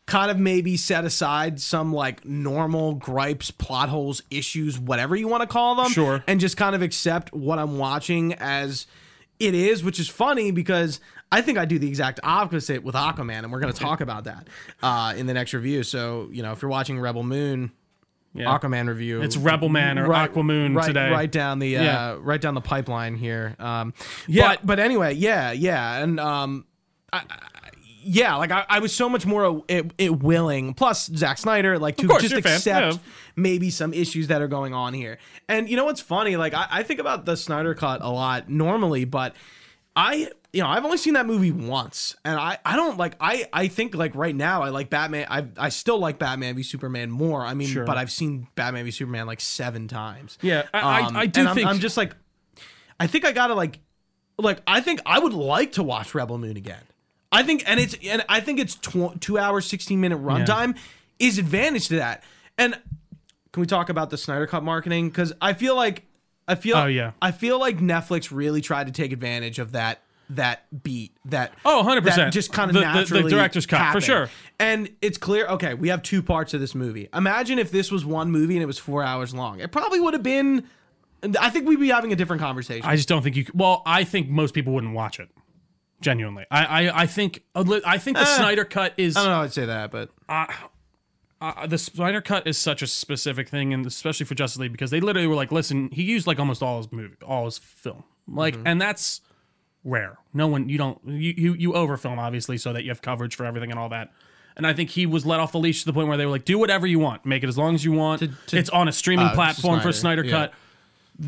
kind 0.05 0.29
of 0.29 0.37
maybe 0.37 0.77
set 0.77 1.03
aside 1.03 1.59
some 1.59 1.91
like 1.93 2.23
normal 2.25 2.93
gripes, 2.93 3.49
plot 3.51 3.89
holes, 3.89 4.21
issues, 4.29 4.77
whatever 4.79 5.15
you 5.15 5.27
want 5.27 5.41
to 5.41 5.47
call 5.47 5.75
them. 5.75 5.91
Sure. 5.91 6.23
And 6.27 6.39
just 6.39 6.57
kind 6.57 6.75
of 6.75 6.81
accept 6.81 7.33
what 7.33 7.57
I'm 7.57 7.77
watching 7.77 8.33
as 8.35 8.85
it 9.39 9.53
is, 9.55 9.83
which 9.83 9.99
is 9.99 10.07
funny 10.07 10.51
because 10.51 10.99
I 11.31 11.41
think 11.41 11.57
I 11.57 11.65
do 11.65 11.79
the 11.79 11.87
exact 11.87 12.19
opposite 12.23 12.83
with 12.83 12.95
Aquaman, 12.95 13.39
and 13.39 13.51
we're 13.51 13.59
going 13.59 13.73
to 13.73 13.79
talk 13.79 13.99
about 13.99 14.25
that 14.25 14.47
uh, 14.83 15.13
in 15.17 15.25
the 15.25 15.33
next 15.33 15.53
review. 15.53 15.83
So, 15.83 16.29
you 16.31 16.43
know, 16.43 16.51
if 16.51 16.61
you're 16.61 16.69
watching 16.71 16.99
Rebel 16.99 17.23
Moon, 17.23 17.71
yeah. 18.33 18.45
Aquaman 18.57 18.87
review, 18.87 19.21
it's 19.21 19.37
rebel 19.37 19.69
man 19.69 19.97
or 19.97 20.07
right, 20.09 20.29
aquamoon 20.31 20.75
right, 20.75 20.85
today 20.85 21.09
right 21.09 21.31
down 21.31 21.59
the 21.59 21.77
uh, 21.77 21.83
Yeah. 21.83 22.17
right 22.19 22.39
down 22.39 22.53
the 22.53 22.59
pipeline 22.61 23.15
here. 23.15 23.55
Um, 23.59 23.93
Yeah. 24.27 24.49
but 24.49 24.65
but 24.65 24.79
anyway, 24.79 25.13
yeah, 25.13 25.53
yeah, 25.53 26.03
and 26.03 26.19
um, 26.19 26.65
I, 27.13 27.23
I, 27.29 27.54
yeah, 28.07 28.35
like 28.35 28.51
I, 28.51 28.65
I 28.69 28.79
was 28.79 28.93
so 28.93 29.09
much 29.09 29.25
more 29.25 29.63
it, 29.67 29.91
it 29.97 30.19
willing. 30.21 30.73
Plus 30.75 31.07
Zack 31.07 31.37
Snyder, 31.39 31.79
like 31.79 31.97
to 31.97 32.07
course, 32.07 32.21
just 32.21 32.31
you're 32.31 32.39
a 32.39 32.43
fan, 32.43 32.55
accept 32.55 32.93
yeah. 32.93 32.99
maybe 33.35 33.69
some 33.71 33.93
issues 33.93 34.27
that 34.27 34.41
are 34.41 34.47
going 34.47 34.73
on 34.73 34.93
here. 34.93 35.17
And 35.49 35.67
you 35.69 35.75
know 35.75 35.85
what's 35.85 36.01
funny? 36.01 36.35
Like 36.37 36.53
I, 36.53 36.67
I 36.69 36.83
think 36.83 36.99
about 36.99 37.25
the 37.25 37.35
Snyder 37.35 37.73
cut 37.73 38.01
a 38.01 38.09
lot 38.09 38.47
normally, 38.49 39.05
but 39.05 39.35
I 39.95 40.29
you 40.53 40.61
know 40.61 40.67
I've 40.67 40.85
only 40.85 40.97
seen 40.97 41.13
that 41.15 41.25
movie 41.25 41.51
once, 41.51 42.15
and 42.23 42.37
I 42.39 42.57
I 42.63 42.75
don't 42.75 42.97
like 42.97 43.15
I 43.19 43.47
I 43.51 43.67
think 43.69 43.95
like 43.95 44.13
right 44.15 44.35
now 44.35 44.61
I 44.61 44.69
like 44.69 44.89
Batman. 44.89 45.25
I 45.29 45.45
I 45.57 45.69
still 45.69 45.97
like 45.99 46.19
Batman 46.19 46.55
v 46.55 46.63
Superman 46.63 47.09
more. 47.11 47.41
I 47.45 47.53
mean, 47.53 47.67
Sure. 47.69 47.85
but 47.85 47.97
I've 47.97 48.11
seen 48.11 48.47
Batman 48.55 48.85
v 48.85 48.91
Superman 48.91 49.25
like 49.25 49.41
seven 49.41 49.87
times. 49.87 50.37
Yeah, 50.41 50.63
I- 50.73 50.79
I- 50.79 51.01
Um, 51.07 51.15
I 51.17 51.25
do 51.25 51.39
and 51.41 51.47
I'm- 51.49 51.55
think- 51.55 51.67
I'm 51.67 51.79
just 51.79 51.97
like 51.97 52.15
I 52.99 53.07
think 53.07 53.25
I 53.25 53.31
gotta 53.31 53.55
like 53.55 53.79
like 54.37 54.61
I 54.67 54.81
think 54.81 55.01
I 55.05 55.17
would 55.19 55.33
like 55.33 55.73
to 55.73 55.83
watch 55.83 56.13
Rebel 56.13 56.37
Moon 56.37 56.57
again. 56.57 56.83
I 57.31 57.43
think 57.43 57.63
and 57.67 57.79
it's 57.79 57.95
and 58.03 58.23
I 58.29 58.39
think 58.39 58.59
it's 58.59 58.75
tw- 58.75 59.19
two 59.19 59.37
hours 59.37 59.65
sixteen 59.65 59.99
minute 60.01 60.19
runtime 60.23 60.77
is 61.19 61.37
advantage 61.37 61.87
to 61.89 61.95
that. 61.97 62.23
And 62.57 62.73
can 63.51 63.61
we 63.61 63.67
talk 63.67 63.89
about 63.89 64.09
the 64.09 64.17
Snyder 64.17 64.47
Cut 64.47 64.63
marketing? 64.63 65.09
Because 65.09 65.33
I 65.41 65.53
feel 65.53 65.75
like 65.75 66.03
I 66.47 66.55
feel 66.55 66.77
Oh, 66.77 66.85
yeah. 66.85 67.11
I 67.21 67.31
feel 67.31 67.59
like 67.59 67.79
Netflix 67.79 68.29
really 68.31 68.61
tried 68.61 68.87
to 68.87 68.93
take 68.93 69.11
advantage 69.11 69.59
of 69.59 69.71
that 69.73 70.01
that 70.31 70.65
beat 70.83 71.15
that 71.25 71.53
Oh, 71.65 71.83
100%. 71.85 72.03
that 72.15 72.33
just 72.33 72.51
kind 72.51 72.69
of 72.71 72.73
The- 72.73 72.79
the- 72.79 72.85
the 72.87 72.93
naturally 72.93 73.29
director's 73.29 73.65
cut, 73.67 73.91
for 73.93 74.01
sure. 74.01 74.29
And 74.59 74.89
it's 75.01 75.17
clear. 75.19 75.45
Okay, 75.47 75.73
we 75.75 75.89
have 75.89 76.01
two 76.01 76.23
parts 76.23 76.53
of 76.55 76.59
this 76.61 76.73
movie. 76.73 77.09
Imagine 77.13 77.59
if 77.59 77.69
this 77.71 77.91
was 77.91 78.03
one 78.05 78.31
movie 78.31 78.55
and 78.55 78.63
it 78.63 78.65
was 78.65 78.79
four 78.79 79.03
hours 79.03 79.33
long. 79.35 79.59
It 79.59 79.71
probably 79.71 79.99
would 79.99 80.13
have 80.15 80.23
been. 80.23 80.63
I 81.39 81.49
think 81.51 81.67
we'd 81.67 81.79
be 81.79 81.89
having 81.89 82.11
a 82.11 82.15
different 82.15 82.41
conversation. 82.41 82.85
I 82.87 82.95
just 82.95 83.07
don't 83.07 83.21
think 83.23 83.35
you. 83.35 83.45
Well, 83.53 83.81
I 83.85 84.03
think 84.03 84.29
most 84.29 84.53
people 84.55 84.73
wouldn't 84.73 84.93
watch 84.93 85.19
it. 85.19 85.29
Genuinely, 86.05 86.45
I 86.51 86.65
I, 86.65 87.01
I 87.01 87.05
think 87.07 87.41
I 87.55 87.97
think 87.97 88.15
the 88.17 88.25
Snyder 88.25 88.63
cut 88.63 88.93
is. 88.95 89.17
I 89.17 89.23
don't 89.23 89.31
know. 89.31 89.41
I'd 89.41 89.53
say 89.53 89.65
that, 89.65 89.89
but 89.89 90.11
uh, 90.29 91.65
the 91.65 91.79
Snyder 91.79 92.21
cut 92.21 92.45
is 92.45 92.59
such 92.59 92.83
a 92.83 92.87
specific 92.87 93.49
thing, 93.49 93.73
and 93.73 93.83
especially 93.87 94.27
for 94.27 94.35
Justice 94.35 94.59
League 94.59 94.71
because 94.71 94.91
they 94.91 94.99
literally 94.99 95.27
were 95.27 95.33
like, 95.33 95.51
"Listen, 95.51 95.89
he 95.91 96.03
used 96.03 96.27
like 96.27 96.37
almost 96.37 96.61
all 96.61 96.77
his 96.77 96.91
movie, 96.91 97.15
all 97.25 97.45
his 97.45 97.57
film, 97.57 98.03
like, 98.27 98.55
and 98.65 98.79
that's 98.79 99.21
rare. 99.83 100.19
No 100.31 100.45
one, 100.45 100.69
you 100.69 100.77
don't, 100.77 100.99
you 101.07 101.33
you 101.35 101.53
you 101.55 101.71
overfilm 101.71 102.19
obviously 102.19 102.59
so 102.59 102.71
that 102.71 102.83
you 102.83 102.91
have 102.91 103.01
coverage 103.01 103.35
for 103.35 103.43
everything 103.47 103.71
and 103.71 103.79
all 103.79 103.89
that." 103.89 104.11
And 104.55 104.67
I 104.67 104.73
think 104.73 104.91
he 104.91 105.07
was 105.07 105.25
let 105.25 105.39
off 105.39 105.53
the 105.53 105.59
leash 105.59 105.79
to 105.79 105.85
the 105.87 105.93
point 105.93 106.07
where 106.07 106.17
they 106.17 106.25
were 106.27 106.31
like, 106.31 106.45
"Do 106.45 106.59
whatever 106.59 106.85
you 106.85 106.99
want, 106.99 107.25
make 107.25 107.41
it 107.43 107.49
as 107.49 107.57
long 107.57 107.73
as 107.73 107.83
you 107.83 107.93
want. 107.93 108.21
to- 108.21 108.57
it's 108.57 108.69
on 108.69 108.87
a 108.87 108.91
streaming 108.91 109.25
uh, 109.25 109.33
platform 109.33 109.79
for 109.79 109.91
Snyder, 109.91 110.21
Snyder 110.21 110.25
yeah. 110.25 110.31
Cut. 110.31 110.53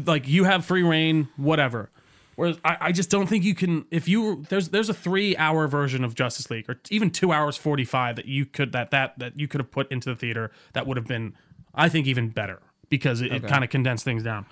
Like 0.05 0.27
you 0.27 0.43
have 0.43 0.65
free 0.65 0.83
reign, 0.83 1.29
whatever." 1.35 1.89
Whereas 2.37 2.59
I, 2.63 2.77
I 2.79 2.91
just 2.91 3.09
don't 3.09 3.25
think 3.25 3.43
you 3.43 3.55
can 3.55 3.87
if 3.89 4.07
you 4.07 4.45
there's 4.49 4.69
there's 4.69 4.89
a 4.89 4.93
three 4.93 5.35
hour 5.37 5.67
version 5.67 6.03
of 6.03 6.13
Justice 6.13 6.51
League 6.51 6.69
or 6.69 6.79
even 6.91 7.09
two 7.09 7.31
hours 7.31 7.57
forty 7.57 7.83
five 7.83 8.15
that 8.15 8.27
you 8.27 8.45
could 8.45 8.73
that 8.73 8.91
that 8.91 9.17
that 9.17 9.39
you 9.39 9.47
could 9.47 9.59
have 9.59 9.71
put 9.71 9.91
into 9.91 10.09
the 10.09 10.15
theater 10.15 10.51
that 10.73 10.85
would 10.85 10.97
have 10.97 11.07
been 11.07 11.33
I 11.73 11.89
think 11.89 12.05
even 12.05 12.29
better 12.29 12.61
because 12.89 13.21
it, 13.21 13.31
it 13.33 13.47
kind 13.47 13.63
of 13.63 13.71
condensed 13.71 14.05
things 14.05 14.21
down. 14.21 14.45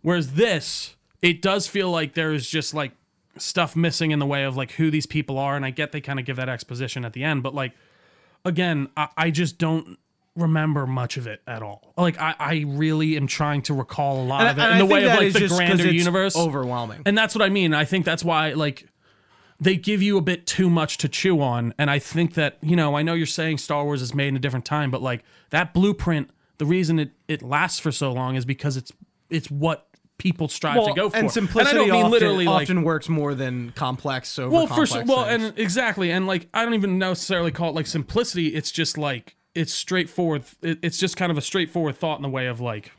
Whereas 0.00 0.32
this, 0.32 0.96
it 1.20 1.42
does 1.42 1.68
feel 1.68 1.90
like 1.90 2.14
there 2.14 2.32
is 2.32 2.48
just 2.48 2.72
like 2.72 2.92
stuff 3.36 3.76
missing 3.76 4.12
in 4.12 4.18
the 4.18 4.26
way 4.26 4.44
of 4.44 4.56
like 4.56 4.72
who 4.72 4.90
these 4.90 5.06
people 5.06 5.38
are, 5.38 5.56
and 5.56 5.64
I 5.66 5.70
get 5.70 5.92
they 5.92 6.00
kind 6.00 6.18
of 6.18 6.24
give 6.24 6.36
that 6.36 6.48
exposition 6.48 7.04
at 7.04 7.12
the 7.12 7.22
end, 7.22 7.42
but 7.42 7.54
like 7.54 7.72
again, 8.46 8.88
I, 8.96 9.08
I 9.14 9.30
just 9.30 9.58
don't 9.58 9.98
remember 10.36 10.86
much 10.86 11.16
of 11.16 11.26
it 11.26 11.42
at 11.46 11.62
all. 11.62 11.94
Like 11.96 12.20
I, 12.20 12.34
I 12.38 12.64
really 12.66 13.16
am 13.16 13.26
trying 13.26 13.62
to 13.62 13.74
recall 13.74 14.22
a 14.22 14.24
lot 14.24 14.42
And, 14.42 14.50
of 14.50 14.58
it 14.58 14.62
and 14.62 14.72
in 14.72 14.78
the 14.78 14.94
way 14.94 15.04
of 15.04 15.18
like 15.18 15.32
the 15.32 15.48
grander 15.48 15.86
it's 15.86 15.94
universe. 15.94 16.36
overwhelming. 16.36 17.02
And 17.06 17.16
that's 17.16 17.34
what 17.34 17.42
I 17.42 17.48
mean. 17.48 17.74
I 17.74 17.84
think 17.84 18.04
that's 18.04 18.22
why 18.24 18.52
like 18.52 18.86
they 19.58 19.76
give 19.76 20.02
you 20.02 20.18
a 20.18 20.20
bit 20.20 20.46
too 20.46 20.68
much 20.68 20.98
to 20.98 21.08
chew 21.08 21.40
on. 21.40 21.72
And 21.78 21.90
I 21.90 21.98
think 21.98 22.34
that, 22.34 22.58
you 22.60 22.76
know, 22.76 22.94
I 22.96 23.02
know 23.02 23.14
you're 23.14 23.26
saying 23.26 23.58
Star 23.58 23.84
Wars 23.84 24.02
is 24.02 24.14
made 24.14 24.28
in 24.28 24.36
a 24.36 24.40
different 24.40 24.66
time, 24.66 24.90
but 24.90 25.00
like 25.00 25.24
that 25.50 25.72
blueprint, 25.72 26.30
the 26.58 26.66
reason 26.66 26.98
it, 26.98 27.12
it 27.26 27.42
lasts 27.42 27.78
for 27.80 27.90
so 27.90 28.12
long 28.12 28.36
is 28.36 28.44
because 28.44 28.76
it's 28.76 28.92
it's 29.30 29.50
what 29.50 29.88
people 30.18 30.48
strive 30.48 30.82
to 30.82 30.94
go 30.94 31.10
for. 31.10 31.16
and 31.16 31.30
simplicity 31.30 31.76
I 31.76 31.78
don't 31.78 31.90
mean 31.90 32.00
often, 32.04 32.10
literally 32.12 32.44
like 32.46 32.62
often 32.62 32.82
works 32.82 33.08
more 33.08 33.34
than 33.34 33.72
complex 33.72 34.38
over 34.38 34.50
well, 34.50 34.66
for 34.66 34.86
complex 34.86 34.92
sure. 34.92 35.04
Well, 35.04 35.26
things. 35.26 35.44
and 35.44 35.58
exactly, 35.58 36.10
and 36.10 36.26
like 36.26 36.48
I 36.54 36.64
don't 36.64 36.74
even 36.74 36.98
necessarily 36.98 37.50
call 37.50 37.70
it 37.70 37.74
like 37.74 37.86
simplicity. 37.86 38.48
It's 38.48 38.70
just 38.70 38.96
like 38.96 39.36
it's 39.56 39.72
straightforward. 39.72 40.44
It, 40.62 40.78
it's 40.82 40.98
just 40.98 41.16
kind 41.16 41.32
of 41.32 41.38
a 41.38 41.42
straightforward 41.42 41.96
thought 41.96 42.16
in 42.18 42.22
the 42.22 42.28
way 42.28 42.46
of 42.46 42.60
like 42.60 42.92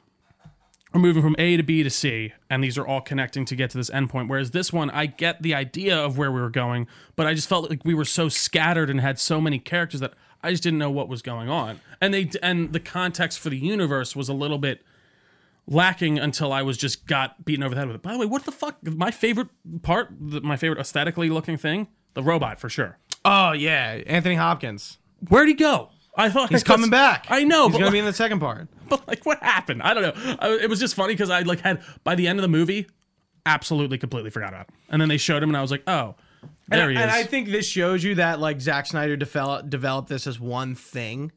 we're 0.93 1.01
moving 1.01 1.21
from 1.21 1.35
A 1.37 1.57
to 1.57 1.63
B 1.63 1.83
to 1.83 1.89
C, 1.89 2.33
and 2.49 2.63
these 2.63 2.77
are 2.77 2.87
all 2.87 3.01
connecting 3.01 3.45
to 3.45 3.55
get 3.55 3.69
to 3.71 3.77
this 3.77 3.89
endpoint. 3.89 4.29
Whereas 4.29 4.51
this 4.51 4.71
one, 4.73 4.89
I 4.89 5.05
get 5.05 5.41
the 5.41 5.53
idea 5.53 5.97
of 5.97 6.17
where 6.17 6.31
we 6.31 6.41
were 6.41 6.49
going, 6.49 6.87
but 7.15 7.27
I 7.27 7.33
just 7.33 7.47
felt 7.47 7.69
like 7.69 7.83
we 7.85 7.93
were 7.93 8.05
so 8.05 8.29
scattered 8.29 8.89
and 8.89 8.99
had 9.01 9.19
so 9.19 9.39
many 9.39 9.59
characters 9.59 9.99
that 9.99 10.13
I 10.41 10.51
just 10.51 10.63
didn't 10.63 10.79
know 10.79 10.91
what 10.91 11.09
was 11.09 11.21
going 11.21 11.49
on. 11.49 11.81
And 12.01 12.13
they 12.13 12.29
and 12.41 12.73
the 12.73 12.79
context 12.79 13.39
for 13.39 13.49
the 13.49 13.57
universe 13.57 14.15
was 14.15 14.29
a 14.29 14.33
little 14.33 14.57
bit 14.57 14.81
lacking 15.67 16.17
until 16.17 16.53
I 16.53 16.61
was 16.61 16.77
just 16.77 17.05
got 17.05 17.43
beaten 17.43 17.63
over 17.63 17.75
the 17.75 17.81
head 17.81 17.87
with 17.87 17.97
it. 17.97 18.01
By 18.01 18.13
the 18.13 18.19
way, 18.19 18.25
what 18.25 18.45
the 18.45 18.51
fuck? 18.51 18.77
My 18.83 19.11
favorite 19.11 19.49
part, 19.81 20.19
my 20.19 20.55
favorite 20.55 20.79
aesthetically 20.79 21.29
looking 21.29 21.57
thing, 21.57 21.87
the 22.13 22.23
robot 22.23 22.59
for 22.59 22.69
sure. 22.69 22.97
oh 23.25 23.51
yeah, 23.51 24.01
Anthony 24.07 24.35
Hopkins. 24.35 24.97
Where'd 25.27 25.47
he 25.47 25.53
go? 25.53 25.89
I 26.17 26.29
thought 26.29 26.49
He's 26.49 26.63
coming 26.63 26.89
back. 26.89 27.27
I 27.29 27.43
know, 27.43 27.65
He's 27.67 27.73
but 27.73 27.77
gonna 27.79 27.85
like, 27.85 27.93
be 27.93 27.99
in 27.99 28.05
the 28.05 28.13
second 28.13 28.39
part. 28.39 28.67
but 28.89 29.07
like, 29.07 29.25
what 29.25 29.41
happened? 29.41 29.83
I 29.83 29.93
don't 29.93 30.03
know. 30.03 30.35
I, 30.39 30.49
it 30.55 30.69
was 30.69 30.79
just 30.79 30.95
funny 30.95 31.13
because 31.13 31.29
I 31.29 31.41
like 31.41 31.61
had 31.61 31.81
by 32.03 32.15
the 32.15 32.27
end 32.27 32.39
of 32.39 32.41
the 32.41 32.49
movie, 32.49 32.87
absolutely 33.45 33.97
completely 33.97 34.29
forgot 34.29 34.49
about 34.49 34.67
him. 34.67 34.75
And 34.89 35.01
then 35.01 35.09
they 35.09 35.17
showed 35.17 35.43
him, 35.43 35.49
and 35.49 35.57
I 35.57 35.61
was 35.61 35.71
like, 35.71 35.83
oh, 35.87 36.15
there 36.67 36.89
and, 36.89 36.91
he 36.91 36.97
is. 36.97 37.01
and 37.03 37.11
I 37.11 37.23
think 37.23 37.49
this 37.49 37.67
shows 37.67 38.03
you 38.03 38.15
that 38.15 38.39
like 38.39 38.59
Zack 38.61 38.85
Snyder 38.87 39.15
developed 39.15 39.69
developed 39.69 40.09
this 40.09 40.27
as 40.27 40.39
one 40.39 40.75
thing, 40.75 41.31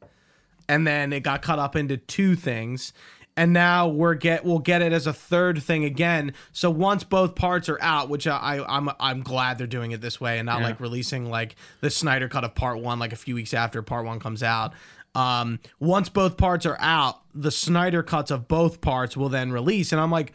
and 0.67 0.85
then 0.85 1.13
it 1.13 1.21
got 1.21 1.41
cut 1.41 1.59
up 1.59 1.75
into 1.75 1.97
two 1.97 2.35
things, 2.35 2.93
and 3.41 3.53
now 3.53 3.87
we're 3.87 4.13
get 4.13 4.45
we'll 4.45 4.59
get 4.59 4.81
it 4.81 4.93
as 4.93 5.07
a 5.07 5.13
third 5.13 5.61
thing 5.63 5.83
again. 5.83 6.33
So 6.51 6.69
once 6.69 7.03
both 7.03 7.33
parts 7.35 7.69
are 7.69 7.81
out, 7.81 8.07
which 8.09 8.27
I, 8.27 8.37
I 8.37 8.77
I'm 8.77 8.89
I'm 8.99 9.21
glad 9.21 9.57
they're 9.57 9.65
doing 9.67 9.91
it 9.91 10.01
this 10.01 10.21
way 10.21 10.37
and 10.37 10.45
not 10.45 10.59
Yeah. 10.59 10.67
like 10.67 10.79
releasing 10.79 11.29
like 11.29 11.55
the 11.79 11.89
Snyder 11.89 12.29
cut 12.29 12.43
of 12.43 12.53
part 12.55 12.79
one 12.79 12.99
like 12.99 13.13
a 13.13 13.15
few 13.15 13.33
weeks 13.35 13.53
after 13.53 13.81
part 13.81 14.05
one 14.05 14.19
comes 14.19 14.43
out. 14.43 14.73
Um, 15.15 15.59
once 15.79 16.07
both 16.07 16.37
parts 16.37 16.65
are 16.65 16.77
out, 16.79 17.21
the 17.33 17.51
Snyder 17.51 18.03
cuts 18.03 18.31
of 18.31 18.47
both 18.47 18.79
parts 18.79 19.17
will 19.17 19.29
then 19.29 19.51
release, 19.51 19.91
and 19.91 19.99
I'm 19.99 20.11
like 20.11 20.33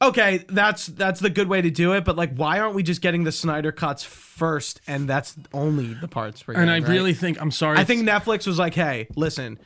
okay, 0.00 0.44
that's 0.48 0.86
that's 0.86 1.18
the 1.20 1.30
good 1.30 1.48
way 1.48 1.60
to 1.60 1.70
do 1.70 1.92
it. 1.92 2.04
But 2.04 2.16
like, 2.16 2.34
why 2.36 2.60
aren't 2.60 2.74
we 2.74 2.82
just 2.82 3.00
getting 3.00 3.24
the 3.24 3.32
Snyder 3.32 3.72
cuts 3.72 4.04
first, 4.04 4.80
and 4.86 5.08
that's 5.08 5.34
only 5.52 5.92
the 5.94 6.06
parts 6.08 6.46
we're 6.46 6.54
and 6.54 6.70
I 6.70 6.78
right? 6.78 6.88
really 6.88 7.14
think 7.14 7.40
I'm 7.40 7.50
sorry. 7.50 7.78
I 7.78 7.84
think 7.84 8.08
Netflix 8.08 8.46
was 8.46 8.58
like, 8.58 8.74
hey, 8.74 9.08
listen, 9.16 9.58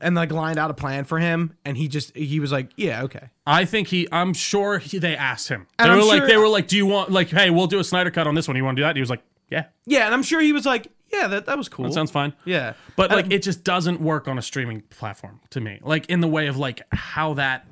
and 0.00 0.14
like 0.14 0.30
lined 0.32 0.58
out 0.58 0.70
a 0.70 0.74
plan 0.74 1.04
for 1.04 1.18
him, 1.18 1.54
and 1.64 1.76
he 1.76 1.88
just 1.88 2.16
he 2.16 2.40
was 2.40 2.52
like, 2.52 2.70
yeah, 2.76 3.02
okay. 3.04 3.30
I 3.46 3.64
think 3.64 3.88
he. 3.88 4.08
I'm 4.12 4.34
sure 4.34 4.78
he, 4.78 4.98
they 4.98 5.16
asked 5.16 5.48
him. 5.48 5.66
They 5.78 5.84
And 5.84 5.92
were 5.94 6.00
I'm 6.02 6.08
like, 6.08 6.18
sure- 6.18 6.26
they 6.28 6.36
were 6.36 6.48
like, 6.48 6.68
do 6.68 6.76
you 6.76 6.86
want 6.86 7.10
like, 7.10 7.28
hey, 7.28 7.50
we'll 7.50 7.66
do 7.66 7.78
a 7.78 7.84
Snyder 7.84 8.10
cut 8.10 8.26
on 8.26 8.34
this 8.34 8.46
one. 8.48 8.56
You 8.56 8.64
want 8.64 8.76
to 8.76 8.80
do 8.80 8.84
that? 8.84 8.90
And 8.90 8.96
he 8.96 9.02
was 9.02 9.10
like, 9.10 9.22
yeah, 9.50 9.66
Yeah, 9.86 10.04
and 10.06 10.14
I'm 10.14 10.22
sure 10.22 10.40
he 10.40 10.52
was 10.52 10.66
like, 10.66 10.88
yeah, 11.12 11.26
that 11.28 11.46
that 11.46 11.56
was 11.56 11.68
cool. 11.68 11.86
That 11.86 11.94
sounds 11.94 12.10
fine. 12.10 12.34
yeah, 12.44 12.74
But 12.96 13.10
like, 13.10 13.30
it 13.32 13.42
just 13.42 13.64
doesn't 13.64 14.00
work 14.00 14.28
on 14.28 14.36
a 14.38 14.42
streaming 14.42 14.82
platform 14.82 15.40
to 15.50 15.60
me. 15.60 15.78
Like 15.82 16.06
in 16.10 16.20
the 16.20 16.28
way 16.28 16.48
of 16.48 16.56
like 16.58 16.82
how 16.92 17.34
that 17.34 17.66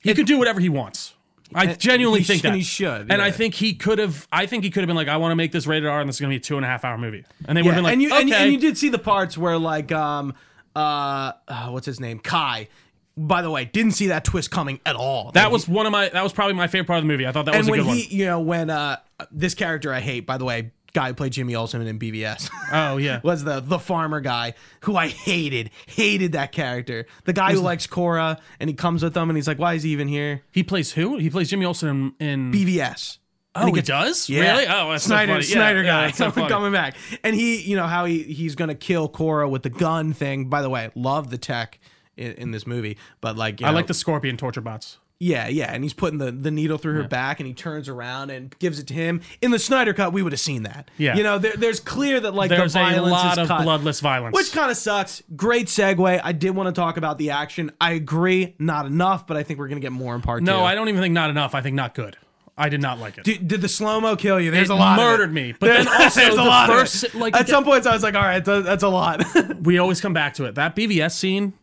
he 0.00 0.14
could 0.14 0.26
do 0.26 0.38
whatever 0.38 0.60
he 0.60 0.68
wants. 0.70 1.14
I 1.52 1.66
genuinely 1.74 2.22
think 2.22 2.38
sh- 2.38 2.42
that 2.42 2.48
and 2.50 2.56
he 2.56 2.62
should, 2.62 3.10
and 3.10 3.20
I 3.20 3.32
think 3.32 3.54
he 3.54 3.74
could 3.74 3.98
have. 3.98 4.28
I 4.30 4.46
think 4.46 4.62
he 4.62 4.70
could 4.70 4.82
have 4.82 4.86
been 4.86 4.94
like, 4.96 5.08
I 5.08 5.16
want 5.16 5.32
to 5.32 5.36
make 5.36 5.50
this 5.50 5.66
rated 5.66 5.88
R, 5.88 5.98
and 5.98 6.08
this 6.08 6.14
is 6.16 6.20
gonna 6.20 6.30
be 6.30 6.36
a 6.36 6.40
two 6.40 6.54
and 6.56 6.64
a 6.64 6.68
half 6.68 6.84
hour 6.84 6.96
movie, 6.96 7.24
and 7.46 7.58
they 7.58 7.62
would 7.62 7.74
have 7.74 7.78
been 7.78 7.82
like, 7.84 7.92
and 7.94 8.00
you 8.02 8.08
okay. 8.08 8.20
and, 8.20 8.28
you- 8.28 8.34
and 8.36 8.52
you 8.52 8.58
did 8.60 8.78
see 8.78 8.88
the 8.88 9.00
parts 9.00 9.36
where 9.36 9.58
like 9.58 9.90
um 9.90 10.32
uh, 10.76 11.32
uh 11.48 11.68
what's 11.68 11.86
his 11.86 12.00
name 12.00 12.18
Kai. 12.18 12.68
By 13.16 13.42
the 13.42 13.50
way, 13.50 13.66
didn't 13.66 13.92
see 13.92 14.06
that 14.06 14.24
twist 14.24 14.50
coming 14.50 14.80
at 14.86 14.96
all. 14.96 15.32
that 15.32 15.50
was 15.50 15.68
one 15.68 15.84
of 15.84 15.92
my. 15.92 16.08
That 16.08 16.22
was 16.22 16.32
probably 16.32 16.54
my 16.54 16.68
favorite 16.68 16.86
part 16.86 16.98
of 16.98 17.04
the 17.04 17.08
movie. 17.08 17.26
I 17.26 17.32
thought 17.32 17.44
that 17.46 17.56
was 17.56 17.66
and 17.66 17.68
a 17.68 17.84
when 17.84 17.86
good 17.86 17.96
he, 17.96 18.16
you 18.16 18.24
know, 18.24 18.40
when 18.40 18.70
uh 18.70 18.96
this 19.30 19.54
character 19.54 19.92
I 19.92 20.00
hate, 20.00 20.24
by 20.26 20.38
the 20.38 20.44
way, 20.44 20.70
guy 20.92 21.08
who 21.08 21.14
played 21.14 21.32
Jimmy 21.32 21.54
Olsen 21.54 21.82
in 21.82 21.98
BVS. 21.98 22.50
Oh 22.72 22.98
yeah, 22.98 23.18
was 23.24 23.42
the 23.42 23.58
the 23.58 23.80
farmer 23.80 24.20
guy 24.20 24.54
who 24.82 24.94
I 24.94 25.08
hated, 25.08 25.70
hated 25.88 26.32
that 26.32 26.52
character. 26.52 27.06
The 27.24 27.32
guy 27.32 27.52
who 27.52 27.58
likes 27.58 27.88
Kora 27.88 28.38
and 28.60 28.70
he 28.70 28.74
comes 28.74 29.02
with 29.02 29.12
them 29.12 29.28
and 29.28 29.36
he's 29.36 29.48
like, 29.48 29.58
"Why 29.58 29.74
is 29.74 29.82
he 29.82 29.90
even 29.90 30.06
here?" 30.06 30.42
he 30.52 30.62
plays 30.62 30.92
who? 30.92 31.18
He 31.18 31.30
plays 31.30 31.50
Jimmy 31.50 31.66
Olsen 31.66 32.14
in. 32.20 32.28
in 32.28 32.52
BVS. 32.52 33.18
Oh, 33.54 33.72
he, 33.72 33.82
does 33.82 34.30
really? 34.30 34.66
Oh, 34.68 34.90
that's 34.90 35.04
Snyder, 35.04 35.32
so 35.32 35.34
funny. 35.34 35.46
Yeah, 35.46 35.52
Snyder 35.54 35.82
yeah, 35.82 35.90
guy 35.90 36.10
that's 36.12 36.18
so 36.18 36.30
coming 36.48 36.72
back, 36.72 36.96
and 37.24 37.34
he, 37.34 37.60
you 37.62 37.74
know 37.76 37.86
how 37.86 38.04
he 38.04 38.22
he's 38.22 38.54
gonna 38.54 38.76
kill 38.76 39.08
Kora 39.08 39.48
with 39.48 39.62
the 39.64 39.70
gun 39.70 40.12
thing. 40.12 40.48
By 40.48 40.62
the 40.62 40.70
way, 40.70 40.90
love 40.94 41.30
the 41.30 41.38
tech 41.38 41.80
in, 42.16 42.32
in 42.34 42.50
this 42.52 42.66
movie, 42.66 42.96
but 43.20 43.36
like 43.36 43.60
you 43.60 43.66
I 43.66 43.70
know, 43.70 43.76
like 43.76 43.88
the 43.88 43.94
Scorpion 43.94 44.36
torture 44.36 44.60
bots. 44.60 44.98
Yeah, 45.22 45.48
yeah, 45.48 45.70
and 45.70 45.84
he's 45.84 45.92
putting 45.92 46.18
the, 46.18 46.32
the 46.32 46.50
needle 46.50 46.78
through 46.78 46.94
her 46.94 47.06
back, 47.06 47.40
and 47.40 47.46
he 47.46 47.52
turns 47.52 47.90
around 47.90 48.30
and 48.30 48.58
gives 48.58 48.78
it 48.78 48.86
to 48.86 48.94
him. 48.94 49.20
In 49.42 49.50
the 49.50 49.58
Snyder 49.58 49.92
cut, 49.92 50.14
we 50.14 50.22
would 50.22 50.32
have 50.32 50.40
seen 50.40 50.62
that. 50.62 50.90
Yeah. 50.96 51.14
you 51.14 51.22
know, 51.22 51.36
there, 51.36 51.52
there's 51.54 51.78
clear 51.78 52.20
that 52.20 52.32
like 52.32 52.48
There's 52.48 52.72
the 52.72 52.80
a 52.80 52.82
violence 52.84 53.12
lot 53.12 53.32
is 53.32 53.38
of 53.38 53.48
cut, 53.48 53.64
bloodless 53.64 54.00
violence. 54.00 54.34
which 54.34 54.50
kind 54.50 54.70
of 54.70 54.78
sucks. 54.78 55.22
Great 55.36 55.66
segue. 55.66 56.20
I 56.24 56.32
did 56.32 56.52
want 56.52 56.74
to 56.74 56.80
talk 56.80 56.96
about 56.96 57.18
the 57.18 57.32
action. 57.32 57.70
I 57.78 57.92
agree, 57.92 58.54
not 58.58 58.86
enough, 58.86 59.26
but 59.26 59.36
I 59.36 59.42
think 59.42 59.58
we're 59.58 59.68
gonna 59.68 59.82
get 59.82 59.92
more 59.92 60.14
in 60.14 60.22
part 60.22 60.40
two. 60.40 60.46
no, 60.46 60.64
I 60.64 60.74
don't 60.74 60.88
even 60.88 61.02
think 61.02 61.12
not 61.12 61.28
enough. 61.28 61.54
I 61.54 61.60
think 61.60 61.74
not 61.74 61.94
good. 61.94 62.16
I 62.58 62.68
did 62.68 62.80
not 62.82 62.98
like 62.98 63.16
it. 63.18 63.24
Did, 63.24 63.48
did 63.48 63.60
the 63.62 63.68
slow 63.68 64.00
mo 64.00 64.16
kill 64.16 64.38
you? 64.40 64.50
There's 64.50 64.68
It 64.68 64.72
a 64.72 64.76
lot. 64.76 64.98
of 64.98 65.04
murdered 65.04 65.32
me. 65.32 65.52
But 65.58 65.66
then 65.68 65.88
also 66.02 66.20
there's 66.20 66.34
a 66.34 66.36
the 66.36 66.42
lot 66.44 66.68
of 66.70 66.76
first- 66.76 67.14
like, 67.14 67.34
at 67.34 67.48
some 67.48 67.64
points, 67.64 67.86
I 67.86 67.92
was 67.94 68.02
like, 68.02 68.14
all 68.14 68.22
right, 68.22 68.44
that's, 68.44 68.64
that's 68.66 68.82
a 68.82 68.88
lot. 68.88 69.24
we 69.62 69.78
always 69.78 70.00
come 70.00 70.12
back 70.12 70.34
to 70.34 70.44
it. 70.44 70.56
That 70.56 70.76
BVS 70.76 71.12
scene 71.12 71.54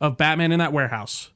of 0.00 0.16
Batman 0.16 0.50
in 0.52 0.58
that 0.58 0.72
warehouse. 0.72 1.30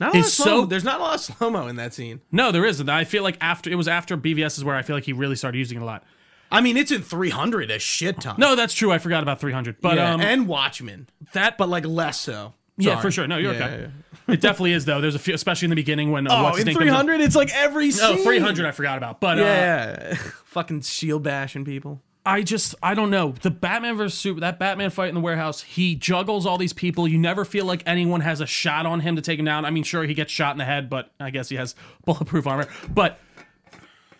not 0.00 0.12
a 0.14 0.18
lot 0.18 0.26
of 0.26 0.32
so- 0.32 0.66
there's 0.66 0.82
not 0.84 0.98
a 0.98 1.02
lot 1.02 1.14
of 1.14 1.20
slow 1.20 1.50
mo 1.50 1.68
in 1.68 1.76
that 1.76 1.94
scene. 1.94 2.20
No, 2.32 2.50
there 2.50 2.64
isn't. 2.64 2.88
I 2.88 3.04
feel 3.04 3.22
like 3.22 3.36
after 3.40 3.70
it 3.70 3.76
was 3.76 3.86
after 3.88 4.16
BVS 4.16 4.58
is 4.58 4.64
where 4.64 4.74
I 4.76 4.82
feel 4.82 4.96
like 4.96 5.04
he 5.04 5.12
really 5.12 5.36
started 5.36 5.58
using 5.58 5.78
it 5.78 5.82
a 5.82 5.86
lot. 5.86 6.02
I 6.50 6.60
mean, 6.60 6.76
it's 6.76 6.90
in 6.90 7.00
300 7.00 7.70
a 7.70 7.78
shit 7.78 8.20
ton. 8.20 8.34
No, 8.38 8.56
that's 8.56 8.74
true. 8.74 8.92
I 8.92 8.98
forgot 8.98 9.22
about 9.22 9.40
300. 9.40 9.80
But 9.80 9.96
Yeah, 9.96 10.12
um, 10.14 10.20
and 10.20 10.46
Watchmen, 10.46 11.08
that 11.32 11.56
but 11.56 11.68
like 11.70 11.86
less 11.86 12.20
so. 12.20 12.52
Yeah, 12.76 13.00
for 13.00 13.10
sure. 13.10 13.26
No, 13.26 13.36
you're 13.38 13.52
Yeah, 13.54 13.64
okay. 13.66 13.88
yeah, 14.28 14.34
It 14.34 14.40
definitely 14.40 14.72
is 14.72 14.84
though. 14.84 15.00
There's 15.00 15.14
a 15.14 15.18
few, 15.18 15.34
especially 15.34 15.66
in 15.66 15.70
the 15.70 15.76
beginning 15.76 16.10
when 16.10 16.26
uh, 16.26 16.34
Oh, 16.34 16.42
what's 16.44 16.58
in 16.60 16.66
name 16.66 16.76
comes 16.76 16.90
up- 16.90 17.00
300, 17.06 17.20
it's 17.20 17.36
like 17.36 17.50
every 17.54 17.88
No, 17.88 18.14
scene. 18.16 18.24
300 18.24 18.66
I 18.66 18.70
forgot 18.70 18.98
about. 18.98 19.20
But 19.20 19.38
uh, 19.38 19.42
Yeah, 19.42 20.14
fucking 20.44 20.82
shield 20.82 21.22
bashing 21.22 21.64
people. 21.64 22.00
I 22.24 22.42
just 22.42 22.76
I 22.82 22.94
don't 22.94 23.10
know 23.10 23.32
the 23.42 23.50
Batman 23.50 23.96
versus 23.96 24.16
Super 24.16 24.38
that 24.40 24.58
Batman 24.60 24.90
fight 24.90 25.08
in 25.08 25.16
the 25.16 25.20
warehouse. 25.20 25.60
He 25.62 25.96
juggles 25.96 26.46
all 26.46 26.56
these 26.56 26.72
people. 26.72 27.08
You 27.08 27.18
never 27.18 27.44
feel 27.44 27.64
like 27.64 27.82
anyone 27.84 28.20
has 28.20 28.40
a 28.40 28.46
shot 28.46 28.86
on 28.86 29.00
him 29.00 29.16
to 29.16 29.22
take 29.22 29.40
him 29.40 29.44
down. 29.44 29.64
I 29.64 29.70
mean, 29.70 29.82
sure 29.82 30.04
he 30.04 30.14
gets 30.14 30.30
shot 30.30 30.52
in 30.52 30.58
the 30.58 30.64
head, 30.64 30.88
but 30.88 31.10
I 31.18 31.30
guess 31.30 31.48
he 31.48 31.56
has 31.56 31.74
bulletproof 32.04 32.46
armor. 32.46 32.68
But 32.88 33.18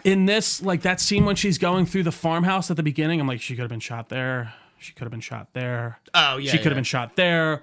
in 0.05 0.27
this, 0.27 0.61
like 0.63 0.83
that 0.83 1.01
scene 1.01 1.25
when 1.25 1.37
she's 1.37 1.59
going 1.59 1.87
through 1.87 2.03
the 2.03 2.11
farmhouse 2.13 2.73
at 2.73 2.77
the 2.77 2.83
beginning, 2.83 3.21
I'm 3.21 3.29
like, 3.29 3.41
she 3.41 3.55
could 3.55 3.61
have 3.63 3.71
been 3.71 3.79
shot 3.79 4.09
there. 4.09 4.53
She 4.79 4.93
could 4.95 5.05
have 5.05 5.13
been 5.13 5.21
shot 5.21 5.51
there. 5.53 6.01
Oh 6.13 6.39
yeah, 6.39 6.51
she 6.51 6.59
could 6.59 6.67
have 6.67 6.75
been 6.77 6.83
shot 6.83 7.15
there. 7.15 7.63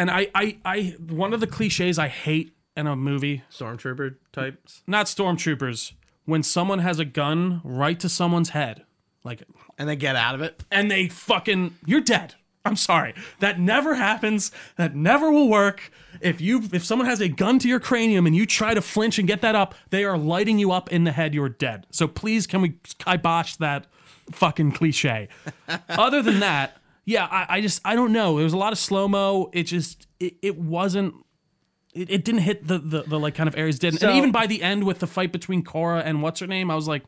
And 0.00 0.10
I, 0.10 0.28
I, 0.34 0.56
I, 0.64 0.96
one 1.10 1.34
of 1.34 1.40
the 1.40 1.46
cliches 1.46 1.98
I 1.98 2.08
hate 2.08 2.56
in 2.74 2.86
a 2.86 2.96
movie, 2.96 3.42
stormtrooper 3.52 4.14
types, 4.32 4.82
not 4.86 5.04
stormtroopers, 5.04 5.92
when 6.24 6.42
someone 6.42 6.78
has 6.78 6.98
a 6.98 7.04
gun 7.04 7.60
right 7.64 8.00
to 8.00 8.08
someone's 8.08 8.48
head, 8.48 8.86
like 9.24 9.42
and 9.76 9.86
they 9.86 9.96
get 9.96 10.16
out 10.16 10.34
of 10.34 10.40
it. 10.40 10.64
and 10.70 10.90
they 10.90 11.08
fucking 11.08 11.76
you're 11.84 12.00
dead. 12.00 12.36
I'm 12.64 12.76
sorry. 12.76 13.12
That 13.40 13.60
never 13.60 13.94
happens. 13.94 14.52
That 14.78 14.96
never 14.96 15.30
will 15.30 15.50
work. 15.50 15.92
If 16.22 16.40
you 16.40 16.62
if 16.72 16.82
someone 16.82 17.06
has 17.06 17.20
a 17.20 17.28
gun 17.28 17.58
to 17.58 17.68
your 17.68 17.80
cranium 17.80 18.26
and 18.26 18.34
you 18.34 18.46
try 18.46 18.72
to 18.72 18.80
flinch 18.80 19.18
and 19.18 19.28
get 19.28 19.42
that 19.42 19.54
up, 19.54 19.74
they 19.90 20.04
are 20.04 20.16
lighting 20.16 20.58
you 20.58 20.72
up 20.72 20.90
in 20.90 21.04
the 21.04 21.12
head. 21.12 21.34
You're 21.34 21.50
dead. 21.50 21.86
So 21.90 22.08
please, 22.08 22.46
can 22.46 22.62
we 22.62 22.76
kibosh 22.96 23.56
that 23.56 23.86
fucking 24.30 24.72
cliche? 24.72 25.28
Other 25.90 26.22
than 26.22 26.40
that, 26.40 26.78
yeah, 27.10 27.26
I, 27.30 27.46
I 27.56 27.60
just 27.60 27.80
I 27.84 27.94
don't 27.96 28.12
know. 28.12 28.36
There 28.36 28.44
was 28.44 28.52
a 28.52 28.56
lot 28.58 28.72
of 28.72 28.78
slow 28.78 29.08
mo. 29.08 29.50
It 29.52 29.64
just 29.64 30.06
it, 30.20 30.34
it 30.42 30.56
wasn't. 30.58 31.14
It, 31.92 32.08
it 32.08 32.24
didn't 32.24 32.42
hit 32.42 32.66
the, 32.68 32.78
the 32.78 33.02
the 33.02 33.18
like 33.18 33.34
kind 33.34 33.48
of 33.48 33.56
areas 33.56 33.78
did, 33.78 33.98
So- 33.98 34.08
and 34.08 34.16
even 34.16 34.30
by 34.30 34.46
the 34.46 34.62
end 34.62 34.84
with 34.84 35.00
the 35.00 35.06
fight 35.08 35.32
between 35.32 35.64
Kora 35.64 36.00
and 36.00 36.22
what's 36.22 36.38
her 36.40 36.46
name, 36.46 36.70
I 36.70 36.76
was 36.76 36.86
like, 36.86 37.02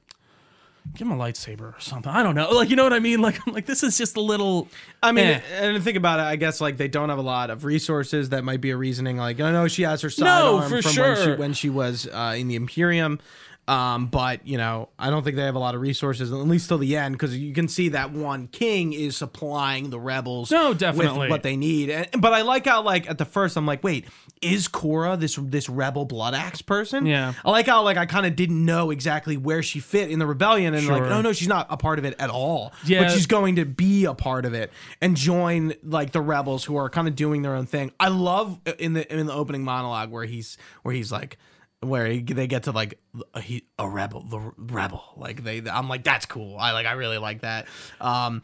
give 0.97 1.07
him 1.07 1.13
a 1.13 1.17
lightsaber 1.17 1.77
or 1.77 1.81
something. 1.81 2.11
I 2.11 2.25
don't 2.25 2.35
know. 2.35 2.51
Like 2.61 2.69
you 2.69 2.75
know 2.75 2.83
what 2.83 2.93
I 2.93 2.99
mean? 2.99 3.21
Like 3.21 3.39
I'm 3.47 3.53
like 3.55 3.67
this 3.67 3.85
is 3.85 3.97
just 3.97 4.17
a 4.17 4.21
little. 4.21 4.69
I 5.01 5.13
mean, 5.13 5.27
Eh. 5.27 5.41
and 5.53 5.83
think 5.85 5.97
about 5.97 6.19
it. 6.19 6.25
I 6.25 6.35
guess 6.35 6.61
like 6.61 6.79
they 6.79 6.89
don't 6.89 7.09
have 7.11 7.19
a 7.19 7.23
lot 7.23 7.51
of 7.51 7.65
resources. 7.65 8.31
That 8.31 8.43
might 8.43 8.61
be 8.61 8.71
a 8.71 8.77
reasoning. 8.77 9.19
Like 9.19 9.39
I 9.41 9.53
know 9.53 9.69
she 9.69 9.83
has 9.83 10.03
her 10.03 10.09
No, 10.19 10.61
sidearm 10.61 10.63
for 10.71 10.83
from 10.83 11.03
when 11.03 11.17
she 11.25 11.33
when 11.41 11.53
she 11.53 11.71
was 11.71 12.09
uh, 12.09 12.35
in 12.37 12.49
the 12.49 12.57
Imperium. 12.57 13.21
Um, 13.69 14.07
but 14.07 14.45
you 14.45 14.59
know, 14.59 14.89
I 14.99 15.09
don't 15.09 15.23
think 15.23 15.37
they 15.37 15.45
have 15.45 15.55
a 15.55 15.61
lot 15.61 15.77
of 15.77 15.81
resources, 15.81 16.33
at 16.33 16.37
least 16.37 16.67
till 16.67 16.79
the 16.79 16.97
end, 16.97 17.15
because 17.15 17.39
you 17.39 17.55
can 17.55 17.69
see 17.69 17.91
that 17.91 18.11
one 18.11 18.49
king 18.49 18.93
is 18.93 19.17
supplying 19.17 19.91
the 19.91 20.01
rebels. 20.01 20.51
No, 20.51 20.75
definitely. 20.75 21.21
with 21.21 21.31
what 21.31 21.45
they 21.45 21.57
need. 21.57 21.89
And, 21.89 22.09
but 22.21 22.33
I 22.33 22.43
like 22.43 22.67
how 22.67 22.83
like 22.83 23.09
at 23.09 23.19
the 23.19 23.25
first 23.25 23.57
I'm 23.57 23.65
like, 23.65 23.85
wait, 23.85 24.07
is 24.43 24.67
Kora 24.67 25.17
this 25.17 25.39
this 25.41 25.69
rebel 25.69 26.05
blood 26.05 26.35
axe 26.35 26.61
person? 26.61 27.07
Yeah. 27.07 27.35
I 27.45 27.51
like 27.53 27.67
how 27.67 27.85
like 27.85 27.97
I 27.97 28.05
kind 28.05 28.27
of 28.27 28.35
didn't 28.35 28.65
know 28.65 28.91
exactly 28.91 29.37
where 29.37 29.63
she 29.63 29.79
fit 29.79 30.11
in 30.11 30.19
the 30.19 30.27
rebellion, 30.27 30.75
and 30.75 30.85
like, 30.89 30.99
Sure. 30.99 31.09
no, 31.09 31.21
no, 31.23 31.33
she's 31.33 31.47
not 31.49 31.69
a 31.71 31.77
part 31.77 32.01
of 32.01 32.05
it 32.05 32.17
at 32.19 32.31
all. 32.31 32.73
Yeah. 32.85 33.05
but 33.05 33.13
she's 33.13 33.27
going 33.27 33.57
to 33.57 33.65
be 33.65 34.07
a 34.07 34.15
part 34.15 34.45
of 34.45 34.55
it 34.55 34.73
and 35.01 35.17
join 35.17 35.75
like 35.85 36.11
the 36.11 36.21
rebels 36.21 36.65
who 36.65 36.75
are 36.77 36.91
kind 36.91 37.07
of 37.07 37.15
doing 37.15 37.43
their 37.43 37.55
own 37.55 37.67
thing. 37.67 37.93
I 38.01 38.09
love 38.09 38.59
in 38.81 38.95
the 38.95 39.11
in 39.17 39.27
the 39.27 39.33
opening 39.33 39.63
monologue 39.63 40.11
where 40.11 40.25
he's 40.25 40.59
where 40.83 40.93
he's 40.95 41.13
like 41.13 41.39
where 41.83 42.07
he, 42.07 42.23
they 42.23 42.47
get 42.47 42.65
to 42.65 42.73
like 42.73 42.99
a, 43.35 43.41
he, 43.41 43.67
a 43.79 43.89
rebel 43.89 44.23
the 44.23 44.53
rebel 44.57 45.05
like 45.17 45.43
they 45.43 45.63
I'm 45.69 45.89
like 45.89 46.05
that's 46.05 46.27
cool. 46.27 46.57
I 46.57 46.73
like 46.73 46.87
I 46.87 46.93
really 46.93 47.19
like 47.19 47.41
that. 47.43 47.67
Um 48.01 48.43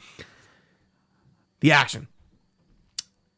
the 1.61 1.72
action. 1.72 2.09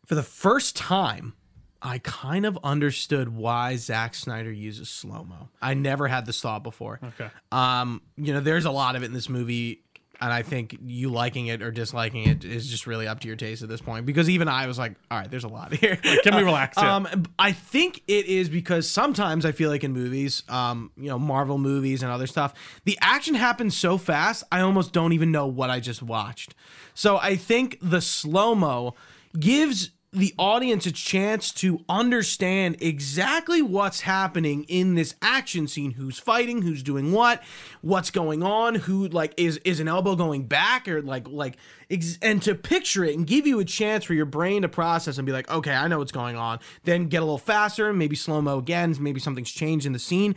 For 0.07 0.15
the 0.15 0.23
first 0.23 0.77
time 0.77 1.35
I 1.83 1.99
kind 1.99 2.45
of 2.45 2.59
understood 2.63 3.35
why 3.35 3.77
Zack 3.77 4.15
Snyder 4.15 4.53
uses 4.53 4.91
slow 4.91 5.25
mo. 5.25 5.49
I 5.63 5.75
never 5.75 6.09
had 6.09 6.27
this 6.27 6.41
thought 6.41 6.63
before. 6.63 7.01
Okay. 7.03 7.31
Um, 7.51 8.03
you 8.17 8.35
know, 8.35 8.41
there's 8.41 8.67
a 8.67 8.71
lot 8.71 8.97
of 8.97 9.03
it 9.03 9.07
in 9.07 9.15
this 9.15 9.31
movie, 9.31 9.83
and 10.21 10.33
I 10.33 10.43
think 10.43 10.77
you 10.85 11.11
liking 11.11 11.47
it 11.47 11.63
or 11.63 11.71
disliking 11.71 12.25
it 12.25 12.45
is 12.45 12.69
just 12.69 12.87
really 12.87 13.09
up 13.09 13.21
to 13.21 13.29
your 13.29 13.37
taste 13.37 13.63
at 13.63 13.69
this 13.69 13.81
point. 13.81 14.05
Because 14.05 14.29
even 14.29 14.49
I 14.49 14.67
was 14.67 14.79
like, 14.79 14.95
all 15.11 15.19
right, 15.19 15.31
there's 15.31 15.45
a 15.45 15.49
lot 15.49 15.73
here. 15.73 15.97
Can 15.97 16.37
we 16.37 16.43
relax? 16.43 16.77
Um, 16.77 17.09
I 17.39 17.53
think 17.53 18.03
it 18.07 18.27
is 18.27 18.49
because 18.49 18.89
sometimes 18.89 19.47
I 19.47 19.53
feel 19.53 19.71
like 19.71 19.83
in 19.83 19.93
movies, 19.93 20.43
um, 20.49 20.91
you 20.97 21.09
know, 21.09 21.19
Marvel 21.19 21.59
movies 21.59 22.03
and 22.03 22.13
other 22.13 22.27
stuff, 22.27 22.53
the 22.85 22.99
action 23.01 23.35
happens 23.35 23.77
so 23.77 23.97
fast, 23.97 24.45
I 24.53 24.61
almost 24.61 24.93
don't 24.93 25.13
even 25.13 25.33
know 25.33 25.47
what 25.47 25.71
I 25.71 25.81
just 25.81 26.03
watched. 26.03 26.55
So 26.93 27.17
I 27.17 27.37
think 27.37 27.79
the 27.81 28.01
slow 28.01 28.55
mo 28.55 28.95
gives 29.39 29.91
the 30.13 30.35
audience 30.39 30.87
a 30.87 30.93
chance 30.93 31.53
to 31.53 31.85
understand 31.89 32.77
exactly 32.81 33.63
what's 33.63 34.01
happening 34.01 34.65
in 34.65 34.97
this 34.97 35.15
action 35.23 35.69
scene. 35.69 35.93
Who's 35.93 36.19
fighting? 36.19 36.63
Who's 36.63 36.83
doing 36.83 37.13
what? 37.13 37.43
What's 37.81 38.11
going 38.11 38.43
on? 38.43 38.75
Who 38.75 39.07
like 39.07 39.35
is 39.37 39.59
is 39.59 39.79
an 39.79 39.87
elbow 39.87 40.17
going 40.17 40.47
back 40.47 40.89
or 40.89 41.01
like 41.01 41.29
like 41.29 41.59
ex- 41.91 42.19
and 42.21 42.43
to 42.43 42.57
picture 42.57 43.05
it 43.05 43.17
and 43.17 43.25
give 43.25 43.47
you 43.47 43.61
a 43.61 43.65
chance 43.65 44.05
for 44.05 44.15
your 44.15 44.27
brain 44.27 44.63
to 44.63 44.69
process 44.69 45.17
and 45.17 45.27
be 45.27 45.33
like 45.33 45.49
okay 45.49 45.75
i 45.75 45.87
know 45.87 45.99
what's 45.99 46.13
going 46.13 46.35
on. 46.37 46.59
Then 46.83 47.07
get 47.07 47.19
a 47.19 47.25
little 47.25 47.39
faster 47.39 47.93
maybe 47.93 48.17
slow 48.17 48.43
mo 48.43 48.59
again 48.59 48.97
maybe 48.99 49.21
something's 49.21 49.53
changed 49.53 49.87
in 49.87 49.93
the 49.93 49.99
scene. 50.01 50.35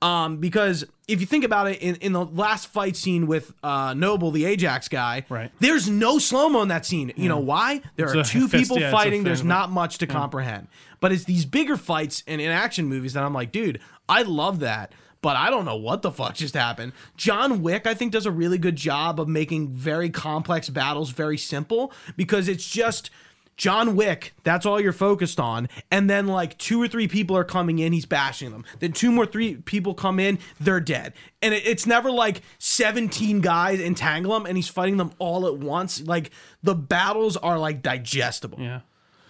Um 0.00 0.38
because 0.38 0.84
if 1.12 1.20
you 1.20 1.26
think 1.26 1.44
about 1.44 1.68
it 1.68 1.80
in, 1.80 1.96
in 1.96 2.12
the 2.12 2.24
last 2.24 2.66
fight 2.68 2.96
scene 2.96 3.26
with 3.26 3.52
uh 3.62 3.94
noble 3.94 4.30
the 4.30 4.44
ajax 4.44 4.88
guy 4.88 5.24
Right. 5.28 5.50
there's 5.60 5.88
no 5.88 6.18
slow 6.18 6.48
mo 6.48 6.62
in 6.62 6.68
that 6.68 6.84
scene 6.86 7.12
you 7.16 7.28
know 7.28 7.38
why 7.38 7.80
there 7.96 8.08
are 8.08 8.18
a 8.20 8.24
two 8.24 8.48
fist- 8.48 8.64
people 8.64 8.78
yeah, 8.80 8.86
it's 8.88 8.94
a 8.94 8.96
fighting 8.96 9.22
there's 9.24 9.40
thing. 9.40 9.48
not 9.48 9.70
much 9.70 9.98
to 9.98 10.06
comprehend 10.06 10.68
but 11.00 11.12
it's 11.12 11.24
these 11.24 11.44
bigger 11.44 11.76
fights 11.76 12.22
and 12.26 12.40
in 12.40 12.50
action 12.50 12.86
movies 12.86 13.12
that 13.12 13.22
i'm 13.24 13.34
like 13.34 13.52
dude 13.52 13.78
i 14.08 14.22
love 14.22 14.60
that 14.60 14.92
but 15.20 15.36
I 15.36 15.50
don't 15.50 15.64
know 15.64 15.76
what 15.76 16.02
the 16.02 16.10
fuck 16.10 16.34
just 16.34 16.54
happened. 16.54 16.94
John 17.16 17.62
Wick, 17.62 17.86
I 17.86 17.94
think, 17.94 18.10
does 18.10 18.26
a 18.26 18.32
really 18.32 18.58
good 18.58 18.74
job 18.74 19.20
of 19.20 19.28
making 19.28 19.68
very 19.68 20.10
complex 20.10 20.68
battles 20.68 21.10
very 21.10 21.38
simple 21.38 21.92
because 22.16 22.48
it's 22.48 22.68
just 22.68 23.08
John 23.56 23.94
Wick, 23.94 24.32
that's 24.44 24.66
all 24.66 24.80
you're 24.80 24.92
focused 24.92 25.38
on. 25.38 25.68
And 25.90 26.08
then 26.08 26.26
like 26.26 26.58
two 26.58 26.82
or 26.82 26.88
three 26.88 27.06
people 27.06 27.36
are 27.36 27.44
coming 27.44 27.78
in, 27.78 27.92
he's 27.92 28.06
bashing 28.06 28.50
them. 28.50 28.64
Then 28.80 28.92
two 28.92 29.12
more 29.12 29.26
three 29.26 29.56
people 29.56 29.94
come 29.94 30.18
in, 30.18 30.38
they're 30.58 30.80
dead. 30.80 31.12
And 31.40 31.54
it, 31.54 31.66
it's 31.66 31.86
never 31.86 32.10
like 32.10 32.42
17 32.58 33.40
guys 33.40 33.80
entangle 33.80 34.34
him 34.36 34.46
and 34.46 34.56
he's 34.56 34.68
fighting 34.68 34.96
them 34.96 35.12
all 35.18 35.46
at 35.46 35.58
once. 35.58 36.02
Like 36.02 36.30
the 36.62 36.74
battles 36.74 37.36
are 37.36 37.58
like 37.58 37.82
digestible. 37.82 38.58
yeah. 38.60 38.80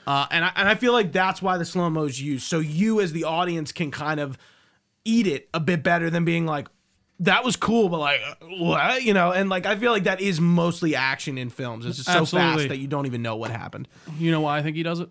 Uh, 0.04 0.26
and, 0.32 0.44
I, 0.44 0.52
and 0.56 0.68
I 0.68 0.74
feel 0.74 0.92
like 0.92 1.12
that's 1.12 1.40
why 1.40 1.58
the 1.58 1.64
slow 1.64 1.88
mo 1.88 2.04
is 2.04 2.20
used. 2.20 2.44
So 2.44 2.58
you, 2.58 3.00
as 3.00 3.12
the 3.12 3.22
audience, 3.22 3.70
can 3.70 3.92
kind 3.92 4.18
of 4.18 4.36
eat 5.04 5.28
it 5.28 5.48
a 5.54 5.60
bit 5.60 5.84
better 5.84 6.10
than 6.10 6.24
being 6.24 6.44
like, 6.44 6.66
that 7.22 7.44
was 7.44 7.56
cool, 7.56 7.88
but 7.88 7.98
like, 7.98 8.20
what? 8.48 9.02
You 9.02 9.14
know, 9.14 9.32
and 9.32 9.48
like, 9.48 9.66
I 9.66 9.76
feel 9.76 9.92
like 9.92 10.04
that 10.04 10.20
is 10.20 10.40
mostly 10.40 10.94
action 10.94 11.38
in 11.38 11.50
films. 11.50 11.86
It's 11.86 11.96
just 11.96 12.08
so 12.10 12.20
Absolutely. 12.20 12.50
fast 12.58 12.68
that 12.68 12.78
you 12.78 12.86
don't 12.88 13.06
even 13.06 13.22
know 13.22 13.36
what 13.36 13.50
happened. 13.50 13.88
You 14.18 14.30
know 14.30 14.40
why 14.42 14.58
I 14.58 14.62
think 14.62 14.76
he 14.76 14.82
does 14.82 15.00
it? 15.00 15.08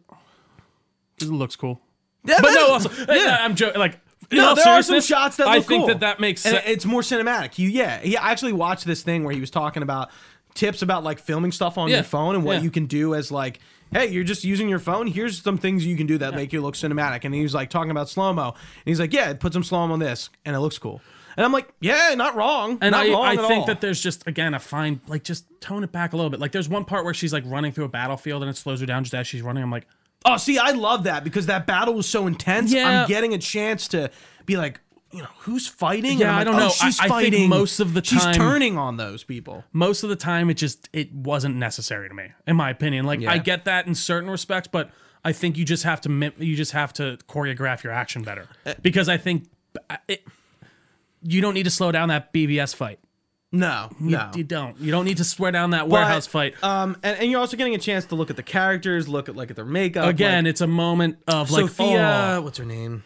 'Cause 1.19 1.29
it 1.29 1.33
looks 1.33 1.55
cool. 1.55 1.79
Yeah, 2.25 2.37
But 2.41 2.51
no, 2.53 2.67
also, 2.73 2.89
yeah. 3.11 3.37
I'm 3.41 3.55
joking. 3.55 3.79
Like, 3.79 3.99
No, 4.31 4.55
there 4.55 4.67
are 4.67 4.81
some 4.81 5.01
shots 5.01 5.37
that 5.37 5.47
I 5.47 5.61
think 5.61 5.81
cool. 5.81 5.87
that 5.87 5.99
that 6.01 6.19
makes 6.19 6.41
sense. 6.41 6.63
it's 6.65 6.85
more 6.85 7.01
cinematic. 7.01 7.57
You, 7.57 7.69
yeah, 7.69 7.99
he 7.99 8.15
I 8.17 8.31
actually 8.31 8.53
watched 8.53 8.85
this 8.85 9.01
thing 9.03 9.23
where 9.23 9.33
he 9.33 9.39
was 9.39 9.49
talking 9.51 9.83
about 9.83 10.09
tips 10.53 10.81
about 10.81 11.03
like 11.03 11.19
filming 11.19 11.51
stuff 11.51 11.77
on 11.77 11.89
Yeah, 11.89 11.97
your 11.97 12.03
phone 12.03 12.35
and 12.35 12.43
what 12.43 12.57
yeah. 12.57 12.61
you 12.61 12.71
can 12.71 12.85
do 12.85 13.13
as 13.15 13.31
like, 13.31 13.59
hey, 13.91 14.07
you're 14.07 14.23
just 14.23 14.43
using 14.43 14.67
your 14.69 14.79
phone. 14.79 15.07
Here's 15.07 15.41
some 15.41 15.57
things 15.57 15.85
you 15.85 15.95
can 15.97 16.07
do 16.07 16.17
that 16.19 16.33
make 16.35 16.53
you 16.53 16.61
look 16.61 16.75
cinematic. 16.75 17.23
And 17.25 17.33
he 17.35 17.41
was 17.43 17.53
like 17.53 17.69
talking 17.69 17.91
about 17.91 18.09
slow 18.09 18.31
mo, 18.33 18.49
and 18.49 18.55
he's 18.85 18.99
like, 18.99 19.13
yeah, 19.13 19.33
put 19.33 19.53
some 19.53 19.63
slow 19.63 19.85
mo 19.87 19.93
on 19.93 19.99
this, 19.99 20.29
and 20.45 20.55
it 20.55 20.59
looks 20.59 20.77
cool. 20.77 21.01
And 21.37 21.45
I'm 21.45 21.51
like, 21.51 21.69
yeah, 21.79 22.13
not 22.15 22.35
wrong, 22.35 22.77
And 22.81 22.91
not 22.91 23.05
I, 23.05 23.11
wrong 23.11 23.25
I 23.25 23.35
think 23.35 23.61
all. 23.61 23.65
that 23.67 23.81
there's 23.81 24.01
just 24.01 24.27
again 24.27 24.53
a 24.53 24.59
fine 24.59 24.99
like 25.07 25.23
just 25.23 25.45
tone 25.61 25.83
it 25.83 25.91
back 25.91 26.13
a 26.13 26.15
little 26.17 26.29
bit. 26.29 26.39
Like 26.39 26.51
there's 26.51 26.67
one 26.69 26.85
part 26.85 27.05
where 27.05 27.13
she's 27.13 27.31
like 27.33 27.43
running 27.45 27.71
through 27.71 27.85
a 27.85 27.89
battlefield 27.89 28.43
and 28.43 28.49
it 28.49 28.57
slows 28.57 28.79
her 28.81 28.85
down 28.85 29.03
just 29.03 29.13
as 29.13 29.27
she's 29.27 29.41
running. 29.41 29.63
I'm 29.63 29.71
like, 29.71 29.87
Oh, 30.25 30.37
see, 30.37 30.57
I 30.59 30.71
love 30.71 31.05
that 31.05 31.23
because 31.23 31.47
that 31.47 31.65
battle 31.65 31.93
was 31.95 32.07
so 32.07 32.27
intense. 32.27 32.71
Yeah. 32.71 33.01
I'm 33.03 33.07
getting 33.07 33.33
a 33.33 33.39
chance 33.39 33.87
to 33.89 34.11
be 34.45 34.55
like, 34.55 34.79
you 35.11 35.19
know, 35.23 35.27
who's 35.39 35.67
fighting? 35.67 36.19
Yeah, 36.19 36.27
And 36.27 36.35
I'm 36.35 36.41
I 36.41 36.43
don't 36.43 36.55
oh, 36.55 36.59
know. 36.59 36.65
I- 36.67 36.69
She's 36.69 36.99
I 36.99 37.03
think 37.03 37.11
fighting. 37.11 37.49
most 37.49 37.79
of 37.79 37.93
the 37.93 38.01
time 38.01 38.19
she's 38.19 38.37
turning 38.37 38.77
on 38.77 38.97
those 38.97 39.23
people. 39.23 39.63
most 39.73 40.03
of 40.03 40.09
the 40.09 40.15
time 40.15 40.49
it 40.49 40.55
just 40.55 40.89
it 40.93 41.11
wasn't 41.13 41.55
necessary 41.55 42.07
to 42.07 42.13
me, 42.13 42.29
in 42.45 42.55
my 42.55 42.69
opinion. 42.69 43.05
Like 43.05 43.19
Yeah. 43.21 43.31
I 43.31 43.37
get 43.39 43.65
that 43.65 43.87
in 43.87 43.95
certain 43.95 44.29
respects, 44.29 44.67
but 44.71 44.91
I 45.25 45.33
think 45.33 45.57
you 45.57 45.65
just 45.65 45.83
have 45.83 46.01
to 46.01 46.31
you 46.37 46.55
just 46.55 46.71
have 46.73 46.93
to 46.93 47.17
choreograph 47.27 47.83
your 47.83 47.93
action 47.93 48.21
better 48.23 48.47
Uh, 48.65 48.73
because 48.81 49.09
I 49.09 49.17
think 49.17 49.49
uh, 49.89 49.97
it, 50.07 50.23
you 51.21 51.41
don't 51.41 51.53
need 51.53 51.63
to 51.63 51.69
slow 51.71 51.91
down 51.91 52.09
that 52.09 52.33
BVS 52.33 52.75
fight. 52.75 52.99
No, 53.53 53.89
You, 53.99 54.11
no. 54.11 54.31
you 54.33 54.45
don't. 54.45 54.79
You 54.79 54.91
don't 54.91 55.03
need 55.03 55.17
to 55.17 55.25
swear 55.25 55.51
down 55.51 55.71
that 55.71 55.89
warehouse 55.89 56.25
fight. 56.25 56.55
Um, 56.63 56.95
and, 57.03 57.19
and 57.19 57.29
you're 57.29 57.41
also 57.41 57.57
getting 57.57 57.75
a 57.75 57.79
chance 57.79 58.05
to 58.05 58.15
look 58.15 58.29
at 58.29 58.37
the 58.37 58.43
characters, 58.43 59.09
look 59.09 59.27
at 59.27 59.35
like 59.35 59.49
at 59.49 59.57
their 59.57 59.65
makeup. 59.65 60.07
Again, 60.07 60.45
like, 60.45 60.51
it's 60.51 60.61
a 60.61 60.67
moment 60.67 61.17
of 61.27 61.51
like 61.51 61.67
Sofia, 61.67 62.35
oh, 62.37 62.41
what's 62.43 62.57
her 62.59 62.65
name? 62.65 63.03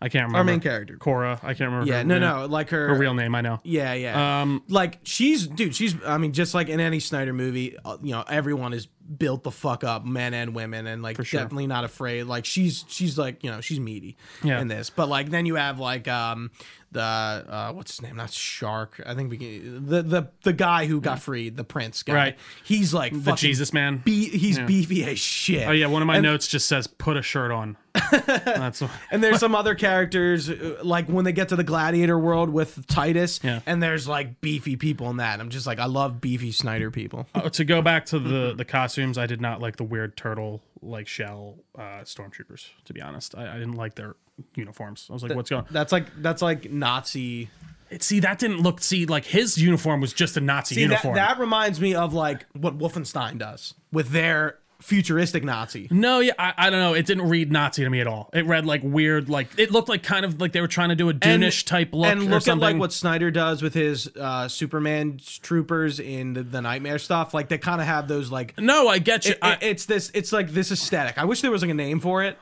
I 0.00 0.08
can't 0.08 0.24
remember 0.28 0.38
Our 0.38 0.44
main 0.44 0.60
character. 0.60 0.96
Kora. 0.96 1.40
I 1.42 1.54
can't 1.54 1.70
remember. 1.70 1.86
Yeah, 1.86 1.98
her 1.98 2.04
no, 2.04 2.18
name. 2.18 2.28
no, 2.28 2.46
like 2.46 2.70
her, 2.70 2.88
her 2.88 2.94
real 2.94 3.14
name. 3.14 3.34
I 3.34 3.40
know. 3.40 3.60
Yeah, 3.64 3.94
yeah. 3.94 4.42
Um, 4.42 4.62
like 4.68 4.98
she's, 5.04 5.46
dude, 5.46 5.74
she's. 5.74 5.94
I 6.04 6.18
mean, 6.18 6.32
just 6.32 6.54
like 6.54 6.68
in 6.68 6.80
any 6.80 7.00
Snyder 7.00 7.32
movie, 7.32 7.76
uh, 7.84 7.96
you 8.02 8.12
know, 8.12 8.22
everyone 8.28 8.72
is 8.74 8.88
built 9.18 9.42
the 9.42 9.50
fuck 9.50 9.84
up, 9.84 10.04
men 10.04 10.34
and 10.34 10.54
women, 10.54 10.86
and 10.86 11.02
like 11.02 11.22
sure. 11.24 11.40
definitely 11.40 11.66
not 11.66 11.84
afraid. 11.84 12.24
Like 12.24 12.44
she's, 12.44 12.84
she's 12.88 13.16
like, 13.18 13.42
you 13.44 13.50
know, 13.50 13.60
she's 13.60 13.80
meaty 13.80 14.16
Yeah. 14.42 14.60
in 14.60 14.68
this. 14.68 14.90
But 14.90 15.08
like 15.08 15.30
then 15.30 15.46
you 15.46 15.54
have 15.56 15.78
like 15.78 16.08
um 16.08 16.50
the 16.92 17.00
uh 17.02 17.72
what's 17.72 17.92
his 17.92 18.02
name? 18.02 18.16
Not 18.16 18.30
Shark. 18.32 19.00
I 19.04 19.14
think 19.14 19.30
we 19.30 19.38
can 19.38 19.86
the 19.86 20.02
the 20.02 20.28
the 20.44 20.52
guy 20.52 20.86
who 20.86 21.00
got 21.00 21.18
freed, 21.20 21.56
the 21.56 21.64
prince 21.64 22.02
guy. 22.02 22.14
Right. 22.14 22.38
He's 22.64 22.94
like 22.94 23.12
the 23.12 23.32
Jesus 23.32 23.72
man. 23.72 23.98
Be- 24.04 24.28
he's 24.36 24.58
beefy 24.60 25.04
as 25.04 25.18
shit. 25.18 25.66
Oh 25.68 25.72
yeah, 25.72 25.86
one 25.86 26.02
of 26.02 26.06
my 26.06 26.20
notes 26.20 26.46
just 26.48 26.68
says 26.68 26.86
put 26.86 27.16
a 27.16 27.22
shirt 27.22 27.50
on. 27.50 27.76
That's 28.12 28.82
And 29.10 29.24
there's 29.24 29.40
some 29.40 29.54
other 29.54 29.74
characters, 29.74 30.50
uh, 30.50 30.78
like 30.82 31.06
when 31.06 31.24
they 31.24 31.32
get 31.32 31.48
to 31.48 31.56
the 31.56 31.64
gladiator 31.64 32.18
world 32.18 32.50
with 32.50 32.86
Titus, 32.86 33.40
Yeah. 33.42 33.60
and 33.66 33.82
there's 33.82 34.06
like 34.06 34.40
beefy 34.42 34.76
people 34.76 35.08
in 35.10 35.16
that. 35.16 35.40
I'm 35.40 35.48
just 35.48 35.66
like, 35.66 35.78
I 35.78 35.86
love 35.86 36.20
beefy 36.20 36.52
Snyder 36.52 36.90
people. 36.90 37.26
Oh, 37.34 37.48
to 37.48 37.64
go 37.64 37.80
back 37.82 38.04
to 38.06 38.18
the 38.18 38.54
the 38.54 38.64
costumes. 38.96 39.18
I 39.18 39.26
did 39.26 39.40
not 39.40 39.60
like 39.60 39.76
the 39.76 39.84
weird 39.84 40.16
turtle 40.16 40.62
like 40.82 41.06
shell 41.08 41.56
uh, 41.78 42.02
stormtroopers. 42.04 42.68
To 42.86 42.92
be 42.92 43.00
honest, 43.00 43.34
I, 43.36 43.48
I 43.50 43.58
didn't 43.58 43.74
like 43.76 43.94
their 43.94 44.16
uniforms. 44.54 45.06
I 45.10 45.12
was 45.12 45.22
like, 45.22 45.34
what's 45.34 45.50
going? 45.50 45.64
That's 45.70 45.92
like 45.92 46.06
that's 46.22 46.42
like 46.42 46.70
Nazi. 46.70 47.48
It- 47.90 48.02
See, 48.02 48.20
that 48.20 48.38
didn't 48.38 48.58
look. 48.62 48.80
See, 48.80 49.06
like 49.06 49.24
his 49.24 49.58
uniform 49.58 50.00
was 50.00 50.12
just 50.12 50.36
a 50.36 50.40
Nazi 50.40 50.74
See, 50.74 50.80
that, 50.82 50.90
uniform. 50.90 51.14
that 51.16 51.38
reminds 51.38 51.80
me 51.80 51.94
of 51.94 52.12
like 52.14 52.46
what 52.52 52.78
Wolfenstein 52.78 53.38
does 53.38 53.74
with 53.92 54.10
their 54.10 54.58
futuristic 54.80 55.42
Nazi. 55.42 55.88
no, 55.90 56.20
yeah, 56.20 56.32
I, 56.38 56.52
I 56.56 56.70
don't 56.70 56.80
know. 56.80 56.94
It 56.94 57.06
didn't 57.06 57.28
read 57.28 57.50
Nazi 57.50 57.82
to 57.84 57.90
me 57.90 58.00
at 58.00 58.06
all. 58.06 58.30
It 58.34 58.46
read 58.46 58.66
like 58.66 58.82
weird, 58.84 59.28
like 59.28 59.48
it 59.58 59.70
looked 59.70 59.88
like 59.88 60.02
kind 60.02 60.24
of 60.24 60.40
like 60.40 60.52
they 60.52 60.60
were 60.60 60.68
trying 60.68 60.90
to 60.90 60.94
do 60.94 61.08
a 61.08 61.14
Dunish 61.14 61.64
type 61.64 61.94
look 61.94 62.06
and 62.06 62.20
or 62.20 62.24
look 62.24 62.32
at 62.34 62.42
something. 62.44 62.60
like 62.60 62.78
what 62.78 62.92
Snyder 62.92 63.30
does 63.30 63.62
with 63.62 63.74
his 63.74 64.10
uh, 64.16 64.48
Superman 64.48 65.18
troopers 65.42 65.98
in 66.00 66.34
the, 66.34 66.42
the 66.42 66.60
Knightmare 66.60 66.98
stuff. 66.98 67.32
Like 67.34 67.48
they 67.48 67.58
kind 67.58 67.80
of 67.80 67.86
have 67.86 68.08
those 68.08 68.30
like. 68.30 68.58
no, 68.58 68.88
I 68.88 68.98
get 68.98 69.24
you. 69.26 69.32
it- 69.32 69.38
I, 69.42 69.58
it's 69.60 69.86
this. 69.86 70.10
It's 70.14 70.32
like 70.32 70.50
this 70.50 70.70
aesthetic. 70.70 71.18
I 71.18 71.24
wish 71.24 71.40
there 71.40 71.50
was 71.50 71.62
like 71.62 71.70
a 71.70 71.74
name 71.74 72.00
for 72.00 72.22
it. 72.22 72.38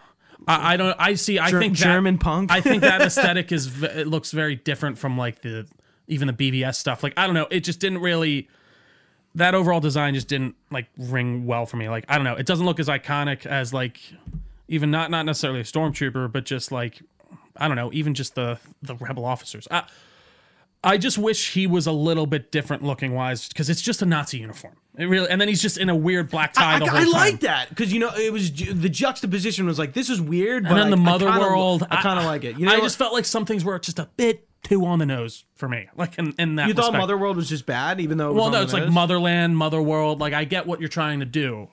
I, 0.48 0.74
I 0.74 0.76
don't. 0.76 0.96
I 0.98 1.14
see. 1.14 1.38
I 1.38 1.50
Ger- 1.50 1.60
think 1.60 1.78
that- 1.78 1.84
German 1.84 2.18
punk? 2.18 2.50
I 2.52 2.60
think 2.60 2.82
that 2.82 3.00
aesthetic 3.02 3.52
is. 3.52 3.82
It 3.82 4.06
looks 4.08 4.30
very 4.32 4.56
different 4.56 4.98
from 4.98 5.16
like 5.16 5.40
the 5.42 5.66
even 6.08 6.26
the 6.26 6.34
BVS 6.34 6.74
stuff. 6.74 7.02
Like 7.02 7.14
I 7.16 7.26
don't 7.26 7.34
know. 7.34 7.46
It 7.50 7.60
just 7.60 7.80
didn't 7.80 8.00
really. 8.00 8.48
That 9.36 9.54
overall 9.54 9.80
design 9.80 10.14
just 10.14 10.28
didn't 10.28 10.54
like 10.70 10.86
ring 10.96 11.44
well 11.46 11.66
for 11.66 11.76
me. 11.76 11.88
Like 11.88 12.04
I 12.08 12.14
don't 12.16 12.24
know. 12.24 12.34
It 12.36 12.46
doesn't 12.46 12.64
look 12.64 12.78
as 12.78 12.88
iconic 12.88 13.46
as 13.46 13.72
like 13.74 14.00
even 14.68 14.90
not 14.90 15.10
not 15.10 15.26
necessarily 15.26 15.60
a 15.60 15.64
stormtrooper, 15.64 16.30
but 16.30 16.44
just 16.44 16.70
like 16.70 17.02
I 17.56 17.66
don't 17.68 17.76
know. 17.76 17.92
Even 17.92 18.14
just 18.14 18.34
the 18.34 18.58
the 18.82 18.94
rebel 18.96 19.24
officers. 19.24 19.66
I, 19.70 19.84
I 20.86 20.98
just 20.98 21.16
wish 21.16 21.54
he 21.54 21.66
was 21.66 21.86
a 21.86 21.92
little 21.92 22.26
bit 22.26 22.52
different 22.52 22.82
looking 22.82 23.14
wise 23.14 23.48
because 23.48 23.70
it's 23.70 23.80
just 23.80 24.02
a 24.02 24.06
Nazi 24.06 24.38
uniform. 24.38 24.76
It 24.98 25.06
really, 25.06 25.28
and 25.30 25.40
then 25.40 25.48
he's 25.48 25.62
just 25.62 25.78
in 25.78 25.88
a 25.88 25.96
weird 25.96 26.30
black 26.30 26.52
tie 26.52 26.74
I, 26.74 26.78
the 26.78 26.86
whole 26.86 26.98
I 26.98 27.02
time. 27.04 27.12
like 27.12 27.40
that 27.40 27.70
because 27.70 27.92
you 27.92 27.98
know 27.98 28.10
it 28.14 28.32
was 28.32 28.52
the 28.52 28.88
juxtaposition 28.90 29.66
was 29.66 29.78
like 29.78 29.94
this 29.94 30.10
is 30.10 30.20
weird, 30.20 30.64
but 30.64 30.72
and 30.72 30.78
then 30.78 30.90
the 30.90 30.96
I- 30.96 31.00
I 31.00 31.12
mother 31.12 31.26
kinda- 31.26 31.40
world. 31.40 31.86
I 31.90 32.02
kind 32.02 32.18
of 32.20 32.24
like 32.26 32.44
it. 32.44 32.58
You 32.58 32.66
know, 32.66 32.72
I 32.74 32.80
just 32.80 32.98
felt 32.98 33.12
like 33.12 33.24
some 33.24 33.46
things 33.46 33.64
were 33.64 33.76
just 33.78 33.98
a 33.98 34.08
bit 34.16 34.46
too 34.64 34.84
on 34.84 34.98
the 34.98 35.06
nose 35.06 35.44
for 35.54 35.68
me. 35.68 35.88
Like 35.96 36.18
in, 36.18 36.34
in 36.38 36.56
that 36.56 36.66
you 36.68 36.74
thought 36.74 36.86
respect. 36.86 36.98
Mother 37.00 37.16
World 37.16 37.36
was 37.36 37.48
just 37.48 37.66
bad, 37.66 38.00
even 38.00 38.18
though 38.18 38.30
it 38.30 38.32
was 38.34 38.40
Well, 38.42 38.50
no, 38.50 38.62
it's 38.62 38.72
like? 38.72 38.88
Motherland, 38.88 39.56
Mother 39.56 39.80
World. 39.80 40.20
Like 40.20 40.32
I 40.32 40.44
get 40.44 40.66
what 40.66 40.80
you're 40.80 40.88
trying 40.88 41.20
to 41.20 41.26
do. 41.26 41.68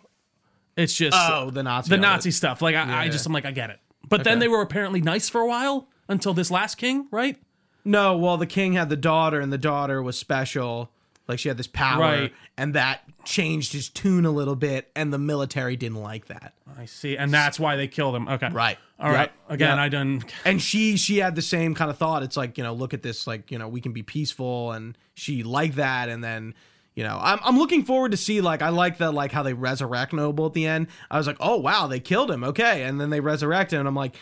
It's 0.77 0.93
just 0.93 1.17
Oh, 1.19 1.49
the 1.49 1.63
Nazi 1.63 1.89
the. 1.89 1.97
Nazi 1.97 2.31
stuff. 2.31 2.61
Like 2.61 2.75
I, 2.75 3.05
I 3.05 3.09
just 3.09 3.25
I'm 3.25 3.33
like 3.33 3.45
I 3.45 3.51
get 3.51 3.69
it. 3.71 3.79
But 4.07 4.23
then 4.23 4.39
they 4.39 4.47
were 4.47 4.61
apparently 4.61 5.01
nice 5.01 5.29
for 5.29 5.41
a 5.41 5.47
while 5.47 5.87
until 6.07 6.33
this 6.33 6.51
last 6.51 6.75
king, 6.75 7.07
right? 7.11 7.37
No, 7.83 8.15
well, 8.17 8.37
the 8.37 8.45
king 8.45 8.73
had 8.73 8.89
the 8.89 8.95
daughter, 8.97 9.39
and 9.39 9.51
the 9.51 9.57
daughter 9.57 10.01
was 10.03 10.17
special. 10.17 10.91
Like 11.27 11.39
she 11.39 11.47
had 11.47 11.57
this 11.57 11.67
power, 11.67 11.99
Right. 12.01 12.33
and 12.57 12.73
that 12.75 13.01
changed 13.25 13.73
his 13.73 13.89
tune 13.89 14.25
a 14.25 14.31
little 14.31 14.55
bit, 14.55 14.89
and 14.95 15.11
the 15.13 15.17
military 15.17 15.75
didn't 15.75 16.01
like 16.01 16.27
that. 16.27 16.53
I 16.77 16.85
see, 16.85 17.17
and 17.17 17.33
that's 17.33 17.59
why 17.59 17.75
they 17.75 17.87
killed 17.87 18.15
him. 18.15 18.27
Okay, 18.27 18.49
Right. 18.49 18.77
All 18.99 19.09
right. 19.11 19.31
Yep. 19.49 19.53
Again, 19.55 19.69
Yep. 19.69 19.79
I 19.79 19.89
done. 19.89 20.23
And 20.45 20.61
she 20.61 20.95
she 20.95 21.17
had 21.17 21.35
the 21.35 21.41
same 21.41 21.73
kind 21.73 21.89
of 21.89 21.97
thought. 21.97 22.21
It's 22.23 22.37
like 22.37 22.57
you 22.57 22.63
know, 22.63 22.73
look 22.73 22.93
at 22.93 23.01
this, 23.01 23.25
like 23.25 23.51
you 23.51 23.57
know, 23.57 23.67
we 23.67 23.81
can 23.81 23.93
be 23.93 24.03
peaceful, 24.03 24.71
and 24.71 24.97
she 25.13 25.43
liked 25.43 25.75
that, 25.77 26.09
and 26.09 26.23
then. 26.23 26.53
You 26.93 27.05
know, 27.05 27.17
I'm, 27.21 27.39
I'm 27.45 27.57
looking 27.57 27.85
forward 27.85 28.11
to 28.11 28.17
see 28.17 28.41
like 28.41 28.61
I 28.61 28.67
like 28.67 28.97
the 28.97 29.13
like 29.13 29.31
how 29.31 29.43
they 29.43 29.53
resurrect 29.53 30.11
Noble 30.11 30.47
at 30.47 30.51
the 30.51 30.67
end. 30.67 30.87
I 31.09 31.17
was 31.17 31.25
like, 31.25 31.37
oh 31.39 31.55
wow, 31.55 31.87
they 31.87 32.01
killed 32.01 32.29
him, 32.29 32.43
okay, 32.43 32.83
and 32.83 32.99
then 32.99 33.09
they 33.09 33.21
resurrect 33.21 33.71
him, 33.71 33.79
and 33.79 33.87
I'm 33.87 33.95
like, 33.95 34.17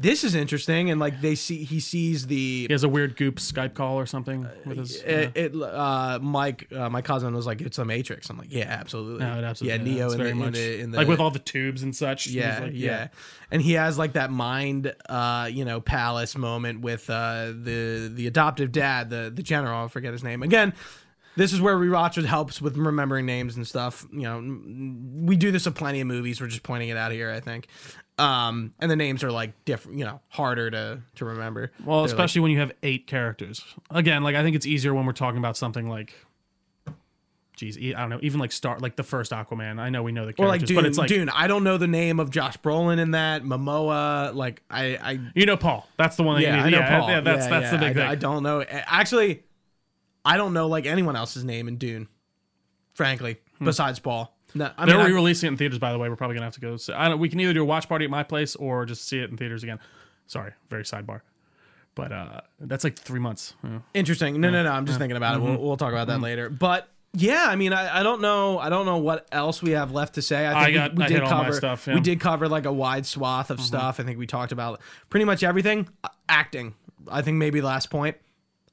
this 0.00 0.24
is 0.24 0.34
interesting, 0.34 0.90
and 0.90 0.98
like 0.98 1.20
they 1.20 1.34
see 1.34 1.62
he 1.62 1.78
sees 1.78 2.26
the 2.26 2.66
He 2.66 2.72
has 2.72 2.84
a 2.84 2.88
weird 2.88 3.16
goop 3.16 3.36
Skype 3.36 3.74
call 3.74 3.96
or 3.96 4.06
something 4.06 4.48
with 4.64 4.78
his. 4.78 4.96
it, 5.02 5.36
it 5.36 5.54
uh 5.54 6.18
Mike 6.22 6.72
uh, 6.72 6.88
my 6.88 7.02
cousin 7.02 7.34
was 7.34 7.46
like 7.46 7.60
it's 7.60 7.76
a 7.76 7.84
matrix. 7.84 8.30
I'm 8.30 8.38
like 8.38 8.50
yeah 8.50 8.64
absolutely. 8.64 9.20
No, 9.20 9.32
absolutely. 9.32 9.78
yeah 9.78 9.94
neo 9.94 10.10
in 10.10 10.18
the, 10.18 10.26
in 10.26 10.52
the 10.52 10.80
in 10.80 10.90
the 10.92 10.96
like 10.96 11.06
with 11.06 11.20
all 11.20 11.30
the 11.30 11.38
tubes 11.38 11.82
and 11.82 11.94
such. 11.94 12.28
Yeah, 12.28 12.60
like, 12.60 12.72
yeah. 12.74 13.08
and 13.50 13.60
he 13.60 13.74
has 13.74 13.98
like 13.98 14.14
that 14.14 14.30
mind 14.30 14.94
uh 15.06 15.50
you 15.52 15.66
know 15.66 15.82
palace 15.82 16.34
moment 16.34 16.80
with 16.80 17.10
uh 17.10 17.48
the 17.48 18.10
the 18.12 18.26
adoptive 18.26 18.72
dad 18.72 19.10
the 19.10 19.30
the 19.34 19.42
general 19.42 19.84
i 19.84 19.88
forget 19.88 20.12
his 20.12 20.24
name. 20.24 20.42
Again 20.42 20.72
this 21.36 21.52
is 21.52 21.60
where 21.60 21.76
rewatch 21.76 22.22
helps 22.24 22.60
with 22.60 22.76
remembering 22.76 23.24
names 23.24 23.56
and 23.56 23.66
stuff. 23.66 24.06
You 24.12 24.22
know 24.22 25.26
we 25.26 25.36
do 25.36 25.50
this 25.50 25.66
in 25.66 25.74
plenty 25.74 26.00
of 26.00 26.06
movies. 26.06 26.40
We're 26.40 26.46
just 26.46 26.62
pointing 26.62 26.88
it 26.88 26.96
out 26.96 27.12
here 27.12 27.30
i 27.30 27.40
think 27.40 27.68
um 28.20 28.74
and 28.78 28.90
the 28.90 28.96
names 28.96 29.24
are 29.24 29.32
like 29.32 29.64
different 29.64 29.98
you 29.98 30.04
know 30.04 30.20
harder 30.28 30.70
to 30.70 31.00
to 31.14 31.24
remember 31.24 31.72
Well, 31.84 31.98
They're, 31.98 32.02
like, 32.02 32.10
especially 32.10 32.42
when 32.42 32.50
you 32.50 32.58
have 32.60 32.72
eight 32.82 33.06
characters. 33.06 33.64
Again, 33.90 34.22
like 34.22 34.36
I 34.36 34.42
think 34.42 34.56
it's 34.56 34.66
easier 34.66 34.92
when 34.94 35.06
we're 35.06 35.12
talking 35.12 35.38
about 35.38 35.56
something 35.56 35.88
like, 35.88 36.14
geez, 37.56 37.76
I 37.78 37.92
don't 38.00 38.10
know, 38.10 38.18
even 38.22 38.40
like 38.40 38.52
Star, 38.52 38.78
like 38.78 38.96
the 38.96 39.02
first 39.02 39.32
Aquaman. 39.32 39.78
I 39.78 39.90
know 39.90 40.02
we 40.02 40.12
know 40.12 40.26
the 40.26 40.34
or 40.38 40.46
like 40.46 40.60
characters, 40.60 40.68
Dune, 40.68 40.76
but 40.76 40.84
it's 40.86 40.98
like 40.98 41.08
Dune. 41.08 41.28
I 41.28 41.46
don't 41.46 41.64
know 41.64 41.76
the 41.78 41.86
name 41.86 42.20
of 42.20 42.30
Josh 42.30 42.56
Brolin 42.58 42.98
in 42.98 43.12
that. 43.12 43.42
Momoa, 43.42 44.34
like 44.34 44.62
I, 44.70 44.96
I 44.96 45.18
you 45.34 45.46
know 45.46 45.56
Paul. 45.56 45.88
That's 45.96 46.16
the 46.16 46.22
one. 46.22 46.36
That 46.36 46.42
yeah, 46.42 46.56
you 46.56 46.62
I 46.62 46.70
know 46.70 46.78
yeah, 46.78 46.98
Paul. 47.00 47.08
yeah, 47.08 47.20
that's 47.20 47.44
Yeah, 47.46 47.50
that's 47.50 47.64
yeah, 47.64 47.70
the 47.72 47.78
big 47.78 47.96
I, 47.96 48.00
thing. 48.00 48.10
I 48.10 48.14
don't 48.14 48.42
know. 48.42 48.62
Actually, 48.62 49.42
I 50.24 50.36
don't 50.36 50.52
know 50.52 50.68
like 50.68 50.86
anyone 50.86 51.16
else's 51.16 51.44
name 51.44 51.68
in 51.68 51.76
Dune. 51.76 52.08
Frankly, 52.94 53.38
besides 53.62 53.98
Paul. 53.98 54.36
No, 54.54 54.70
I. 54.76 54.86
They're 54.86 54.96
mean, 54.98 55.06
re-releasing 55.06 55.46
it 55.48 55.52
in 55.52 55.56
theaters, 55.58 55.78
by 55.78 55.92
the 55.92 55.98
way. 55.98 56.08
We're 56.08 56.16
probably 56.16 56.34
gonna 56.34 56.46
have 56.46 56.54
to 56.54 56.60
go. 56.60 56.76
See. 56.76 56.92
I 56.92 57.08
don't. 57.08 57.18
We 57.18 57.28
can 57.28 57.40
either 57.40 57.52
do 57.54 57.62
a 57.62 57.64
watch 57.64 57.88
party 57.88 58.04
at 58.04 58.10
my 58.10 58.22
place 58.22 58.56
or 58.56 58.84
just 58.86 59.06
see 59.08 59.18
it 59.18 59.30
in 59.30 59.36
theaters 59.36 59.62
again. 59.62 59.78
Sorry, 60.26 60.52
very 60.68 60.84
sidebar. 60.84 61.20
But 61.94 62.12
uh 62.12 62.40
that's 62.60 62.84
like 62.84 62.96
three 62.98 63.20
months. 63.20 63.54
Yeah. 63.64 63.80
interesting. 63.94 64.40
No, 64.40 64.50
no, 64.50 64.62
no. 64.62 64.70
I'm 64.70 64.86
just 64.86 64.98
thinking 64.98 65.16
about 65.16 65.34
it. 65.34 65.38
Mm-hmm. 65.42 65.56
We'll, 65.56 65.68
we'll 65.68 65.76
talk 65.76 65.92
about 65.92 66.06
that 66.06 66.20
later. 66.20 66.48
But 66.48 66.88
yeah, 67.12 67.46
I 67.48 67.56
mean, 67.56 67.72
I, 67.72 67.98
I 67.98 68.02
don't 68.04 68.20
know. 68.20 68.58
I 68.60 68.68
don't 68.68 68.86
know 68.86 68.98
what 68.98 69.26
else 69.32 69.60
we 69.60 69.72
have 69.72 69.90
left 69.90 70.14
to 70.14 70.22
say. 70.22 70.46
I 70.46 70.50
think 70.50 70.56
I 70.62 70.66
we- 70.68 70.72
got- 70.74 70.94
we, 70.96 71.04
I 71.04 71.08
did 71.08 71.14
hit 71.14 71.22
all 71.24 71.30
my 71.30 71.44
cover 71.46 71.56
stuff, 71.56 71.86
We 71.86 71.92
yeah. 71.92 71.96
Mm-hmm. 71.96 72.02
did 72.04 72.20
cover 72.20 72.48
like 72.48 72.64
a 72.66 72.72
wide 72.72 73.06
swath 73.06 73.50
of 73.50 73.60
stuff. 73.60 73.98
I 73.98 74.04
think 74.04 74.18
we 74.18 74.26
talked 74.28 74.52
about 74.52 74.80
pretty 75.10 75.24
much 75.24 75.42
everything. 75.42 75.88
Uh, 76.04 76.08
acting. 76.28 76.74
I 77.10 77.22
think 77.22 77.36
maybe 77.38 77.60
last 77.60 77.90
point. 77.90 78.16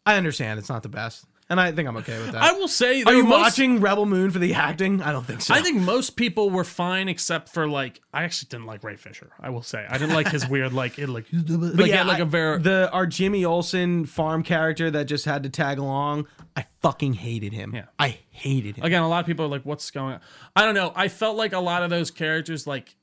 I 0.05 0.15
understand 0.15 0.59
it's 0.59 0.69
not 0.69 0.84
the 0.84 0.89
best, 0.89 1.25
and 1.50 1.60
I 1.62 1.72
think 1.72 1.88
I'm 1.88 1.95
okay 1.98 2.18
with 2.20 2.32
that. 2.34 2.41
I 2.43 2.52
will 2.54 2.68
say, 2.68 3.04
Are 3.04 3.14
you 3.14 3.24
most- 3.24 3.32
watching 3.32 3.80
Rebel 3.80 4.06
Moon 4.06 4.32
for 4.32 4.39
the 4.39 4.54
acting? 4.54 5.02
I 5.02 5.12
don't 5.12 5.26
think 5.26 5.41
so. 5.41 5.54
I 5.54 5.62
think 5.62 5.82
most 5.82 6.16
people 6.16 6.50
were 6.50 6.64
fine 6.64 7.08
except 7.08 7.50
for 7.50 7.68
like 7.68 8.02
I 8.14 8.24
actually 8.24 8.48
didn't 8.50 8.66
like 8.66 8.84
Ray 8.84 8.95
Fisher. 8.98 9.32
I 9.39 9.50
will 9.50 9.62
say 9.62 9.86
I 9.89 9.98
didn't 9.98 10.14
like 10.16 10.28
his 10.30 10.48
weird 10.48 10.74
like 10.74 11.00
it 11.00 11.08
like 11.08 11.26
like, 11.32 11.89
yeah, 11.89 12.04
like 12.04 12.20
I- 12.20 12.24
a 12.24 12.26
very 12.26 12.60
the 12.60 12.89
our 12.91 13.06
Jimmy 13.06 13.45
Olsen 13.45 14.06
farm 14.06 14.43
character 14.43 14.91
that 14.91 15.06
just 15.06 15.26
had 15.26 15.43
to 15.43 15.50
tag 15.50 15.78
along. 15.80 16.28
I 16.56 16.66
fucking 16.82 17.14
hated 17.14 17.54
him. 17.54 17.74
Yeah. 17.76 17.86
I 18.00 18.18
hated 18.32 18.78
him. 18.78 18.86
again 18.86 19.02
a 19.04 19.08
lot 19.10 19.20
of 19.22 19.26
people 19.26 19.45
are 19.45 19.50
like 19.50 19.64
what's 19.64 19.89
going 19.89 20.14
on 20.14 20.20
i 20.56 20.64
don't 20.64 20.76
know 20.76 20.91
i 20.95 21.08
felt 21.08 21.36
like 21.38 21.54
a 21.54 21.60
lot 21.60 21.82
of 21.82 21.89
those 21.89 22.12
characters 22.12 22.68
like 22.68 22.95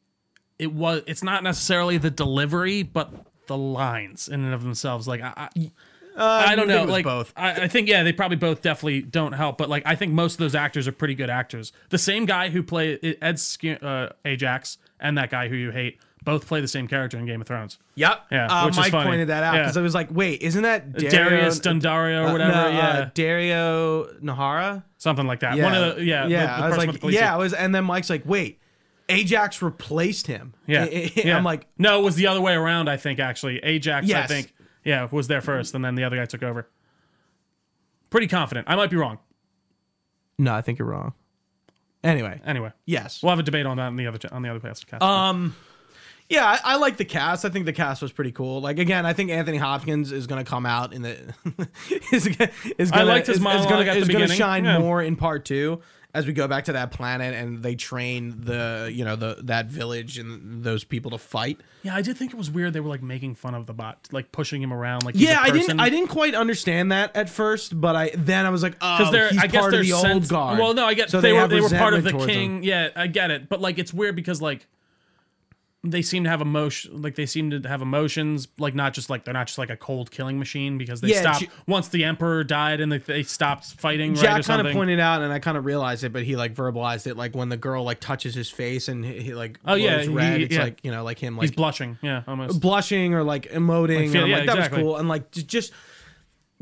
it 0.61 0.73
was 0.73 1.03
it's 1.09 1.25
not 1.25 1.43
necessarily 1.43 1.99
the 1.99 2.11
delivery 2.11 2.85
but 2.85 3.13
the 3.49 3.57
lines 3.57 4.29
in 4.29 4.45
and 4.45 4.55
of 4.55 4.63
themselves 4.63 5.09
like 5.09 5.21
i 5.21 5.33
i, 5.57 5.73
I 6.17 6.55
don't 6.57 6.71
Uh, 6.71 6.85
know 6.85 6.91
like 6.91 7.05
both. 7.05 7.33
I, 7.37 7.63
I 7.63 7.69
think 7.69 7.89
yeah 7.89 8.03
they 8.03 8.13
probably 8.13 8.37
both 8.37 8.63
definitely 8.63 9.03
don't 9.03 9.33
help 9.33 9.59
but 9.59 9.69
like 9.69 9.83
i 9.87 9.95
think 9.97 10.13
most 10.13 10.35
of 10.35 10.39
those 10.39 10.55
actors 10.55 10.87
are 10.87 10.93
pretty 10.93 11.15
good 11.15 11.29
actors 11.31 11.73
the 11.91 11.99
same 11.99 12.25
guy 12.25 12.51
who 12.51 12.63
played 12.63 13.17
ed 13.21 13.39
Sk- 13.41 13.83
uh, 13.83 14.11
ajax 14.25 14.79
and 15.01 15.19
that 15.19 15.31
guy 15.31 15.49
who 15.49 15.57
you 15.57 15.71
hate 15.73 15.99
both 16.23 16.47
play 16.47 16.61
the 16.61 16.69
same 16.69 16.87
character 16.89 17.19
in 17.19 17.27
game 17.27 17.41
of 17.41 17.47
thrones 17.47 17.79
Yep. 17.97 18.27
Yeah, 18.33 18.47
Uh, 18.47 18.65
which 18.67 18.75
is 18.79 18.79
Mike 18.79 18.93
pointed 18.93 19.29
that 19.29 19.43
out 19.45 19.55
Yeah. 19.57 19.63
because 19.63 19.77
I 19.77 19.83
was 19.83 19.95
like, 19.95 20.09
wait, 20.11 20.41
isn't 20.43 20.63
that 20.63 20.93
Dario, 20.95 21.11
darius 21.31 21.59
dundario 21.61 22.25
or 22.25 22.29
uh, 22.29 22.33
whatever 22.33 22.53
no, 22.53 22.67
uh, 22.67 22.71
yeah 22.71 23.11
Dario 23.13 24.05
Nahara? 24.23 24.85
something 24.99 25.27
like 25.27 25.41
that 25.41 25.57
Yeah. 25.57 25.65
one 25.65 25.75
of 25.75 25.97
the 25.97 26.05
yeah 26.05 26.27
yeah. 26.27 26.41
the, 26.41 26.47
the 26.47 26.65
I 26.65 26.69
was 26.69 26.79
like, 26.79 26.87
with 26.87 26.97
the 26.97 27.01
police 27.01 27.17
yeah. 27.17 27.35
I 27.35 27.37
was, 27.37 27.53
and 27.53 27.75
then 27.75 27.85
Mike's 27.85 28.09
like, 28.09 28.23
wait, 28.25 28.59
Ajax 29.09 29.61
replaced 29.63 30.27
him. 30.29 30.55
Yeah. 30.67 30.85
I- 30.85 30.87
I- 30.87 31.13
yeah. 31.17 31.37
I'm 31.37 31.45
like, 31.45 31.67
no, 31.77 32.01
it 32.01 32.05
was 32.05 32.15
the 32.17 32.27
other 32.27 32.41
way 32.41 32.55
around. 32.55 32.89
I 32.89 32.97
think 32.97 33.19
actually, 33.19 33.59
Ajax. 33.59 34.07
I 34.07 34.09
Yes. 34.09 34.29
think, 34.29 34.55
yeah, 34.85 35.09
was 35.11 35.29
there 35.29 35.41
first, 35.41 35.75
and 35.75 35.85
then 35.85 35.95
the 35.95 36.05
other 36.05 36.17
guy 36.17 36.25
took 36.27 36.43
over. 36.43 36.69
Pretty 38.11 38.27
confident. 38.29 38.67
I 38.69 38.77
might 38.77 38.91
be 38.91 38.97
wrong. 38.97 39.19
no, 40.39 40.55
I 40.55 40.61
think 40.61 40.79
you're 40.79 40.89
wrong. 40.89 41.13
Anyway, 42.03 42.41
Anyway, 42.45 42.71
yes. 42.85 43.23
we'll 43.23 43.31
have 43.31 43.39
a 43.39 43.43
debate 43.43 43.65
on 43.67 43.79
that 43.79 43.87
on 43.87 43.97
the 43.97 44.07
other 44.07 44.19
on 44.31 44.43
the 44.43 44.51
other 44.51 44.61
podcast. 44.61 45.01
Um, 45.03 45.57
yeah, 46.29 46.45
I, 46.45 46.75
I 46.75 46.77
like 46.77 46.97
the 46.99 47.05
cast. 47.05 47.45
I 47.45 47.49
think 47.49 47.65
the 47.65 47.73
cast 47.73 48.03
was 48.03 48.13
pretty 48.13 48.31
cool. 48.33 48.61
Like 48.61 48.79
again, 48.79 49.07
I 49.07 49.15
think 49.15 49.31
Anthony 49.31 49.57
Hopkins 49.57 50.13
is 50.13 50.27
going 50.27 50.45
to 50.45 50.49
come 50.49 50.67
out 50.67 50.93
in 50.93 51.01
the 51.03 51.17
is, 52.13 52.29
gonna- 52.29 52.51
I 52.93 53.03
liked 53.05 53.27
his 53.29 53.37
is, 53.37 53.41
is 53.41 53.43
monologue 53.43 53.69
gonna, 53.71 53.85
at 53.87 53.95
the 53.95 54.01
is 54.01 54.09
gonna 54.09 54.19
beginning. 54.21 54.37
shine 54.37 54.65
Yeah. 54.65 54.79
more 54.79 55.03
in 55.03 55.17
part 55.17 55.45
two 55.47 55.81
as 56.15 56.27
we 56.27 56.33
go 56.33 56.47
back 56.49 56.65
to 56.67 56.73
that 56.73 56.93
planet 56.93 57.35
and 57.35 57.63
they 57.63 57.75
train 57.75 58.37
the 58.45 58.89
you 58.95 59.05
know 59.05 59.17
the 59.17 59.39
that 59.43 59.67
village 59.67 60.17
and 60.19 60.63
those 60.63 60.85
people 60.85 61.11
to 61.11 61.19
fight. 61.19 61.61
yeah, 61.83 61.95
I 61.95 62.01
did 62.03 62.17
think 62.17 62.33
it 62.33 62.37
was 62.37 62.51
weird. 62.51 62.73
They 62.73 62.81
were 62.81 62.89
like 62.89 63.03
making 63.03 63.35
fun 63.35 63.55
of 63.55 63.67
the 63.67 63.75
bot, 63.75 64.09
like 64.13 64.31
pushing 64.33 64.63
him 64.63 64.73
around. 64.73 65.05
Like 65.05 65.17
Yeah, 65.19 65.41
I 65.43 65.51
didn't 65.51 65.81
I 65.81 65.89
didn't 65.91 66.09
quite 66.09 66.35
understand 66.35 66.93
that 66.93 67.15
at 67.17 67.29
first, 67.29 67.79
but 67.81 67.97
I 67.97 68.11
then 68.17 68.47
I 68.47 68.51
was 68.51 68.63
like, 68.63 68.77
oh, 68.81 68.99
because 68.99 69.13
they're 69.13 69.29
he's 69.31 69.43
I 69.43 69.47
guess 69.49 69.61
part 69.61 69.73
they're 69.73 69.81
of 69.81 69.87
the 69.87 69.93
old 69.93 70.03
sense- 70.03 70.29
guard. 70.31 70.59
Well, 70.59 70.73
no, 70.73 70.87
I 70.87 70.95
get 70.95 71.11
So 71.11 71.21
they, 71.21 71.33
were 71.33 71.49
they 71.49 71.61
were 71.61 71.69
part 71.69 71.95
of 71.95 72.05
the 72.05 72.13
king. 72.13 72.59
him. 72.59 72.63
Yeah, 72.63 72.91
I 72.95 73.09
get 73.09 73.31
it, 73.31 73.49
but 73.49 73.61
like 73.61 73.79
it's 73.79 73.93
weird 73.93 74.15
because 74.17 74.41
like 74.41 74.67
they 75.87 76.01
seem 76.01 76.25
to 76.25 76.31
have 76.31 76.41
emotion, 76.41 77.03
like 77.03 77.15
they 77.15 77.27
seem 77.27 77.51
to 77.51 77.69
have 77.69 77.83
emotions, 77.83 78.49
like 78.59 78.75
not 78.75 78.95
just 78.95 79.11
like 79.11 79.25
they're 79.25 79.35
not 79.35 79.47
just 79.49 79.59
like 79.59 79.69
a 79.69 79.77
cold 79.77 80.11
killing 80.11 80.39
machine 80.39 80.79
because 80.79 81.01
they 81.03 81.09
Yeah, 81.09 81.21
stopped 81.21 81.41
J- 81.41 81.49
once 81.67 81.89
the 81.89 82.05
emperor 82.05 82.43
died 82.43 82.81
and 82.81 82.91
they, 82.91 82.99
they 82.99 83.23
stopped 83.23 83.67
fighting. 83.79 84.15
right, 84.15 84.19
or 84.19 84.23
Jack 84.23 84.45
kind 84.45 84.67
of 84.67 84.73
pointed 84.73 84.99
out, 84.99 85.21
and 85.21 85.33
I 85.33 85.39
kind 85.41 85.57
of 85.59 85.65
realized 85.67 86.03
it, 86.03 86.13
but 86.13 86.23
he 86.23 86.37
like 86.37 86.55
verbalized 86.55 87.07
it, 87.07 87.17
like 87.17 87.35
when 87.37 87.51
the 87.51 87.57
girl 87.59 87.85
like 87.85 88.01
touches 88.01 88.35
his 88.35 88.49
face 88.51 88.89
and 88.89 89.05
he, 89.05 89.21
he 89.21 89.35
like 89.35 89.61
Oh, 89.67 89.75
yeah, 89.75 90.05
red. 90.09 90.39
he- 90.39 90.45
it's 90.45 90.55
yeah. 90.55 90.63
like 90.63 90.81
you 90.83 90.91
know, 90.91 91.05
like 91.05 91.19
him 91.19 91.37
like 91.37 91.45
He's 91.51 91.57
blushing. 91.57 91.99
Yeah, 92.01 92.23
almost. 92.27 92.61
blushing 92.61 93.13
or 93.13 93.23
like 93.23 93.51
emoting. 93.53 94.07
Like, 94.07 94.15
and 94.15 94.17
I'm 94.17 94.31
yeah, 94.31 94.37
like, 94.39 94.47
that 94.47 94.57
exactly. 94.57 94.83
was 94.83 94.87
cool. 94.93 94.97
And 94.97 95.09
like 95.09 95.31
just 95.33 95.73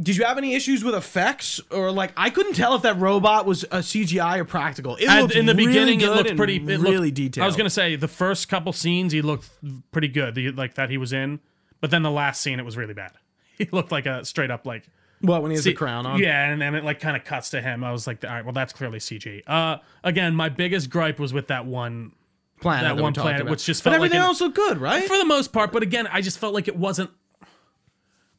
did 0.01 0.16
you 0.16 0.24
have 0.24 0.38
any 0.38 0.55
issues 0.55 0.82
with 0.82 0.95
effects 0.95 1.61
or 1.70 1.90
like 1.93 2.12
I 2.16 2.30
couldn't 2.30 2.55
tell 2.55 2.74
if 2.74 2.82
that 2.82 2.99
robot 2.99 3.47
was 3.47 3.64
a 3.64 3.78
CGI 3.78 4.38
or 4.38 4.45
practical? 4.45 4.97
It 4.97 5.09
At- 5.09 5.20
looked 5.22 5.34
in 5.36 5.47
the 5.47 5.55
really 5.55 5.66
beginning, 5.68 6.01
it 6.01 6.09
looked 6.11 6.36
pretty 6.36 6.57
it 6.57 6.64
looked- 6.64 6.82
really 6.90 7.11
detailed. 7.11 7.43
I 7.43 7.47
was 7.47 7.57
gonna 7.57 7.70
say 7.70 7.97
the 7.97 8.09
first 8.09 8.49
couple 8.49 8.72
scenes 8.72 9.12
he 9.12 9.22
looked 9.22 9.49
pretty 9.93 10.09
good, 10.09 10.34
the, 10.34 10.51
like 10.53 10.74
that 10.74 10.90
he 10.90 10.97
was 10.99 11.12
in, 11.12 11.40
but 11.80 11.90
then 11.90 12.03
the 12.03 12.11
last 12.11 12.40
scene 12.40 12.59
it 12.59 12.64
was 12.64 12.76
really 12.76 12.95
bad. 12.95 13.12
He 13.59 13.68
looked 13.70 13.93
like 13.93 14.07
a 14.07 14.24
straight 14.24 14.51
up 14.51 14.66
like 14.66 14.84
what 15.20 15.43
when 15.43 15.51
he 15.53 15.57
has 15.57 15.62
See, 15.64 15.70
the 15.70 15.76
crown 15.76 16.05
on. 16.07 16.18
Yeah, 16.18 16.51
and 16.51 16.61
then 16.61 16.74
it 16.74 16.82
like 16.84 16.99
kind 16.99 17.16
of 17.16 17.22
cuts 17.22 17.51
to 17.51 17.61
him. 17.61 17.84
I 17.84 17.93
was 17.93 18.07
like, 18.09 18.24
all 18.24 18.30
right, 18.30 18.45
well 18.45 18.55
that's 18.55 18.72
clearly 18.72 18.99
CG. 18.99 19.43
Uh, 19.47 19.76
again, 20.03 20.34
my 20.34 20.49
biggest 20.49 20.90
gripe 20.90 21.20
was 21.20 21.32
with 21.32 21.47
that 21.49 21.64
one 21.66 22.12
planet 22.61 22.84
that 22.88 22.97
we 22.97 23.03
one 23.03 23.12
planet, 23.12 23.49
which 23.49 23.64
just 23.64 23.84
but 23.84 23.90
felt 23.90 24.01
like 24.01 24.07
everything 24.09 24.20
an- 24.20 24.24
else 24.26 24.40
looked 24.40 24.57
good, 24.57 24.78
right? 24.78 25.05
for 25.07 25.16
the 25.18 25.24
most 25.26 25.53
part. 25.53 25.70
But 25.70 25.82
again, 25.84 26.09
I 26.09 26.22
just 26.22 26.38
felt 26.38 26.55
like 26.55 26.66
it 26.66 26.76
wasn't 26.76 27.11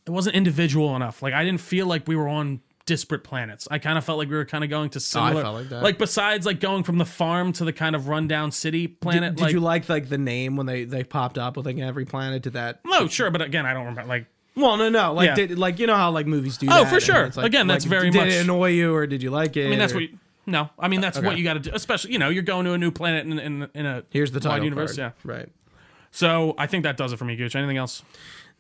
it 0.05 0.11
wasn't 0.11 0.35
individual 0.35 0.95
enough. 0.95 1.21
Like 1.21 1.33
I 1.33 1.43
didn't 1.43 1.61
feel 1.61 1.85
like 1.87 2.07
we 2.07 2.15
were 2.15 2.27
on 2.27 2.61
disparate 2.85 3.23
planets. 3.23 3.65
I 3.71 3.79
kind 3.79 3.97
of 3.97 4.03
felt 4.03 4.17
like 4.17 4.27
we 4.29 4.35
were 4.35 4.43
kind 4.45 4.63
of 4.63 4.69
going 4.69 4.89
to 4.89 4.99
similar. 4.99 5.39
I 5.39 5.43
felt 5.43 5.55
like 5.55 5.69
that. 5.69 5.83
Like 5.83 5.97
besides 5.97 6.45
like 6.45 6.59
going 6.59 6.83
from 6.83 6.97
the 6.97 7.05
farm 7.05 7.53
to 7.53 7.63
the 7.65 7.71
kind 7.71 7.95
of 7.95 8.09
rundown 8.09 8.51
city 8.51 8.87
planet. 8.87 9.21
did, 9.31 9.35
did 9.37 9.41
like, 9.43 9.53
you 9.53 9.59
like 9.61 9.87
like 9.89 10.09
the 10.09 10.17
name 10.17 10.57
when 10.57 10.65
they 10.65 10.83
they 10.83 11.03
popped 11.03 11.37
up 11.37 11.55
with 11.55 11.65
like 11.65 11.77
every 11.79 12.05
planet? 12.05 12.43
to 12.43 12.49
that? 12.51 12.81
no, 12.85 13.07
sure, 13.07 13.31
but 13.31 13.41
again, 13.41 13.65
I 13.65 13.73
don't 13.73 13.85
remember. 13.85 14.09
Like 14.09 14.25
Well, 14.55 14.75
no, 14.77 14.89
no. 14.89 15.13
Like, 15.13 15.27
Yeah. 15.27 15.35
did, 15.35 15.57
like 15.57 15.79
you 15.79 15.87
know 15.87 15.95
how 15.95 16.11
like 16.11 16.27
movies 16.27 16.57
do. 16.57 16.67
Oh, 16.69 16.83
that, 16.83 16.89
for 16.89 16.95
and 16.95 17.03
sure. 17.03 17.23
it's 17.25 17.37
like- 17.37 17.45
Again, 17.45 17.67
that's 17.67 17.85
like, 17.85 17.89
very 17.89 18.09
did 18.09 18.17
much- 18.19 18.27
it 18.33 18.41
annoy 18.43 18.71
you 18.71 18.93
or 18.93 19.07
did 19.07 19.23
you 19.23 19.31
like 19.31 19.55
it? 19.55 19.67
I 19.67 19.69
mean, 19.69 19.79
that's 19.79 19.93
or- 19.93 19.97
what. 19.97 20.03
You, 20.03 20.19
no, 20.45 20.69
I 20.77 20.89
mean 20.89 20.99
that's 20.99 21.17
Okay. 21.17 21.25
what 21.25 21.37
you 21.37 21.45
got 21.45 21.53
to 21.53 21.59
do. 21.61 21.71
Especially, 21.73 22.11
you 22.11 22.19
know, 22.19 22.27
you're 22.27 22.43
going 22.43 22.65
to 22.65 22.73
a 22.73 22.77
new 22.77 22.91
planet 22.91 23.25
in 23.25 23.39
in, 23.39 23.69
in 23.73 23.85
a 23.85 24.03
Here's 24.09 24.31
the 24.31 24.39
wide 24.39 24.55
title 24.55 24.65
universe. 24.65 24.97
card. 24.97 25.13
Yeah. 25.23 25.31
right. 25.31 25.49
So 26.11 26.53
I 26.57 26.67
think 26.67 26.83
that 26.83 26.97
does 26.97 27.13
it 27.13 27.17
for 27.17 27.23
me, 27.25 27.37
Gooch. 27.37 27.55
Anything 27.55 27.77
else? 27.77 28.03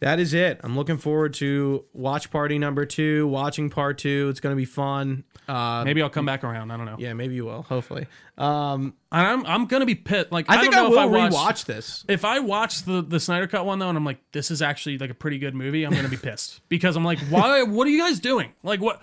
That 0.03 0.19
is 0.19 0.33
it. 0.33 0.59
I'm 0.63 0.75
looking 0.75 0.97
forward 0.97 1.33
to 1.35 1.85
watch 1.93 2.29
party 2.29 2.59
number 2.59 2.85
two, 2.85 3.25
watching 3.27 3.69
part 3.69 3.97
two. 3.97 4.27
It's 4.29 4.41
gonna 4.41 4.57
be 4.57 4.65
fun. 4.65 5.23
Uh, 5.47 5.83
Maybe 5.85 6.01
I'll 6.01 6.09
come 6.09 6.25
back 6.25 6.43
around. 6.43 6.71
I 6.71 6.77
don't 6.77 6.85
know. 6.85 6.97
yeah, 6.99 7.13
maybe 7.13 7.35
you 7.35 7.45
will. 7.45 7.63
Hopefully. 7.63 8.07
Um, 8.37 8.95
And 9.11 9.27
I'm 9.27 9.45
I'm 9.45 9.65
gonna 9.65 9.85
be 9.85 9.95
pit. 9.95 10.29
Like 10.31 10.45
I, 10.49 10.59
think 10.59 10.73
I, 10.73 10.77
don't 10.77 10.83
know 10.85 10.89
will 10.89 11.15
if 11.15 11.21
I 11.23 11.29
watched, 11.29 11.63
rewatch 11.63 11.65
this. 11.65 12.05
If 12.09 12.25
I 12.25 12.39
watch 12.39 12.83
the 12.83 13.01
the 13.01 13.19
Snyder 13.19 13.47
Cut 13.47 13.65
one 13.65 13.79
though, 13.79 13.89
and 13.89 13.97
I'm 13.97 14.03
like, 14.05 14.19
this 14.33 14.51
is 14.51 14.61
actually 14.61 14.97
like 14.97 15.09
a 15.09 15.13
pretty 15.15 15.39
good 15.39 15.55
movie, 15.55 15.85
I'm 15.85 15.93
gonna 15.93 16.09
be 16.09 16.17
pissed 16.29 16.67
because 16.67 16.95
I'm 16.97 17.05
like, 17.05 17.19
why? 17.29 17.63
What 17.63 17.87
are 17.87 17.91
you 17.91 17.99
guys 18.01 18.19
doing? 18.19 18.51
Like 18.61 18.81
what? 18.81 19.01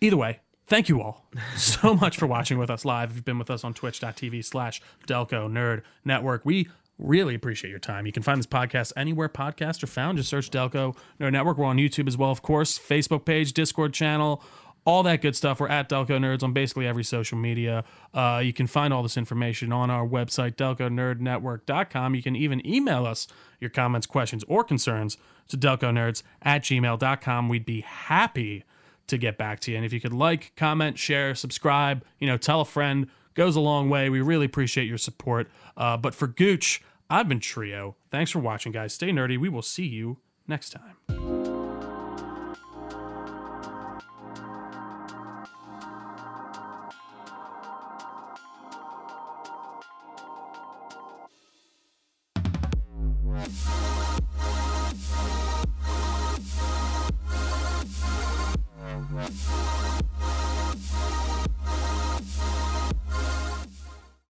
Either 0.00 0.16
way, 0.18 0.40
thank 0.66 0.88
you 0.90 1.00
all 1.00 1.26
so 1.56 1.94
much 1.94 2.18
for 2.18 2.26
watching 2.26 2.58
with 2.58 2.68
us 2.68 2.84
live. 2.84 3.10
If 3.10 3.16
you've 3.16 3.24
been 3.24 3.38
with 3.38 3.50
us 3.50 3.64
on 3.64 3.72
Twitch.tv 3.72 4.44
slash 4.44 4.82
Delco 5.06 5.50
Nerd 5.50 5.82
Network, 6.04 6.44
we 6.44 6.68
really 6.98 7.34
appreciate 7.34 7.70
your 7.70 7.78
time. 7.78 8.06
You 8.06 8.12
can 8.12 8.22
find 8.22 8.38
this 8.38 8.46
podcast 8.46 8.92
anywhere 8.96 9.28
podcasts 9.28 9.82
are 9.82 9.88
found. 9.88 10.18
Just 10.18 10.30
search 10.30 10.50
Delco 10.50 10.96
Nerd 11.20 11.32
Network. 11.32 11.58
We're 11.58 11.66
on 11.66 11.76
YouTube 11.76 12.08
as 12.08 12.16
well, 12.16 12.30
of 12.30 12.42
course. 12.42 12.78
Facebook 12.78 13.24
page, 13.24 13.52
Discord 13.52 13.92
channel 13.92 14.42
all 14.84 15.02
that 15.02 15.22
good 15.22 15.34
stuff. 15.34 15.60
We're 15.60 15.68
at 15.68 15.88
Delco 15.88 16.18
Nerds 16.18 16.42
on 16.42 16.52
basically 16.52 16.86
every 16.86 17.04
social 17.04 17.38
media. 17.38 17.84
Uh, 18.12 18.42
you 18.44 18.52
can 18.52 18.66
find 18.66 18.92
all 18.92 19.02
this 19.02 19.16
information 19.16 19.72
on 19.72 19.90
our 19.90 20.06
website, 20.06 20.56
delconerdnetwork.com. 20.56 22.14
You 22.14 22.22
can 22.22 22.36
even 22.36 22.66
email 22.66 23.06
us 23.06 23.26
your 23.60 23.70
comments, 23.70 24.06
questions, 24.06 24.44
or 24.44 24.62
concerns 24.62 25.16
to 25.48 25.56
delconerds 25.56 26.22
at 26.42 26.62
gmail.com. 26.62 27.48
We'd 27.48 27.64
be 27.64 27.80
happy 27.80 28.64
to 29.06 29.18
get 29.18 29.38
back 29.38 29.60
to 29.60 29.70
you. 29.70 29.76
And 29.76 29.86
if 29.86 29.92
you 29.92 30.00
could 30.00 30.12
like, 30.12 30.52
comment, 30.56 30.98
share, 30.98 31.34
subscribe, 31.34 32.04
you 32.18 32.26
know, 32.26 32.36
tell 32.36 32.60
a 32.60 32.64
friend, 32.64 33.08
goes 33.34 33.56
a 33.56 33.60
long 33.60 33.90
way. 33.90 34.08
We 34.08 34.20
really 34.20 34.46
appreciate 34.46 34.88
your 34.88 34.98
support. 34.98 35.50
Uh, 35.76 35.96
but 35.96 36.14
for 36.14 36.26
Gooch, 36.26 36.82
I've 37.10 37.28
been 37.28 37.40
Trio. 37.40 37.96
Thanks 38.10 38.30
for 38.30 38.38
watching, 38.38 38.72
guys. 38.72 38.94
Stay 38.94 39.10
nerdy. 39.10 39.38
We 39.38 39.48
will 39.48 39.62
see 39.62 39.86
you 39.86 40.18
next 40.46 40.70
time. 40.70 41.43